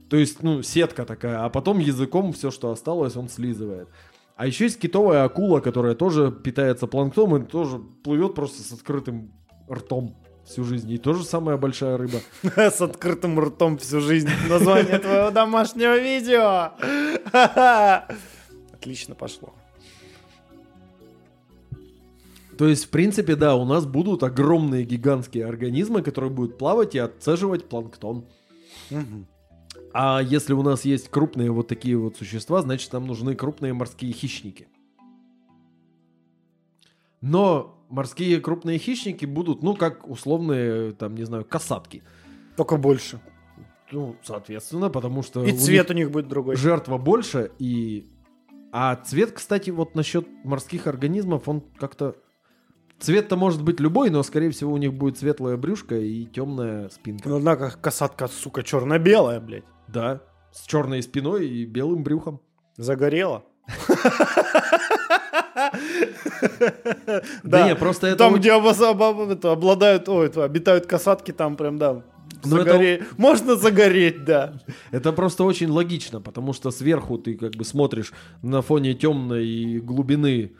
[0.09, 3.89] То есть, ну, сетка такая, а потом языком все, что осталось, он слизывает.
[4.35, 9.31] А еще есть китовая акула, которая тоже питается планктоном и тоже плывет просто с открытым
[9.71, 10.91] ртом всю жизнь.
[10.91, 12.19] И тоже самая большая рыба.
[12.55, 14.29] С открытым ртом всю жизнь.
[14.47, 16.73] Название твоего домашнего видео.
[18.73, 19.53] Отлично пошло.
[22.57, 26.99] То есть, в принципе, да, у нас будут огромные гигантские организмы, которые будут плавать и
[26.99, 28.25] отцеживать планктон.
[29.97, 34.11] А если у нас есть крупные вот такие вот существа, значит, нам нужны крупные морские
[34.11, 34.67] хищники.
[37.21, 42.03] Но морские крупные хищники будут, ну, как условные, там, не знаю, касатки.
[42.57, 43.21] Только больше.
[43.89, 46.57] Ну, соответственно, потому что И у цвет у них будет другой.
[46.57, 48.05] жертва больше, и...
[48.73, 52.17] А цвет, кстати, вот насчет морских организмов, он как-то...
[52.99, 57.29] Цвет-то может быть любой, но, скорее всего, у них будет светлое брюшко и темная спинка.
[57.29, 59.63] Ну, однако касатка, сука, черно-белая, блядь.
[59.87, 60.21] Да,
[60.51, 62.39] с черной спиной и белым брюхом.
[62.77, 63.43] Загорела.
[67.43, 68.17] Да, не, просто это...
[68.17, 68.51] Там, где
[69.31, 72.03] это, обладают, ой, это, обитают касатки, там прям, да,
[72.43, 74.59] Ну, это- загоре- Можно загореть, да.
[74.91, 80.53] Это просто очень логично, потому что сверху ты как бы смотришь на фоне темной глубины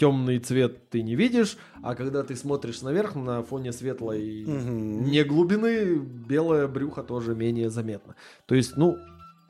[0.00, 5.04] темный цвет ты не видишь, а когда ты смотришь наверх на фоне светлой Мгм.
[5.04, 8.16] не глубины, белое брюхо тоже менее заметно.
[8.46, 8.96] То есть, ну,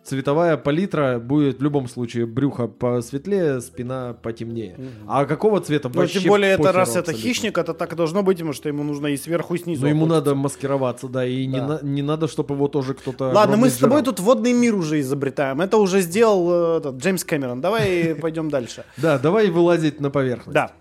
[0.02, 4.74] цветовая палитра будет в любом случае брюхо посветлее, спина потемнее.
[4.78, 4.88] Мгм.
[5.06, 7.22] А какого цвета Ну, вообще тем более, это раз это абсолютно.
[7.22, 9.82] хищник, это так и должно быть, потому что ему нужно и сверху, и снизу.
[9.82, 11.66] Ну, ему надо маскироваться, да, и Не, Да.
[11.66, 13.24] на- не надо, чтобы его тоже кто-то...
[13.30, 14.04] Ладно, мы с тобой жрал.
[14.14, 15.60] тут водный мир уже изобретаем.
[15.60, 17.60] Это уже сделал э, этот, Джеймс Кэмерон.
[17.60, 18.84] Давай пойдем дальше.
[18.96, 20.54] Да, давай вылазить на поверхность.
[20.54, 20.72] Да.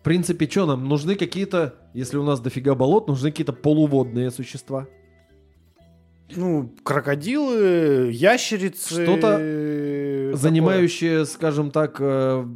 [0.00, 0.88] В принципе, что нам?
[0.88, 4.86] Нужны какие-то, если у нас дофига болот, нужны какие-то полуводные существа.
[6.36, 9.04] Ну, крокодилы, ящерицы.
[9.04, 10.36] Что-то э, такое.
[10.36, 12.46] Занимающие, скажем так, э,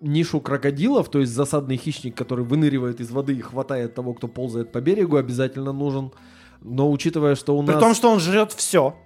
[0.00, 4.72] нишу крокодилов, то есть засадный хищник, который выныривает из воды и хватает того, кто ползает
[4.72, 6.12] по берегу, обязательно нужен.
[6.60, 8.96] Но учитывая, что у При нас том, что он жрет все.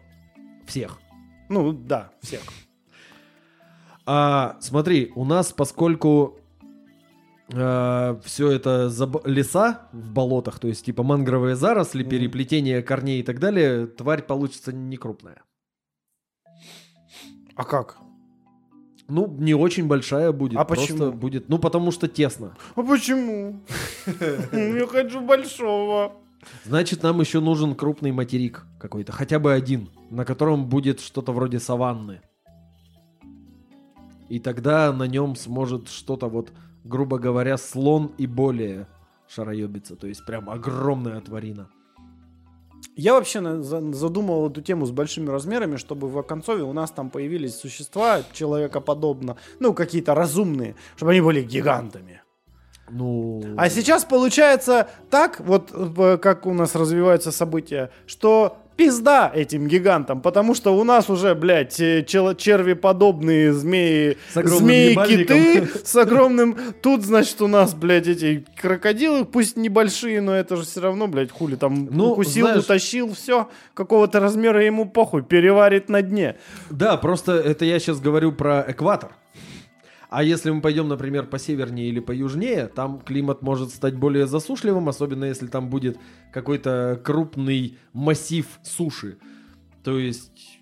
[0.67, 0.99] всех.
[1.49, 2.41] Ну, да, всех.
[4.07, 6.39] А, смотри, у нас, поскольку
[7.53, 12.11] все это заб- леса в болотах, то есть типа мангровые заросли, Мгм.
[12.11, 15.43] переплетение корней и так далее, тварь получится не крупная.
[17.55, 17.99] А как?
[19.09, 20.59] Ну, не очень большая будет.
[20.59, 21.13] А просто почему?
[21.13, 21.49] будет.
[21.51, 22.57] Ну, потому что тесно.
[22.75, 23.61] А почему?
[24.53, 26.13] Я хочу большого.
[26.65, 31.61] Значит, нам еще нужен крупный материк какой-то, хотя бы один, на котором будет что-то вроде
[31.61, 32.21] саванны.
[34.29, 36.53] И тогда на нем сможет что-то вот,
[36.85, 38.87] грубо говоря, слон и более
[39.29, 39.97] шароебиться.
[39.97, 41.69] То есть прям огромная тварина.
[42.97, 46.91] Я вообще на- за- задумал эту тему с большими размерами, чтобы в оконцове у нас
[46.91, 52.23] там появились существа человекоподобно, ну, какие-то разумные, чтобы они были гигантами.
[52.91, 53.43] Ну...
[53.57, 60.21] А сейчас получается так, вот э, как у нас развиваются события, что пизда этим гигантам,
[60.21, 66.57] потому что у нас уже, блядь, э, чел- червеподобные змеи, змеи-киты с огромным...
[66.83, 71.31] Тут, значит, у нас, блядь, эти крокодилы, пусть небольшие, но это же все равно, блядь,
[71.31, 76.37] хули там Ну, укусил, знаешь- утащил, все, какого-то размера ему похуй, переварит на дне.
[76.71, 79.13] Да, просто это я сейчас говорю про экватор.
[80.15, 84.27] А если мы пойдем, например, по севернее или по южнее, там климат может стать более
[84.27, 85.99] засушливым, особенно если там будет
[86.35, 89.17] какой-то крупный массив суши.
[89.83, 90.61] То есть,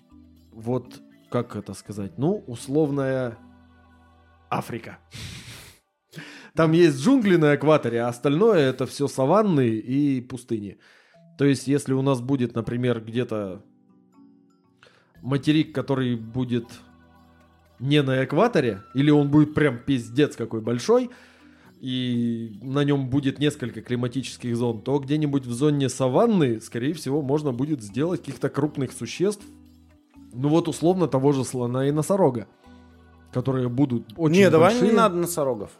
[0.53, 3.37] вот, как это сказать, ну, условная
[4.49, 4.99] Африка.
[6.55, 10.77] Там есть джунгли на экваторе, а остальное это все саванны и пустыни.
[11.37, 13.65] То есть, если у нас будет, например, где-то
[15.21, 16.67] материк, который будет
[17.81, 21.09] не на экваторе, или он будет прям пиздец какой большой,
[21.79, 27.51] и на нем будет несколько климатических зон, то где-нибудь в зоне саванны, скорее всего, можно
[27.51, 29.43] будет сделать каких-то крупных существ,
[30.33, 32.47] ну вот условно того же слона и носорога,
[33.33, 34.91] которые будут очень не, давай большие.
[34.91, 35.71] не надо носорогов.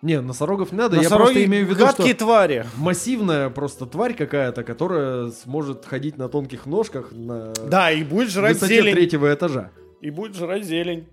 [0.00, 2.66] Не, носорогов не надо, я Носороги просто имею в виду, гадкие что твари.
[2.76, 8.54] массивная просто тварь какая-то, которая сможет ходить на тонких ножках на Да, и будет жрать
[8.54, 8.94] высоте зелень.
[8.94, 9.70] третьего этажа.
[10.00, 11.06] И будет жрать зелень.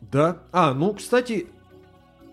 [0.00, 0.42] Да.
[0.52, 1.48] А, ну, кстати,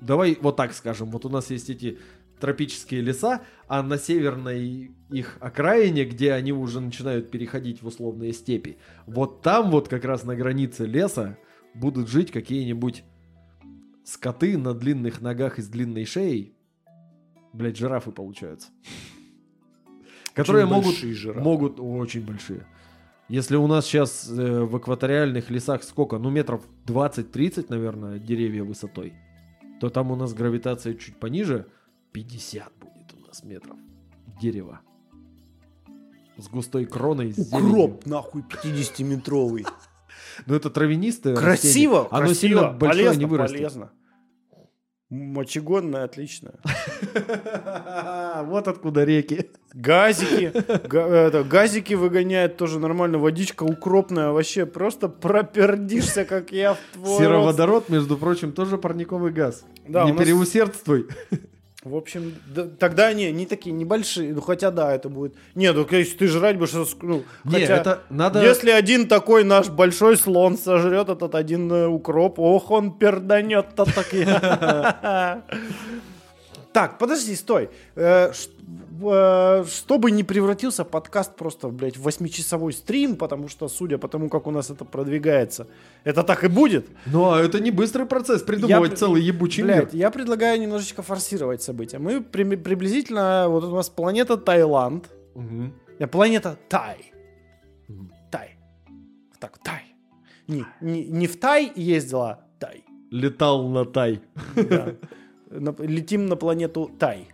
[0.02, 1.10] давай вот так скажем.
[1.10, 2.00] Вот у нас есть эти
[2.40, 8.78] тропические леса, а на северной их окраине, где они уже начинают переходить в условные степи,
[9.06, 11.38] вот там вот как раз на границе леса
[11.74, 13.04] будут жить какие-нибудь
[14.04, 16.54] скоты на длинных ногах и с длинной шеей.
[17.54, 18.70] Блять, жирафы получаются.
[20.34, 21.40] Которые могут, жирафы.
[21.40, 22.66] могут очень большие.
[23.34, 26.20] Если у нас сейчас э, в экваториальных лесах сколько?
[26.20, 29.16] Ну, метров 20-30, наверное, деревья высотой.
[29.80, 31.66] То там у нас гравитация чуть пониже.
[32.12, 33.76] 50 будет у нас метров
[34.40, 34.82] дерева.
[36.38, 37.70] С густой кроной, с зеленью.
[37.70, 39.66] Укроп, нахуй, 50-метровый.
[40.46, 42.10] Ну, это травянистое Красиво, растение.
[42.12, 43.58] Оно красиво, сильно большое полезно, не вырастет.
[43.58, 43.92] полезно.
[45.14, 46.54] Мочегонное, отлично.
[48.46, 49.52] Вот откуда реки.
[49.74, 50.52] Газики,
[51.48, 57.20] газики выгоняет тоже нормально, водичка укропная, вообще просто пропердишься, как я в твой.
[57.20, 59.64] Сероводород, между прочим, тоже парниковый газ.
[59.88, 61.08] Да, не переусердствуй.
[61.84, 65.36] В общем, да- тогда не, не такие небольшие, ну хотя да, это будет.
[65.54, 68.42] Не, ну если ты жрать будешь, ну, Не, хотя, это надо...
[68.42, 74.14] если один такой наш большой слон сожрет этот один э, укроп, ох, он перданет-то так
[74.14, 75.44] я.
[76.74, 77.70] Так, подожди, стой.
[77.96, 78.32] Э,
[79.02, 84.30] э, Чтобы не превратился подкаст просто, блядь, в восьмичасовой стрим, потому что, судя по тому,
[84.30, 85.68] как у нас это продвигается,
[86.04, 86.88] это так и будет.
[87.06, 89.76] Ну, а это не быстрый процесс придумывать Я- целый ебучий мир.
[89.84, 92.00] Блядь, я предлагаю немножечко форсировать события.
[92.00, 95.10] Мы при- приблизительно, вот у нас планета Таиланд,
[96.00, 97.12] э, планета Тай.
[98.32, 98.58] Тай.
[99.40, 99.84] Так, Тай.
[100.48, 102.84] Не, не, не в Тай ездила, Тай.
[103.12, 104.22] Летал на тай.
[104.56, 104.96] Да.
[105.60, 107.28] На- летим на планету Тай.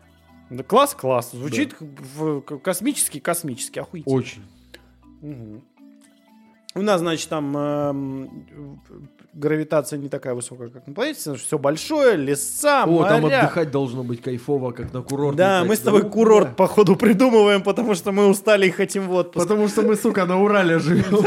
[0.50, 1.32] Да, класс, класс.
[1.32, 4.16] Звучит как космически, космически, охуительно.
[4.16, 4.42] Очень.
[5.22, 5.62] Мгм.
[6.76, 8.46] У нас, значит, там эм,
[9.34, 11.34] гравитация не такая высокая, как на планете.
[11.34, 13.40] Все большое, леса, О, там моря.
[13.40, 15.38] отдыхать должно быть кайфово, как на курорте.
[15.38, 16.54] Да, мы с тобой ну, курорт, да.
[16.54, 19.48] походу, придумываем, потому что мы устали и хотим в отпуск.
[19.48, 21.06] Потому что мы, сука, на Урале живем.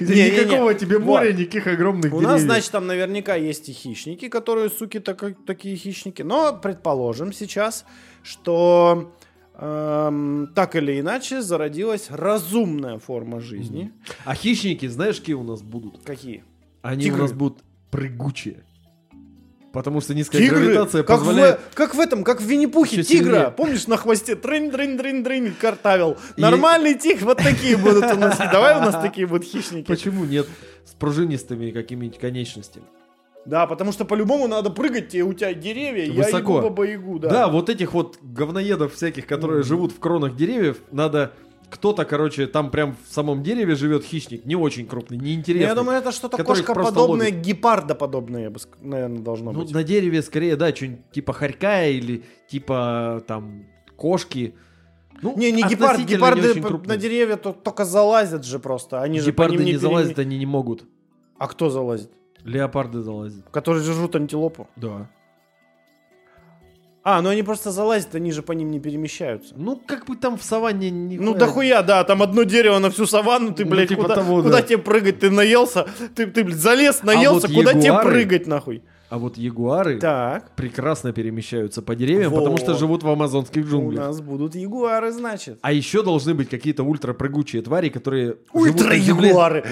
[0.00, 5.00] Никакого тебе моря, никаких огромных У нас, значит, там наверняка есть и хищники, которые, суки,
[5.00, 6.20] так- такие хищники.
[6.20, 7.86] Но предположим сейчас,
[8.22, 9.10] что
[9.56, 13.92] эм, так или иначе зародилась разумная форма жизни.
[14.24, 16.02] А хищники, знаешь, какие у нас будут?
[16.04, 16.44] Какие?
[16.82, 17.18] Они Тигры.
[17.18, 18.64] у нас будут прыгучие.
[19.72, 21.58] Потому что низкая Тигры, гравитация как, позволяет...
[21.72, 23.50] в, как в этом, как в Винни-Пухе, тигра, сильнее.
[23.50, 26.16] помнишь, на хвосте трынь дрынь дрынь дрынь картавил.
[26.36, 28.38] И- Нормальный тигр, вот такие будут у нас.
[28.38, 29.86] Давай у нас такие будут хищники.
[29.88, 30.46] Почему нет
[30.84, 32.86] с пружинистыми какими-нибудь конечностями?
[33.46, 36.56] Да, потому что по-любому надо прыгать, и у тебя деревья, я Высоко.
[36.56, 37.28] ягу баба ягу, да.
[37.30, 37.48] Да.
[37.48, 39.66] вот этих вот говноедов всяких, которые Мгм.
[39.68, 41.32] живут в кронах деревьев, надо...
[41.70, 45.66] Кто-то, короче, там прям в самом дереве живет хищник, не очень крупный, неинтересный.
[45.66, 49.72] Я думаю, это что-то кошкоподобное, гепардоподобное, я бы наверное, должно Ну, быть.
[49.72, 53.64] на дереве скорее, да, что-нибудь типа хорька или типа там
[53.96, 54.54] кошки.
[55.20, 56.96] Ну, Не, не гепард, не гепарды очень п- крупные.
[56.96, 59.00] на деревья то- только залазят же просто.
[59.02, 60.84] Они же по Гепарды ним не, не залазят, переме- они не могут.
[61.38, 62.10] А кто залазит?
[62.44, 63.44] Леопарды залазят.
[63.50, 64.68] Которые жрут антилопу.
[64.76, 65.08] Да.
[67.06, 69.54] А, ну они просто залазят, они же по ним не перемещаются.
[69.58, 73.04] Ну, как бы там в саванне не Ну дохуя, да, там одно дерево на всю
[73.04, 74.62] саванну, ты, Ну, блядь, типа куда, того, куда да.
[74.62, 78.82] тебе прыгать, ты наелся, ты, ты блядь, залез, наелся, вот куда тебе ягуары- прыгать, нахуй?
[79.14, 82.80] А вот ягуары Так, прекрасно перемещаются по деревьям, потому что Вот.
[82.80, 84.06] живут в амазонских у джунглях.
[84.08, 85.58] нас будут ягуары, значит.
[85.62, 89.62] А еще должны быть какие-то ультрапрыгучие твари, которые Ультра-ягуары!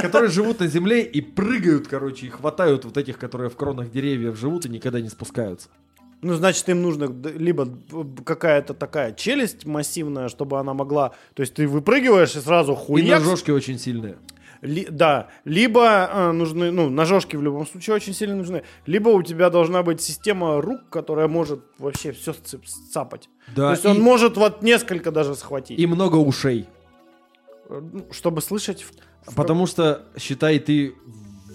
[0.00, 4.38] которые живут на земле и прыгают, короче, и хватают вот этих, которые в кронах деревьев
[4.38, 5.68] живут и никогда не спускаются.
[6.22, 11.10] Ну, значит, им нужно либо б- какая-то такая челюсть массивная, чтобы она могла...
[11.34, 13.24] То есть ты выпрыгиваешь и сразу И хуяк.
[13.24, 14.14] ножки очень сильные.
[14.62, 19.22] Ли- да, либо э, нужны, ну, ножовки в любом случае очень сильно нужны, либо у
[19.22, 22.32] тебя должна быть система рук, которая может вообще все
[22.64, 23.28] сцапать.
[23.56, 26.66] Да, То есть и, он может вот несколько даже схватить, и много ушей.
[27.68, 28.84] Э, ну, чтобы слышать.
[28.84, 30.94] в- Потому что, считай, ты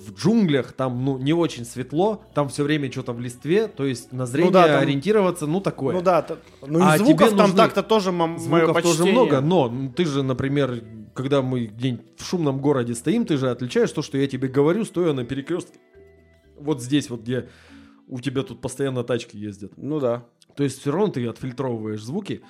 [0.07, 4.11] в джунглях, там, ну, не очень светло, там все время что-то в листве, то есть
[4.13, 5.95] на зрение да, там- ориентироваться, ну, такое.
[5.95, 9.05] Ну да, т- ну А и звуков тебе там нужны- так-то тоже мое Звуков тоже
[9.05, 10.81] много, но ну, ты же, например,
[11.17, 14.85] когда мы где-нибудь в шумном городе стоим, ты же отличаешь то, что я тебе говорю,
[14.85, 15.79] стоя на перекрестке.
[16.59, 17.49] Вот здесь вот, где
[18.07, 19.73] у тебя тут постоянно тачки ездят.
[19.77, 20.27] Ну да.
[20.55, 22.41] То есть все равно ты отфильтровываешь звуки.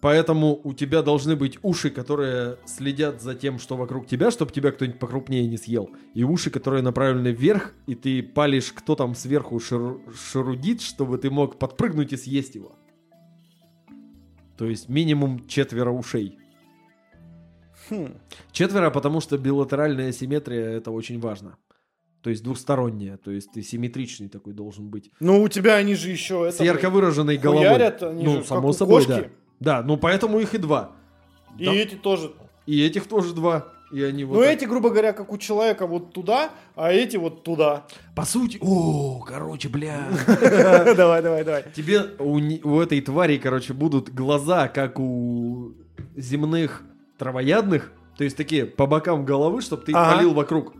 [0.00, 4.72] Поэтому у тебя должны быть уши, которые следят за тем, что вокруг тебя, чтобы тебя
[4.72, 5.90] кто-нибудь покрупнее не съел.
[6.14, 11.30] И уши, которые направлены вверх, и ты палишь, кто там сверху шару- шарудит, чтобы ты
[11.30, 12.76] мог подпрыгнуть и съесть его.
[14.56, 16.38] То есть минимум четверо ушей.
[17.90, 18.14] Хм.
[18.52, 21.56] Четверо, потому что билатеральная симметрия это очень важно.
[22.22, 25.10] То есть двухсторонняя, то есть ты симметричный такой должен быть.
[25.20, 27.66] Ну у тебя они же еще С ярко выраженной головой.
[27.68, 29.30] хуярят, они ну, же как само у собой, кошки.
[29.60, 29.78] да.
[29.80, 30.92] Да, ну поэтому их и два.
[31.58, 31.72] И Да.
[31.72, 32.32] эти тоже.
[32.66, 33.68] И этих тоже два.
[33.92, 37.16] И они вот Ну так- эти, грубо говоря, как у человека вот туда, а эти
[37.16, 37.86] вот туда.
[38.16, 38.58] По сути...
[38.60, 40.08] О, короче, бля.
[40.96, 41.64] Давай, давай, давай.
[41.72, 45.72] Тебе у этой твари, короче, будут глаза, как у
[46.16, 46.82] земных
[47.18, 47.92] травоядных.
[48.16, 50.16] То есть такие по бокам головы, чтобы ты Ага.
[50.16, 50.74] палил вокруг.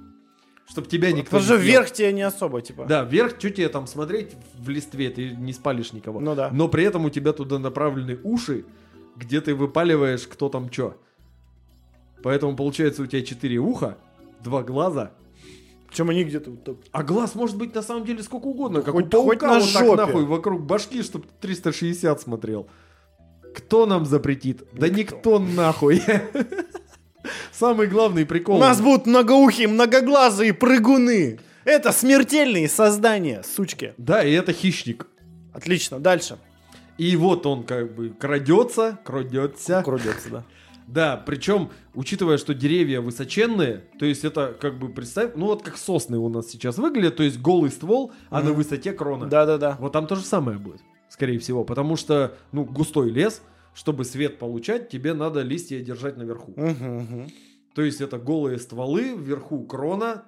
[0.68, 2.86] Чтобы тебя никто Потому не что вверх тебе не особо, типа.
[2.86, 6.18] Да, вверх, что тебе там смотреть в листве, ты не спалишь никого.
[6.20, 6.50] Ну да.
[6.52, 8.64] Но при этом у тебя туда направлены уши,
[9.16, 10.96] где ты выпаливаешь, кто там что.
[12.22, 13.96] Поэтому получается у тебя четыре уха,
[14.42, 15.12] два глаза.
[15.88, 16.76] Причем они где-то вот так.
[16.90, 19.58] А глаз может быть на самом деле сколько угодно, как Хоть- у паука, хоть на
[19.60, 19.96] вот так жопе.
[19.96, 22.66] нахуй вокруг башки, чтобы 360 смотрел.
[23.56, 24.64] Кто нам запретит?
[24.72, 26.02] Да никто нахуй.
[27.52, 28.56] Самый главный прикол.
[28.56, 31.40] У нас будут многоухие, многоглазые прыгуны.
[31.64, 33.94] Это смертельные создания, сучки.
[33.96, 35.06] Да, и это хищник.
[35.54, 36.38] Отлично, дальше.
[36.98, 39.82] И вот он как бы крадется, крадется.
[39.82, 40.44] Крудется, да.
[40.86, 45.76] Да, причем, учитывая, что деревья высоченные, то есть это как бы представь, ну вот как
[45.78, 48.58] сосны у нас сейчас выглядят, то есть голый ствол, а на Мгм.
[48.58, 49.26] высоте крона.
[49.26, 49.76] Да-да-да.
[49.80, 50.80] Вот там то же самое будет,
[51.16, 53.42] скорее всего, потому что, ну, густой лес,
[53.74, 56.54] чтобы свет получать, тебе надо листья держать наверху.
[57.74, 60.24] То есть это голые стволы, вверху крона,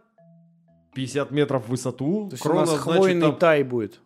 [0.94, 2.28] 50 метров в высоту.
[2.28, 4.01] То есть крона, у нас значит, хвойный там, тай будет.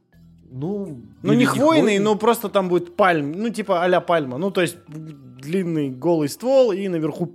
[0.51, 4.39] ну, Ну не хвойный, но просто там будет пальм, ну типа а пальма.
[4.39, 7.33] Ну то есть длинный голый ствол и наверху...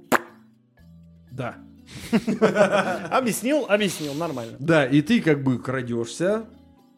[1.31, 1.55] Да.
[3.11, 3.65] Объяснил?
[3.67, 4.57] Объяснил, нормально.
[4.59, 6.45] Да, и ты как бы крадешься,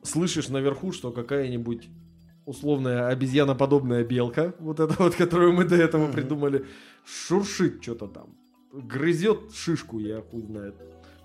[0.01, 1.89] слышишь наверху, что какая-нибудь
[2.49, 6.65] условная обезьяноподобная белка, вот эта вот, которую мы до этого придумали,
[7.05, 8.35] шуршит что-то там.
[8.73, 10.75] грызет шишку, я хуй знает.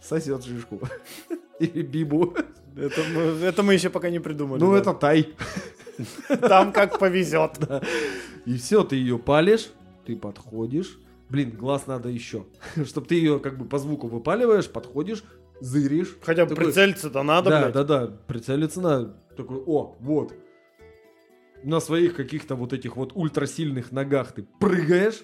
[0.03, 0.81] Сосет шишку.
[1.61, 2.35] Или бибу.
[2.77, 4.61] Это мы, это мы еще пока не придумали.
[4.61, 4.79] Ну, да.
[4.79, 5.35] это тай.
[6.41, 7.53] там как повезет.
[8.45, 9.71] И все, ты ее палишь,
[10.05, 10.99] ты подходишь.
[11.31, 12.45] Блин, глаз надо еще.
[12.85, 15.25] Чтобы ты ее как бы по звуку выпаливаешь, подходишь,
[15.61, 16.19] зыришь.
[16.21, 17.73] Хотя бы Такой, прицелиться-то надо, да, блядь.
[17.73, 19.17] да, да, прицелиться надо.
[19.35, 20.35] Такой, о, вот.
[21.65, 25.23] На своих каких-то вот этих вот ультрасильных ногах ты прыгаешь,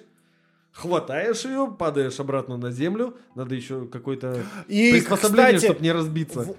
[0.73, 3.15] хватаешь ее, падаешь обратно на землю.
[3.35, 6.41] Надо еще какое-то И, приспособление, чтобы не разбиться.
[6.43, 6.57] в-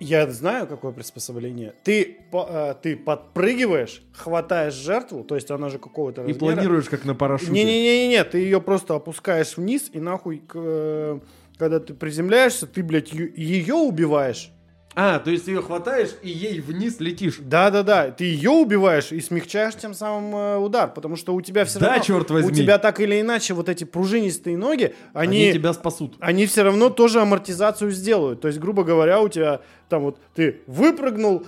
[0.00, 1.74] я знаю, какое приспособление.
[1.84, 6.38] Ты, по- э, ты подпрыгиваешь, хватаешь жертву, то есть она же какого-то И размера.
[6.54, 7.52] планируешь как на парашюте.
[7.52, 11.20] Не-не-не, ты ее просто опускаешь вниз, и нахуй, э,
[11.58, 14.52] когда ты приземляешься, ты, блядь, ее убиваешь.
[15.00, 17.38] А, то есть ты ее хватаешь и ей вниз летишь.
[17.40, 21.78] Да-да-да, ты ее убиваешь и смягчаешь тем самым э, удар, потому что у тебя все
[21.78, 22.02] Да, равно...
[22.02, 22.50] черт возьми.
[22.50, 25.52] У тебя так или иначе вот эти пружинистые ноги, Они, они...
[25.52, 26.16] тебя спасут.
[26.18, 28.40] они все равно тоже амортизацию сделают.
[28.40, 31.46] То есть, грубо говоря, у тебя там вот ты выпрыгнул,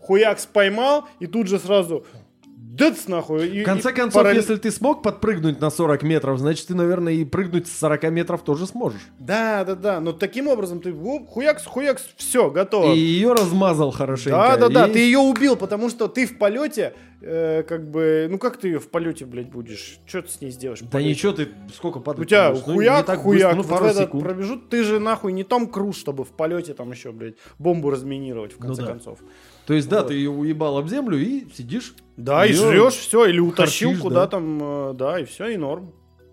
[0.00, 2.04] хуякс поймал, и тут же сразу
[2.78, 3.48] дыц нахуй.
[3.48, 6.74] и- В конце и концов, параллель- если ты смог подпрыгнуть на 40 метров, значит ты,
[6.74, 9.02] наверное, и прыгнуть с 40 метров тоже сможешь.
[9.18, 10.00] Да, да, да.
[10.00, 12.92] Но таким образом ты оп, хуякс, хуякс, все, готово.
[12.94, 14.30] И ее размазал хорошенько.
[14.38, 18.28] Да, да, да, и- ты ее убил, потому что ты в полете, э, как бы,
[18.30, 19.98] ну как ты ее в полете, блядь, будешь?
[20.06, 20.80] Что ты с ней сделаешь?
[20.80, 21.10] Да полете?
[21.10, 22.64] ничего, ты сколько падать У тебя будешь?
[22.66, 24.22] Ну, хуяк, так хуяк, быстро, ну, пару секунд.
[24.24, 28.52] промежуток, ты же нахуй не Том Круз, чтобы в полете там еще, блядь, бомбу разминировать,
[28.52, 28.88] в Ну конце да.
[28.88, 29.18] концов.
[29.68, 30.08] То есть, да, Вот.
[30.08, 31.94] ты ее уебал об землю и сидишь.
[32.16, 34.26] Да, и жрешь все, или утащил харчишь, куда да.
[34.26, 35.92] там, э, да, и все, и норм.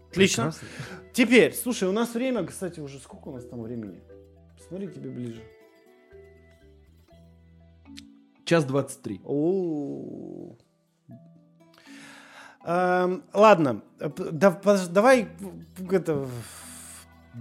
[0.10, 0.54] Отлично.
[0.54, 0.68] Прекрасно.
[1.12, 4.00] Теперь, слушай, у нас время, кстати, уже сколько у нас там времени?
[4.58, 5.44] Посмотри тебе ближе.
[8.46, 9.20] Час 23.
[9.26, 10.56] О.
[12.66, 15.28] Эм, Ладно, э, давай
[15.92, 16.26] это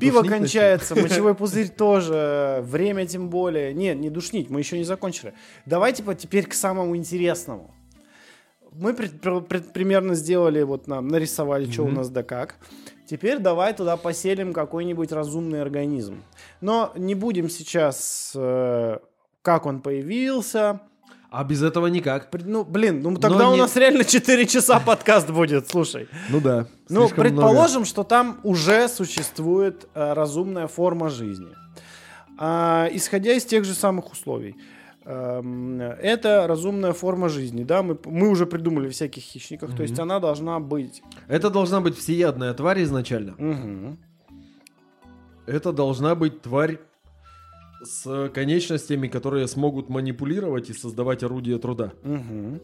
[0.00, 3.72] пиво Душнить кончается, мочевой пузырь тоже, время тем более.
[3.74, 5.34] Нет, не душнить, мы еще не закончили.
[5.66, 7.74] Давай типа теперь к самому интересному.
[8.72, 12.56] Мы пред- пр- пред- примерно сделали, вот нам нарисовали, что у нас да как.
[13.06, 16.22] Теперь давай туда поселим какой-нибудь разумный организм.
[16.60, 18.98] Но не будем сейчас, э,
[19.42, 20.80] как он появился,
[21.36, 22.28] А без этого никак.
[22.44, 26.06] Ну, блин, ну тогда Но у не- нас реально 4 часа подкаст будет, слушай.
[26.30, 26.66] Ну да.
[26.88, 31.48] Ну, предположим, что там уже существует э, разумная форма жизни.
[32.38, 34.54] А, исходя из тех же самых условий.
[35.06, 40.20] Эм, это разумная форма жизни, да, мы, мы уже придумали всяких хищников, то есть она
[40.20, 41.02] должна быть.
[41.02, 41.24] много.
[41.28, 43.34] Это должна быть всеядная тварь изначально.
[43.38, 43.98] Мгм.
[45.46, 46.78] Это должна быть тварь
[47.86, 51.92] с конечностями, которые смогут манипулировать и создавать орудие труда.
[52.02, 52.60] Мгм.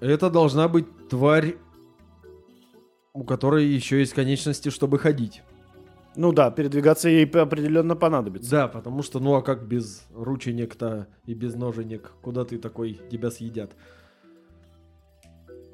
[0.00, 1.56] Это должна быть тварь,
[3.12, 5.42] у которой еще есть конечности, чтобы ходить.
[6.16, 8.50] Ну да, передвигаться ей определенно понадобится.
[8.50, 12.12] Да, потому что, ну а как без рученек-то и без ноженек?
[12.22, 13.72] Куда ты такой, тебя съедят?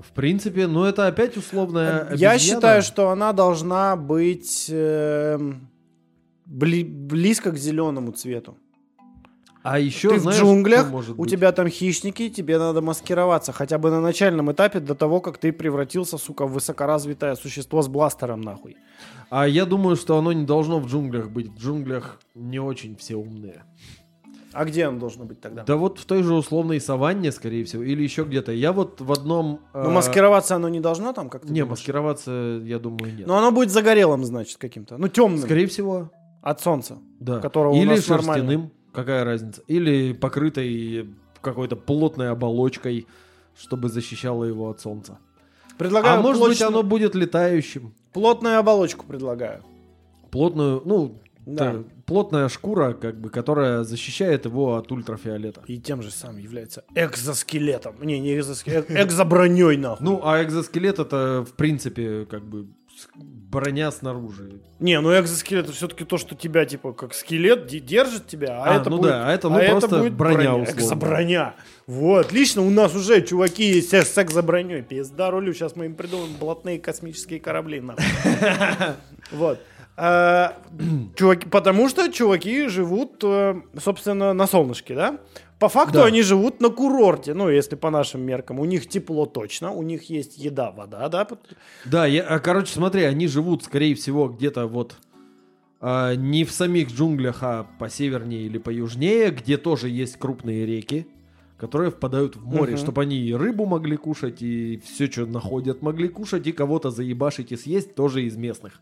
[0.01, 2.39] В принципе, ну это опять условная Я обезьяна.
[2.39, 5.69] считаю, что она должна быть эм,
[6.47, 8.57] бли- близко к зеленому цвету.
[9.63, 11.31] А еще, Ты знаешь, в джунглях, может у быть?
[11.31, 15.53] тебя там хищники, тебе надо маскироваться хотя бы на начальном этапе до того, как ты
[15.53, 18.79] превратился, сука, в высокоразвитое существо с бластером, нахуй.
[19.29, 21.49] А я думаю, что оно не должно в джунглях быть.
[21.51, 23.65] В джунглях не очень все умные.
[24.53, 25.63] А где оно должно быть тогда?
[25.65, 28.51] Да вот в той же условной саванне, скорее всего, или еще где-то.
[28.53, 29.61] Я вот в одном...
[29.75, 31.53] Ну, э, маскироваться оно не должно там как-то?
[31.53, 33.27] Не, маскироваться, я думаю, нет.
[33.27, 34.99] Но оно будет загорелым, значит, каким-то.
[34.99, 35.39] Ну, темным.
[35.41, 36.11] Скорее всего,
[36.43, 36.99] От солнца.
[37.21, 37.39] да.
[37.41, 38.71] Которого у Или нас шерстяным, нормально.
[38.93, 39.63] какая разница.
[39.69, 41.09] Или покрытой
[41.41, 43.07] какой-то плотной оболочкой,
[43.57, 45.19] чтобы защищало его от солнца.
[45.79, 47.95] Предлагаю а может быть, плотно- оно будет летающим.
[48.13, 49.63] плотную оболочку предлагаю.
[50.31, 51.15] Плотную, ну,
[51.47, 51.83] Да.
[52.11, 55.62] Плотная шкура, как бы, которая защищает его от ультрафиолета.
[55.69, 57.95] И тем же самым является экзоскелетом.
[58.03, 60.05] Не, не экзоскелет, экзоброней, нахуй.
[60.05, 62.66] Ну, а экзоскелет это, в принципе, как бы
[63.15, 64.61] броня снаружи.
[64.81, 68.74] Не, ну экзоскелет это все-таки то, что тебя, типа, как скелет де- держит тебя, а,
[68.74, 70.81] А, это ну будет, да, а это, ну, просто броня, условно.
[70.81, 71.55] Экзоброня.
[71.87, 74.82] Вот, отлично, у нас уже чуваки есть с экзоброней.
[74.82, 77.81] Пизда рулю, сейчас мы им придумаем блатные космические корабли.
[77.81, 78.03] нахуй.
[79.31, 79.61] Вот.
[80.03, 80.57] А,
[81.15, 85.19] Чуваки, потому что чуваки живут, э, собственно, на солнышке, да?
[85.59, 86.07] По факту Да.
[86.07, 88.61] они живут на курорте, ну, если по нашим меркам.
[88.61, 91.29] У них тепло точно, у них есть еда, вода, да?
[91.85, 94.97] Да, я, а, короче, смотри, они живут, скорее всего, где-то вот
[95.83, 100.65] а, не в самих джунглях, а по севернее или по южнее, где тоже есть крупные
[100.65, 101.07] реки,
[101.59, 102.79] которые впадают в море, Мгм.
[102.83, 107.53] чтобы они и рыбу могли кушать, и все, что находят, могли кушать, и кого-то заебашить
[107.53, 108.81] и съесть тоже из местных.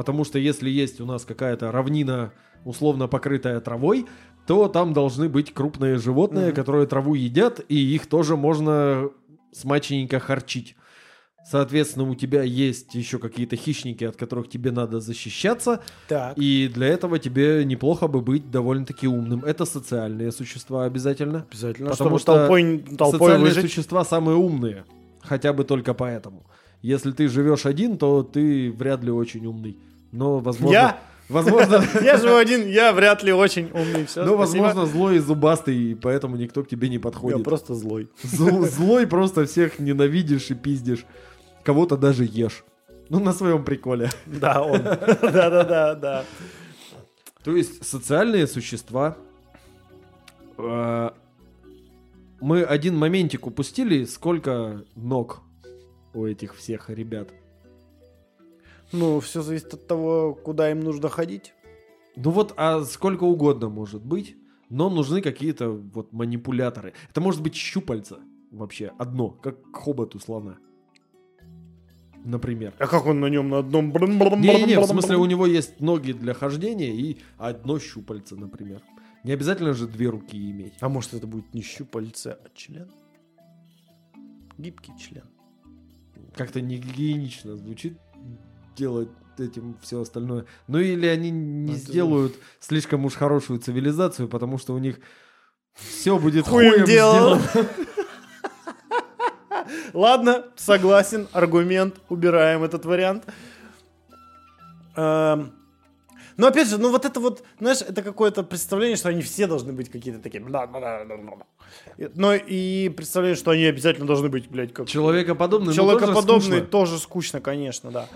[0.00, 2.32] Потому что если есть у нас какая-то равнина,
[2.64, 4.06] условно покрытая травой,
[4.46, 6.54] то там должны быть крупные животные, Мгм.
[6.54, 9.10] которые траву едят, и их тоже можно
[9.52, 10.74] смачненько харчить.
[11.44, 16.38] Соответственно, у тебя есть еще какие-то хищники, от которых тебе надо защищаться, Так.
[16.38, 19.44] и для этого тебе неплохо бы быть довольно-таки умным.
[19.44, 21.44] Это социальные существа обязательно.
[21.50, 23.62] Обязательно, Потому чтобы что толпой, толпой Социальные выжить.
[23.70, 24.84] существа самые умные.
[25.20, 26.46] Хотя бы только поэтому.
[26.80, 29.76] Если ты живешь один, то ты вряд ли очень умный.
[30.12, 30.72] Но, возможно...
[30.72, 31.00] Я?
[31.28, 31.84] Возможно...
[32.02, 34.04] Я живу один, я вряд ли очень умный.
[34.06, 37.44] Все, Ну, возможно, злой и зубастый, и поэтому никто к тебе не Я подходит.
[37.44, 38.08] просто злой.
[38.24, 41.06] Зл- Злой просто всех ненавидишь и пиздишь.
[41.62, 42.64] Кого-то даже ешь.
[43.08, 44.10] Ну, на своем приколе.
[44.26, 44.82] Да, он.
[44.82, 46.24] Да-да-да, да.
[47.44, 49.16] То есть социальные существа.
[50.58, 51.10] э,
[52.40, 55.42] Мы один моментик упустили, сколько ног
[56.12, 57.28] у этих всех ребят.
[58.92, 61.54] Ну, все зависит от того, куда им нужно ходить.
[62.16, 64.36] Ну вот, а сколько угодно может быть,
[64.68, 66.94] но нужны какие-то вот манипуляторы.
[67.10, 68.18] Это может быть щупальца
[68.50, 70.58] вообще, одно, как хобот у слона.
[72.24, 72.74] Например.
[72.78, 73.90] А как он на нем на одном...
[73.92, 78.82] Не-не-не, в смысле у него есть ноги для хождения и одно щупальце, например.
[79.24, 80.74] Не обязательно же две руки иметь.
[80.80, 82.90] А может это будет не щупальце, а член?
[84.58, 85.24] Гибкий член.
[86.34, 87.98] Как-то не гигиенично звучит
[88.76, 90.44] делать этим все остальное.
[90.68, 95.00] Ну или они не Это- сделают слишком уж хорошую цивилизацию, потому что у них
[95.74, 97.38] все будет Хуем хуем, дело.
[97.38, 97.68] сделано.
[99.92, 103.24] Ладно, согласен, аргумент, убираем этот вариант.
[104.96, 105.52] Эм,
[106.36, 109.72] Но опять же, ну вот это вот, знаешь, это какое-то представление, что они все должны
[109.72, 110.42] быть какие-то такие.
[112.14, 116.66] Но и представление, что они обязательно должны быть, блядь, как Человекоподобный, но тоже Человекоподобный скучно.
[116.66, 118.08] тоже скучно, конечно, да.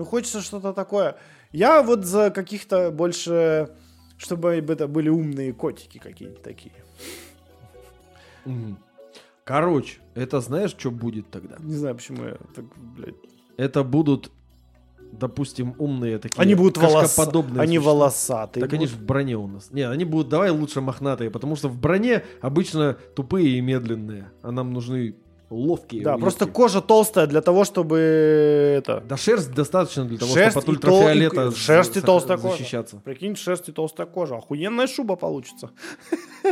[0.00, 1.16] Ну, хочется что-то такое.
[1.52, 3.68] Я вот за каких-то больше,
[4.16, 6.72] чтобы это были умные котики какие-то такие.
[9.44, 11.56] Короче, это знаешь, что будет тогда?
[11.58, 12.64] Не знаю, почему я так,
[12.96, 13.14] блядь.
[13.58, 14.30] Это будут,
[15.12, 16.40] допустим, умные такие.
[16.40, 17.02] Они будут волоса...
[17.02, 18.62] кошкоподобные Они волосатые.
[18.62, 19.70] Так они же в броне у нас.
[19.70, 24.50] Не, они будут, давай лучше мохнатые, потому что в броне обычно тупые и медленные, а
[24.50, 25.14] нам нужны
[25.50, 26.02] ловкие.
[26.02, 26.22] Да, улитки.
[26.22, 29.00] просто кожа толстая для того, чтобы это...
[29.00, 32.56] Да шерсть достаточно для того, Шерсть чтобы от ультрафиолета и- шерсть и толстая кожа.
[32.56, 32.96] защищаться.
[33.04, 34.36] Прикинь, шерсть и толстая кожа.
[34.36, 35.70] Охуенная шуба получится.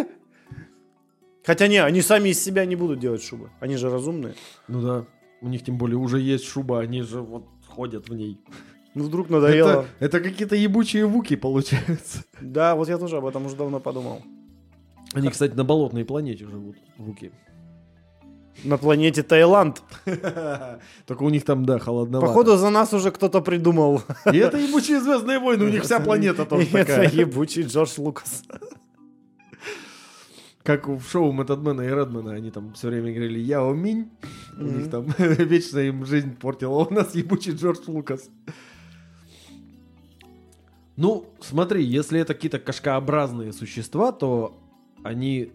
[1.45, 3.51] Хотя не, они сами из себя не будут делать шубы.
[3.61, 4.35] Они же разумные.
[4.67, 5.05] Ну да,
[5.41, 8.39] у них тем более уже есть шуба, они же вот ходят в ней.
[8.95, 9.87] Ну, вдруг надоело.
[10.01, 12.25] Это, это какие-то ебучие вуки получаются.
[12.41, 14.23] Да, вот я тоже об этом уже давно подумал.
[15.15, 17.33] Они, кстати, на болотной планете живут, вуки.
[18.65, 19.83] На планете Таиланд.
[21.07, 22.27] Только у них там, да, холодновато.
[22.27, 24.03] Походу, за нас уже кто-то придумал.
[24.33, 27.11] И это ебучие звездные войны, у них вся планета тоже И Это такая.
[27.11, 28.43] ебучий Джордж Лукас.
[30.63, 34.11] Как в шоу Мэтадмена и Редмена, они там все время говорили «Яо Минь»,
[34.59, 38.29] у них там вечно им жизнь портила, у нас ебучий Джордж Лукас.
[40.97, 44.61] Ну, смотри, если это какие-то кашкообразные существа, то
[45.05, 45.53] они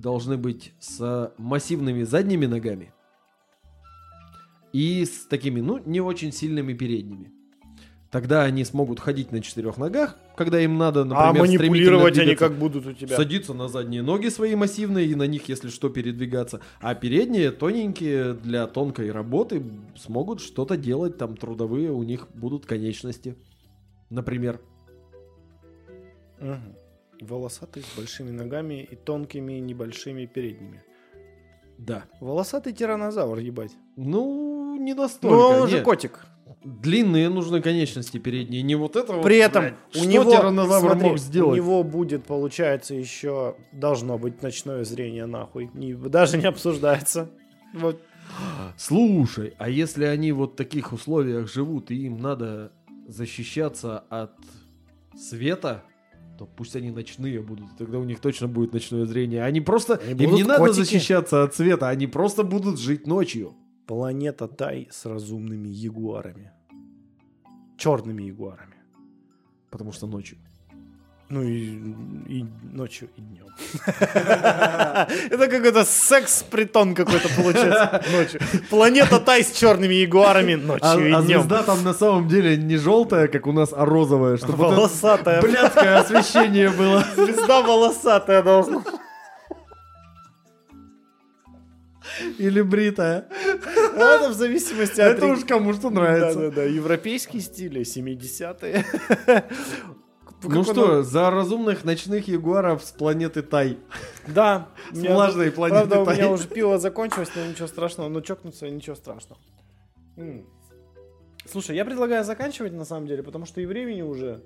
[0.00, 2.92] должны быть с массивными задними ногами
[4.72, 7.32] и с такими, ну, не очень сильными передними.
[8.10, 12.54] Тогда они смогут ходить на четырех ногах, когда им надо, например, А манипулировать они как
[12.54, 13.16] будут у тебя?
[13.16, 16.62] Садиться на задние ноги свои массивные и на них, если что, передвигаться.
[16.80, 19.62] А передние, тоненькие, для тонкой работы
[19.94, 23.36] смогут что-то делать, там трудовые, у них будут конечности.
[24.08, 24.58] Например.
[26.40, 26.77] Мгм.
[27.20, 30.82] Волосатый с большими ногами и тонкими небольшими передними.
[31.78, 32.04] Да.
[32.20, 33.72] Волосатый тиранозавр, ебать.
[33.96, 35.36] Ну, не настолько.
[35.36, 35.84] Ну, он же нет.
[35.84, 36.26] котик.
[36.64, 39.74] Длинные нужны конечности передние, не вот это вот, При этом блядь.
[39.94, 41.52] у Что него, тиранозавр смотри, мог сделать?
[41.52, 45.70] у него будет, получается, еще должно быть ночное зрение, нахуй.
[45.74, 47.30] Не- даже не обсуждается.
[47.74, 48.02] Вот.
[48.76, 52.72] Слушай, а если они вот в таких условиях живут, и им надо
[53.06, 54.32] защищаться от
[55.16, 55.84] света,
[56.38, 59.42] то пусть они ночные будут, тогда у них точно будет ночное зрение.
[59.42, 60.76] Они просто, Они им не надо котики.
[60.84, 63.54] защищаться от света, они просто будут жить ночью.
[63.86, 66.52] Планета Тай с разумными ягуарами.
[67.76, 68.76] Черными ягуарами.
[69.70, 70.38] Потому что ночью.
[71.30, 71.76] Ну и,
[72.28, 73.44] и ночью, и днем.
[73.86, 78.40] Это какой-то секс-притон какой-то получается ночью.
[78.70, 81.40] Планета Тай с черными ягуарами А, ночью а и днем.
[81.42, 85.42] звезда там на самом деле не желтая, как у нас, а розовая, Волосатая.
[85.42, 87.04] блядское освещение было.
[87.16, 88.82] Звезда волосатая должна.
[92.38, 93.26] Или бритая.
[93.96, 95.18] Ну, Это в зависимости от...
[95.18, 96.38] Это уж кому что нравится.
[96.38, 98.84] Да-да-да, европейский стиль, 70-е.
[100.42, 103.78] Ну что, за разумных ночных ягуаров с планеты Тай.
[104.26, 104.68] Да.
[104.92, 106.16] С влажной планеты Правда, у Тай.
[106.16, 108.08] меня уже пиво закончилось, но ничего страшного.
[108.08, 109.40] Но чокнуться ничего страшного.
[111.50, 114.42] Слушай, я предлагаю заканчивать на самом деле, потому что и времени уже.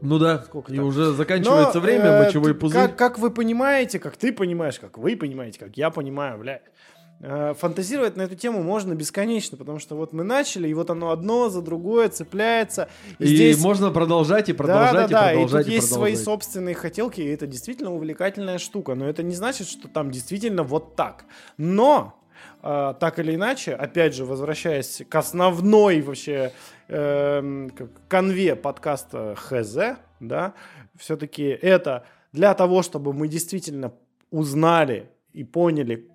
[0.00, 0.86] Ну да, Сколько и там?
[0.86, 2.88] уже заканчивается Но, время, э, мочевой пузырь.
[2.88, 6.62] Как, как вы понимаете, как ты понимаешь, как вы понимаете, как я понимаю, бля.
[7.20, 11.10] Э, Фантазировать на эту тему можно бесконечно, потому что вот мы начали, и вот оно
[11.10, 12.88] одно за другое цепляется.
[13.18, 15.92] И, И здесь можно продолжать и да, продолжать, да, да, и продолжать, и и есть
[15.92, 18.94] свои собственные хотелки, и это действительно увлекательная штука.
[18.94, 21.24] Но это не значит, что там действительно вот так.
[21.56, 22.18] Но
[22.62, 26.52] э, так или иначе, опять же, возвращаясь к основной вообще
[26.88, 27.70] эм,
[28.08, 30.54] конве подкаста ХЗ, да,
[30.96, 33.92] все-таки это для того, чтобы мы действительно
[34.30, 36.08] узнали и поняли,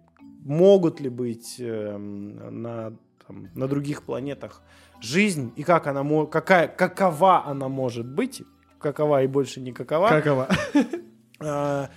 [0.45, 2.93] могут ли быть эм, на,
[3.25, 4.61] там, на других планетах
[5.01, 8.43] жизнь и как она какая, какова она может быть,
[8.79, 10.09] какова и больше не какова.
[10.09, 10.49] Какова?
[11.45, 11.89] А,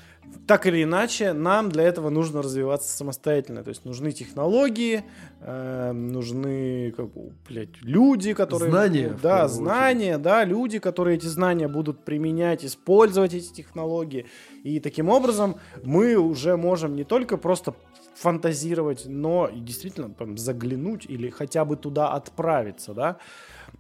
[0.47, 3.62] так или иначе, нам для этого нужно развиваться самостоятельно.
[3.62, 5.05] То есть нужны технологии,
[5.40, 8.70] э, нужны как, бы, блядь, люди, которые...
[8.70, 14.27] Знания, Да, знания, да, люди, которые эти знания будут применять, использовать эти технологии.
[14.62, 17.74] И таким образом мы уже можем не только просто
[18.16, 23.18] фантазировать, но действительно там, заглянуть или хотя бы туда отправиться, да.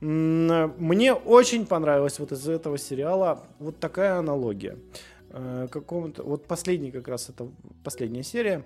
[0.00, 4.76] Мне очень понравилась вот из этого сериала вот такая аналогия.
[5.30, 7.48] Э, Какому-то вот последний как раз это
[7.82, 8.62] последняя серия.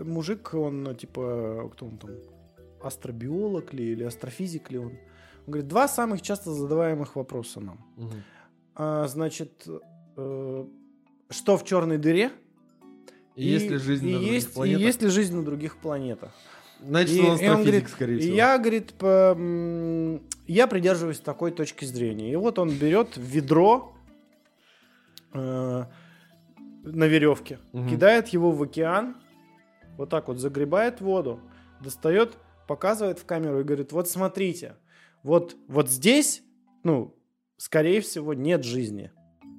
[0.00, 2.10] Мужик, он типа кто он там
[2.82, 4.86] астробиолог ли или астрофизик ли он?
[5.46, 7.78] Он говорит два самых часто задаваемых вопроса нам.
[7.96, 8.22] Мгм.
[8.74, 9.68] А, значит,
[10.16, 10.64] э,
[11.28, 12.30] что в черной дыре?
[13.36, 14.82] И есть ли жизнь и на других есть, и планетах?
[14.82, 16.32] есть ли жизнь на других планетах?
[16.82, 18.34] Значит, И- он и он астрофизик, говорит, скорее и всего.
[18.36, 22.32] я, говорит, по- я придерживаюсь такой точки зрения.
[22.32, 23.94] И вот он берет ведро
[25.32, 25.84] э,
[26.82, 27.88] на веревке, Мгм.
[27.88, 29.16] кидает его в океан,
[29.96, 31.40] вот так вот загребает воду,
[31.80, 32.36] достает,
[32.66, 34.76] показывает в камеру и говорит, вот смотрите,
[35.22, 36.42] вот, вот здесь,
[36.82, 37.14] ну,
[37.58, 39.12] скорее всего, нет жизни.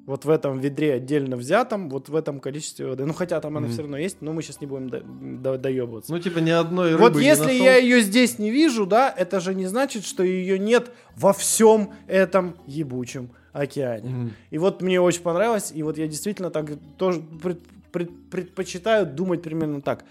[0.07, 3.05] Вот в этом ведре отдельно взятом, вот в этом количестве воды.
[3.05, 3.73] Ну, хотя там она Мгм.
[3.73, 6.11] все равно есть, но мы сейчас не будем до- до- доебываться.
[6.11, 7.63] Ну, типа, ни одной Вот рыбы не если нашел.
[7.65, 11.91] я ее здесь не вижу, да, это же не значит, что ее нет во всем
[12.07, 14.09] этом ебучем океане.
[14.09, 14.31] Мгм.
[14.49, 17.61] И вот мне очень понравилось, и вот я действительно так тоже пред-
[17.91, 20.03] пред- предпочитаю думать примерно так.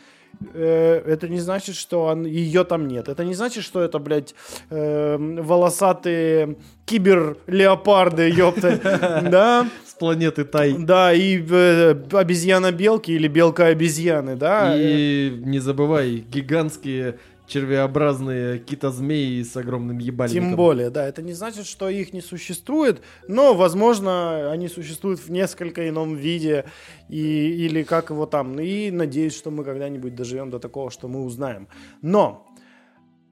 [0.55, 3.09] Э, Это не значит, что ее там нет.
[3.09, 4.35] Это не значит, что это, блядь,
[4.70, 9.20] э, волосатые кибер-леопарды, ёпта.
[9.31, 10.74] Да, С планеты Тай.
[10.78, 14.74] да, и э, обезьяна-белки или белка-обезьяны, да.
[14.77, 17.19] И не забывай, гигантские
[17.51, 20.48] червеобразные китозмеи с огромным ебальником.
[20.48, 25.31] Тем более, да, это не значит, что их не существует, но, возможно, они существуют в
[25.31, 26.64] несколько ином виде,
[27.09, 31.24] и, или как его там, и надеюсь, что мы когда-нибудь доживем до такого, что мы
[31.24, 31.66] узнаем.
[32.02, 32.47] Но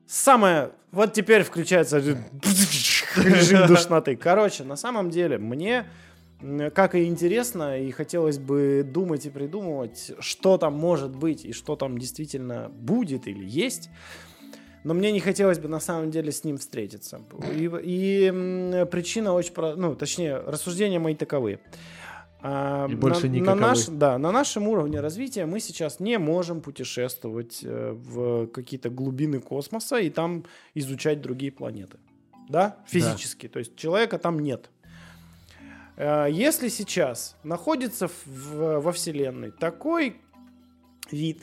[0.07, 1.99] самое, вот теперь включается
[3.17, 4.17] режим душноты.
[4.17, 5.87] Короче, на самом деле, мне
[6.75, 11.77] как и интересно, и хотелось бы думать и придумывать, что там может быть и что
[11.77, 13.91] там действительно будет или есть.
[14.85, 17.21] Но мне не хотелось бы на самом деле с ним встретиться.
[17.53, 21.59] И, и, причина очень, про- ну, точнее, рассуждения мои таковы.
[22.41, 23.61] А, И больше на, никаковы.
[23.61, 28.91] на, наш, да, на нашем уровне развития мы сейчас не можем путешествовать э, в какие-то
[28.91, 30.45] глубины космоса и там
[30.75, 31.99] изучать другие планеты.
[32.49, 32.77] Да?
[32.87, 33.49] Физически.
[33.49, 34.71] То есть человека там нет.
[35.99, 40.17] Э, Если сейчас находится в- во Вселенной такой
[41.11, 41.43] вид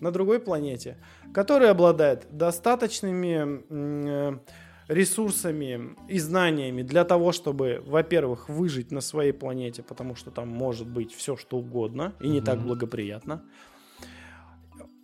[0.00, 0.96] на другой планете,
[1.32, 4.38] который обладает достаточными э,
[4.88, 10.88] ресурсами и знаниями для того, чтобы, во-первых, выжить на своей планете, потому что там может
[10.88, 12.66] быть все, что угодно, и не так Мгм.
[12.66, 13.42] благоприятно.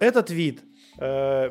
[0.01, 0.63] Этот вид
[1.01, 1.51] э,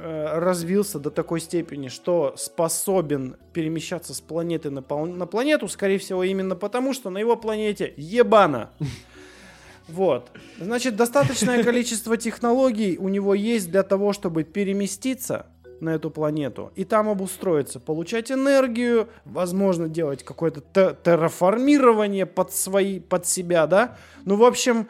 [0.00, 6.22] развился до такой степени, что способен перемещаться с планеты на, пол- на планету, скорее всего,
[6.24, 8.70] именно потому, что на его планете ебано.
[9.86, 10.30] Вот.
[10.58, 15.46] Значит, достаточное количество технологий у него есть для того, чтобы переместиться
[15.80, 23.00] на эту планету и там обустроиться, получать энергию, возможно, делать какое-то те- терраформирование под свои,
[23.00, 23.98] под себя, да?
[24.24, 24.88] Ну, в общем,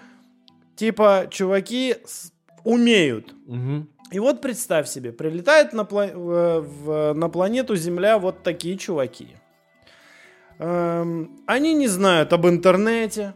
[0.76, 2.30] типа, чуваки с-
[2.64, 3.34] умеют.
[3.46, 3.88] Мгм.
[4.10, 9.28] И вот представь себе, прилетают на, пла- в- в- на планету Земля вот такие чуваки.
[10.58, 13.34] Эм, они не знают об интернете.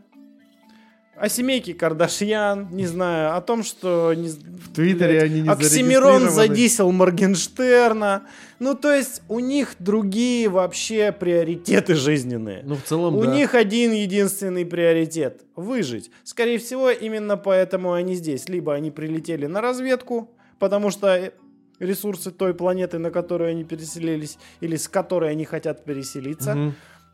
[1.20, 4.12] О семейке Кардашьян, не знаю, о том, что...
[4.14, 8.22] Не, В Твиттере они не Оксимирон задисел Моргенштерна.
[8.58, 12.62] Ну, то есть у них другие вообще приоритеты жизненные.
[12.64, 13.34] Ну, в целом, У да.
[13.34, 16.10] них один единственный приоритет– выжить.
[16.24, 18.48] Скорее всего, именно поэтому они здесь.
[18.48, 21.32] Либо они прилетели на разведку, потому что
[21.78, 26.54] ресурсы той планеты, на которую они переселились, или с которой они хотят переселиться,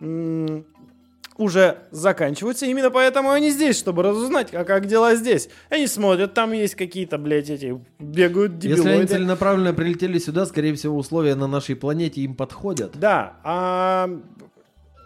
[0.00, 0.64] Мгм.
[1.36, 2.66] Уже заканчиваются.
[2.66, 5.48] Именно поэтому они здесь, чтобы разузнать, а как дела здесь.
[5.70, 9.06] Они смотрят, там есть какие-то, блядь, эти бегают Если они дебилоиды.
[9.14, 12.92] целенаправленно прилетели сюда, скорее всего, условия на нашей планете им подходят.
[12.98, 14.08] Да, а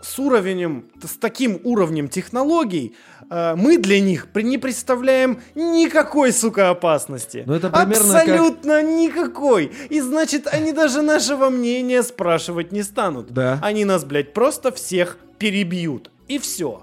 [0.03, 2.95] с уровнем, с таким уровнем технологий
[3.31, 7.43] э, мы для них не представляем никакой, сука, опасности.
[7.47, 9.73] Ну, это примерно как- Абсолютно никакой.
[9.91, 13.33] И значит, они даже нашего мнения спрашивать не станут.
[13.33, 13.59] Да.
[13.61, 16.11] Они нас, блядь, просто всех перебьют.
[16.29, 16.83] И все.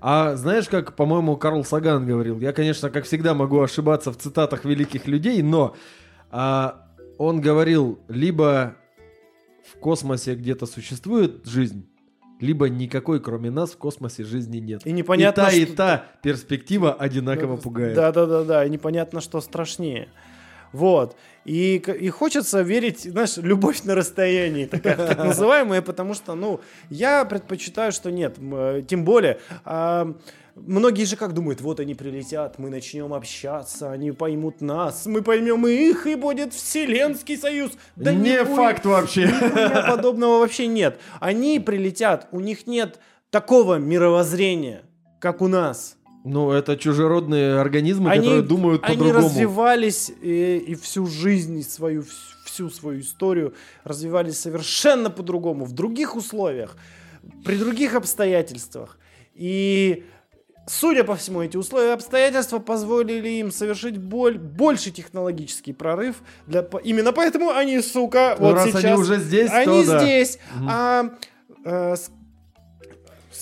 [0.00, 4.64] А знаешь, как, по-моему, Карл Саган говорил, я, конечно, как всегда могу ошибаться в цитатах
[4.64, 5.76] великих людей, но
[6.30, 6.88] а,
[7.18, 8.74] он говорил, либо
[9.64, 11.86] в космосе где-то существует жизнь,
[12.40, 14.84] либо никакой, кроме нас, в космосе жизни нет.
[14.84, 17.94] И непонятно, и та, и что- та перспектива одинаково пугает.
[17.94, 18.64] Да, да, да, да.
[18.64, 20.08] И непонятно, что страшнее.
[20.72, 21.16] Вот.
[21.44, 27.24] И, и хочется верить, знаешь, любовь на расстоянии, такая так называемая, потому что, ну, я
[27.24, 28.36] предпочитаю, что нет.
[28.38, 30.14] Э, Тем более, а,
[30.54, 35.66] многие же как думают, вот они прилетят, мы начнем общаться, они поймут нас, мы поймем
[35.66, 37.72] их, и будет Вселенский Союз.
[37.96, 39.22] Да Не нихуя- факт вообще.
[39.26, 40.98] нихуя подобного вообще нет.
[41.20, 43.00] Они прилетят, у них нет
[43.30, 44.82] такого мировоззрения,
[45.18, 45.96] как у нас.
[46.24, 49.26] Ну, это чужеродные организмы, которые думают они по-другому.
[49.26, 52.04] развивались и, и всю жизнь, свою,
[52.44, 56.76] всю свою историю развивались совершенно по-другому, в других условиях,
[57.44, 58.98] при других обстоятельствах.
[59.34, 60.04] И,
[60.68, 66.22] судя по всему, эти условия и обстоятельства позволили им совершить боль, больший технологический прорыв.
[66.46, 68.84] Для, именно поэтому они, сука, Ну, вот раз сейчас...
[68.84, 69.98] они уже здесь, то Они да.
[69.98, 70.38] здесь.
[70.54, 70.68] Мгм.
[70.70, 71.04] А,
[71.64, 71.96] э,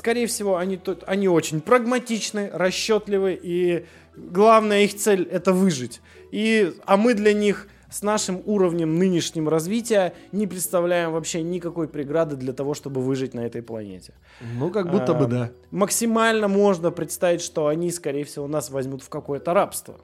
[0.00, 3.84] скорее всего, они, тут, они очень прагматичны, расчетливы, и
[4.16, 6.00] главная их цель— это выжить.
[6.32, 12.36] И, а мы для них с нашим уровнем нынешним развития не представляем вообще никакой преграды
[12.36, 14.14] для того, чтобы выжить на этой планете.
[14.58, 15.50] Ну, как будто бы А, да.
[15.70, 19.96] Максимально можно представить, что они, скорее всего, нас возьмут в какое-то рабство.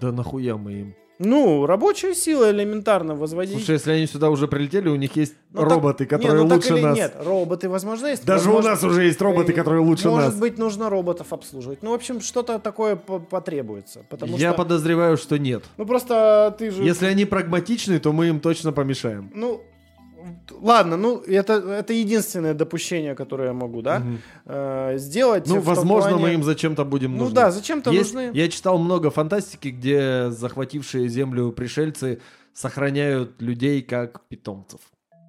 [0.00, 0.94] Да нахуя мы им?
[1.18, 3.56] Ну, рабочая сила элементарно возводить.
[3.58, 6.48] Слушай, если они сюда уже прилетели, у них есть Ну, так- роботы, не, которые ну
[6.48, 6.96] так лучше или нас.
[6.96, 8.24] Нет, роботы, возможно, есть.
[8.24, 10.34] Даже у Возможно, нас уже есть роботы, которые лучше Может нас.
[10.36, 11.82] быть, нужно роботов обслуживать.
[11.82, 14.04] Ну, в общем, что-то такое по- потребуется.
[14.10, 14.58] Потому Я что...
[14.64, 15.62] подозреваю, что нет.
[15.76, 16.82] Ну, просто ты же...
[16.82, 19.30] Если они прагматичны, то мы им точно помешаем.
[19.34, 19.62] Ну,
[20.60, 24.18] ладно, ну, это, это единственное допущение, которое я могу, да, Мгм.
[24.46, 25.46] э, сделать.
[25.46, 27.34] Ну, возможно, плане- мы им зачем-то будем Ну нужны.
[27.34, 28.30] да, зачем-то Есть- нужны.
[28.34, 32.20] Я читал много фантастики, где захватившие землю пришельцы
[32.52, 34.80] сохраняют людей как питомцев.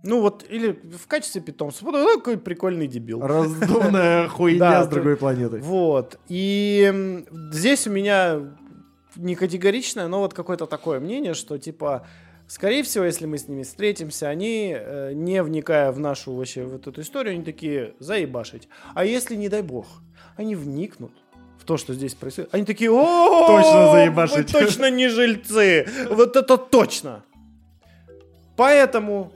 [0.03, 1.83] Ну, вот, или в качестве питомца.
[1.83, 3.21] Вот ну, какой прикольный дебил.
[3.21, 5.57] Раздумная хуйня с другой планеты.
[5.57, 6.19] Вот.
[6.27, 8.41] И здесь у меня
[9.15, 12.05] не категоричное, но вот какое-то такое мнение, что типа,
[12.47, 16.87] скорее всего, если мы с ними встретимся, они, э, не вникая в нашу вообще вот
[16.87, 18.67] эту историю, они такие, заебашить.
[18.93, 19.87] А если, не дай бог,
[20.35, 21.11] они вникнут
[21.59, 24.53] в то, что здесь происходит, они такие, о Точно заебашить».
[24.53, 25.87] Вы точно не жильцы!
[26.09, 27.23] Вот это точно!
[28.55, 29.31] Поэтому...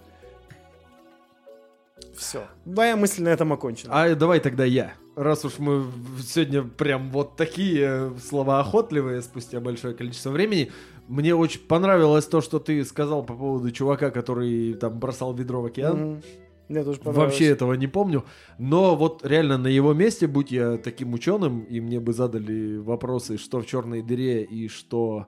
[2.16, 2.46] Все.
[2.66, 3.94] Моя мысль на этом окончена.
[3.94, 4.94] А давай тогда я.
[5.16, 5.86] Раз уж мы
[6.22, 10.72] сегодня прям вот такие слова охотливые спустя большое количество времени,
[11.10, 15.66] мне очень понравилось то, что ты сказал по поводу чувака, который там бросал ведро в
[15.66, 15.98] океан.
[15.98, 16.22] Мгм.
[16.70, 17.32] Мне тоже понравилось.
[17.32, 18.26] Вообще этого не помню.
[18.60, 23.40] Но вот реально на его месте, будь я таким ученым, и мне бы задали вопросы,
[23.40, 25.26] что в черной дыре и что...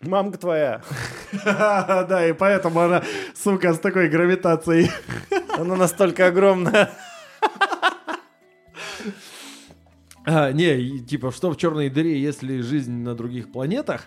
[0.00, 0.82] Мамка твоя.
[1.44, 3.02] Да, и поэтому она,
[3.34, 4.90] сука, с такой гравитацией.
[5.58, 6.90] Она настолько огромная.
[10.24, 14.06] А, не, типа, что в черной дыре, если жизнь на других планетах,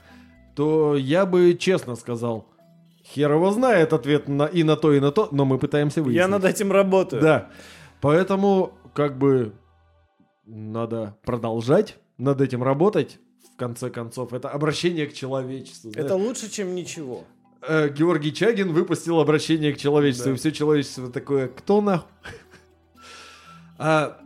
[0.56, 2.48] то я бы честно сказал,
[3.04, 6.22] хер его знает ответ на, и на то, и на то, но мы пытаемся выяснить.
[6.22, 7.22] Я над этим работаю.
[7.22, 7.50] Да.
[8.02, 9.54] Поэтому, как бы,
[10.46, 13.20] надо продолжать над этим работать.
[13.54, 15.92] В конце концов, это обращение к человечеству.
[15.92, 16.24] Это знаешь.
[16.24, 17.24] лучше, чем ничего.
[17.62, 20.34] Э, Георгий Чагин выпустил обращение к человечеству, Да.
[20.34, 22.10] и все человечество такое, кто нахуй?
[23.78, 24.20] А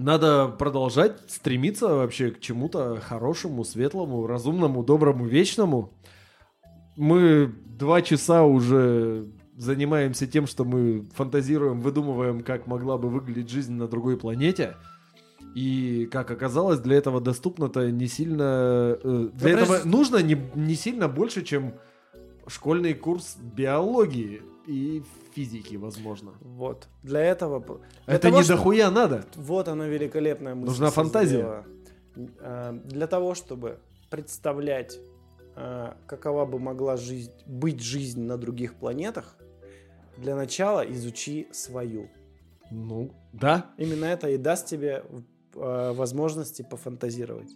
[0.00, 5.92] надо продолжать стремиться вообще к чему-то хорошему, светлому, разумному, доброму, вечному.
[6.96, 13.72] Мы два часа уже занимаемся тем, что мы фантазируем, выдумываем, как могла бы выглядеть жизнь
[13.74, 14.76] на другой планете.
[15.54, 18.96] И, как оказалось, для этого доступно-то не сильно...
[19.02, 19.88] э, Для Да этого подожди.
[19.88, 21.74] нужно не, не сильно больше, чем
[22.46, 25.02] школьный курс биологии и
[25.34, 26.32] физики, возможно.
[26.40, 26.88] Вот.
[27.02, 27.60] Для этого...
[28.06, 29.24] для Это того, не что- дохуя надо.
[29.36, 30.70] Вот она великолепная мысль.
[30.70, 31.36] Нужна фантазия.
[31.36, 31.64] созрела.
[32.40, 33.78] Э, Для того, чтобы
[34.10, 34.98] представлять,
[35.56, 39.36] э, какова бы могла жизнь, быть жизнь на других планетах,
[40.16, 42.08] для начала изучи свою.
[42.70, 43.66] Ну, да.
[43.78, 45.02] Именно это и даст тебе
[45.54, 47.50] э, возможности пофантазировать.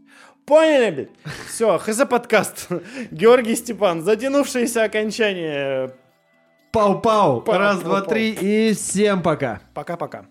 [0.47, 1.11] Поняли, блядь?
[1.49, 2.69] Все, хз подкаст.
[3.11, 5.91] Георгий Степан, затянувшееся окончание.
[6.75, 7.41] Пау-пау.
[7.41, 9.61] Пау, Раз, два, три и всем пока.
[9.75, 10.25] Пока-пока.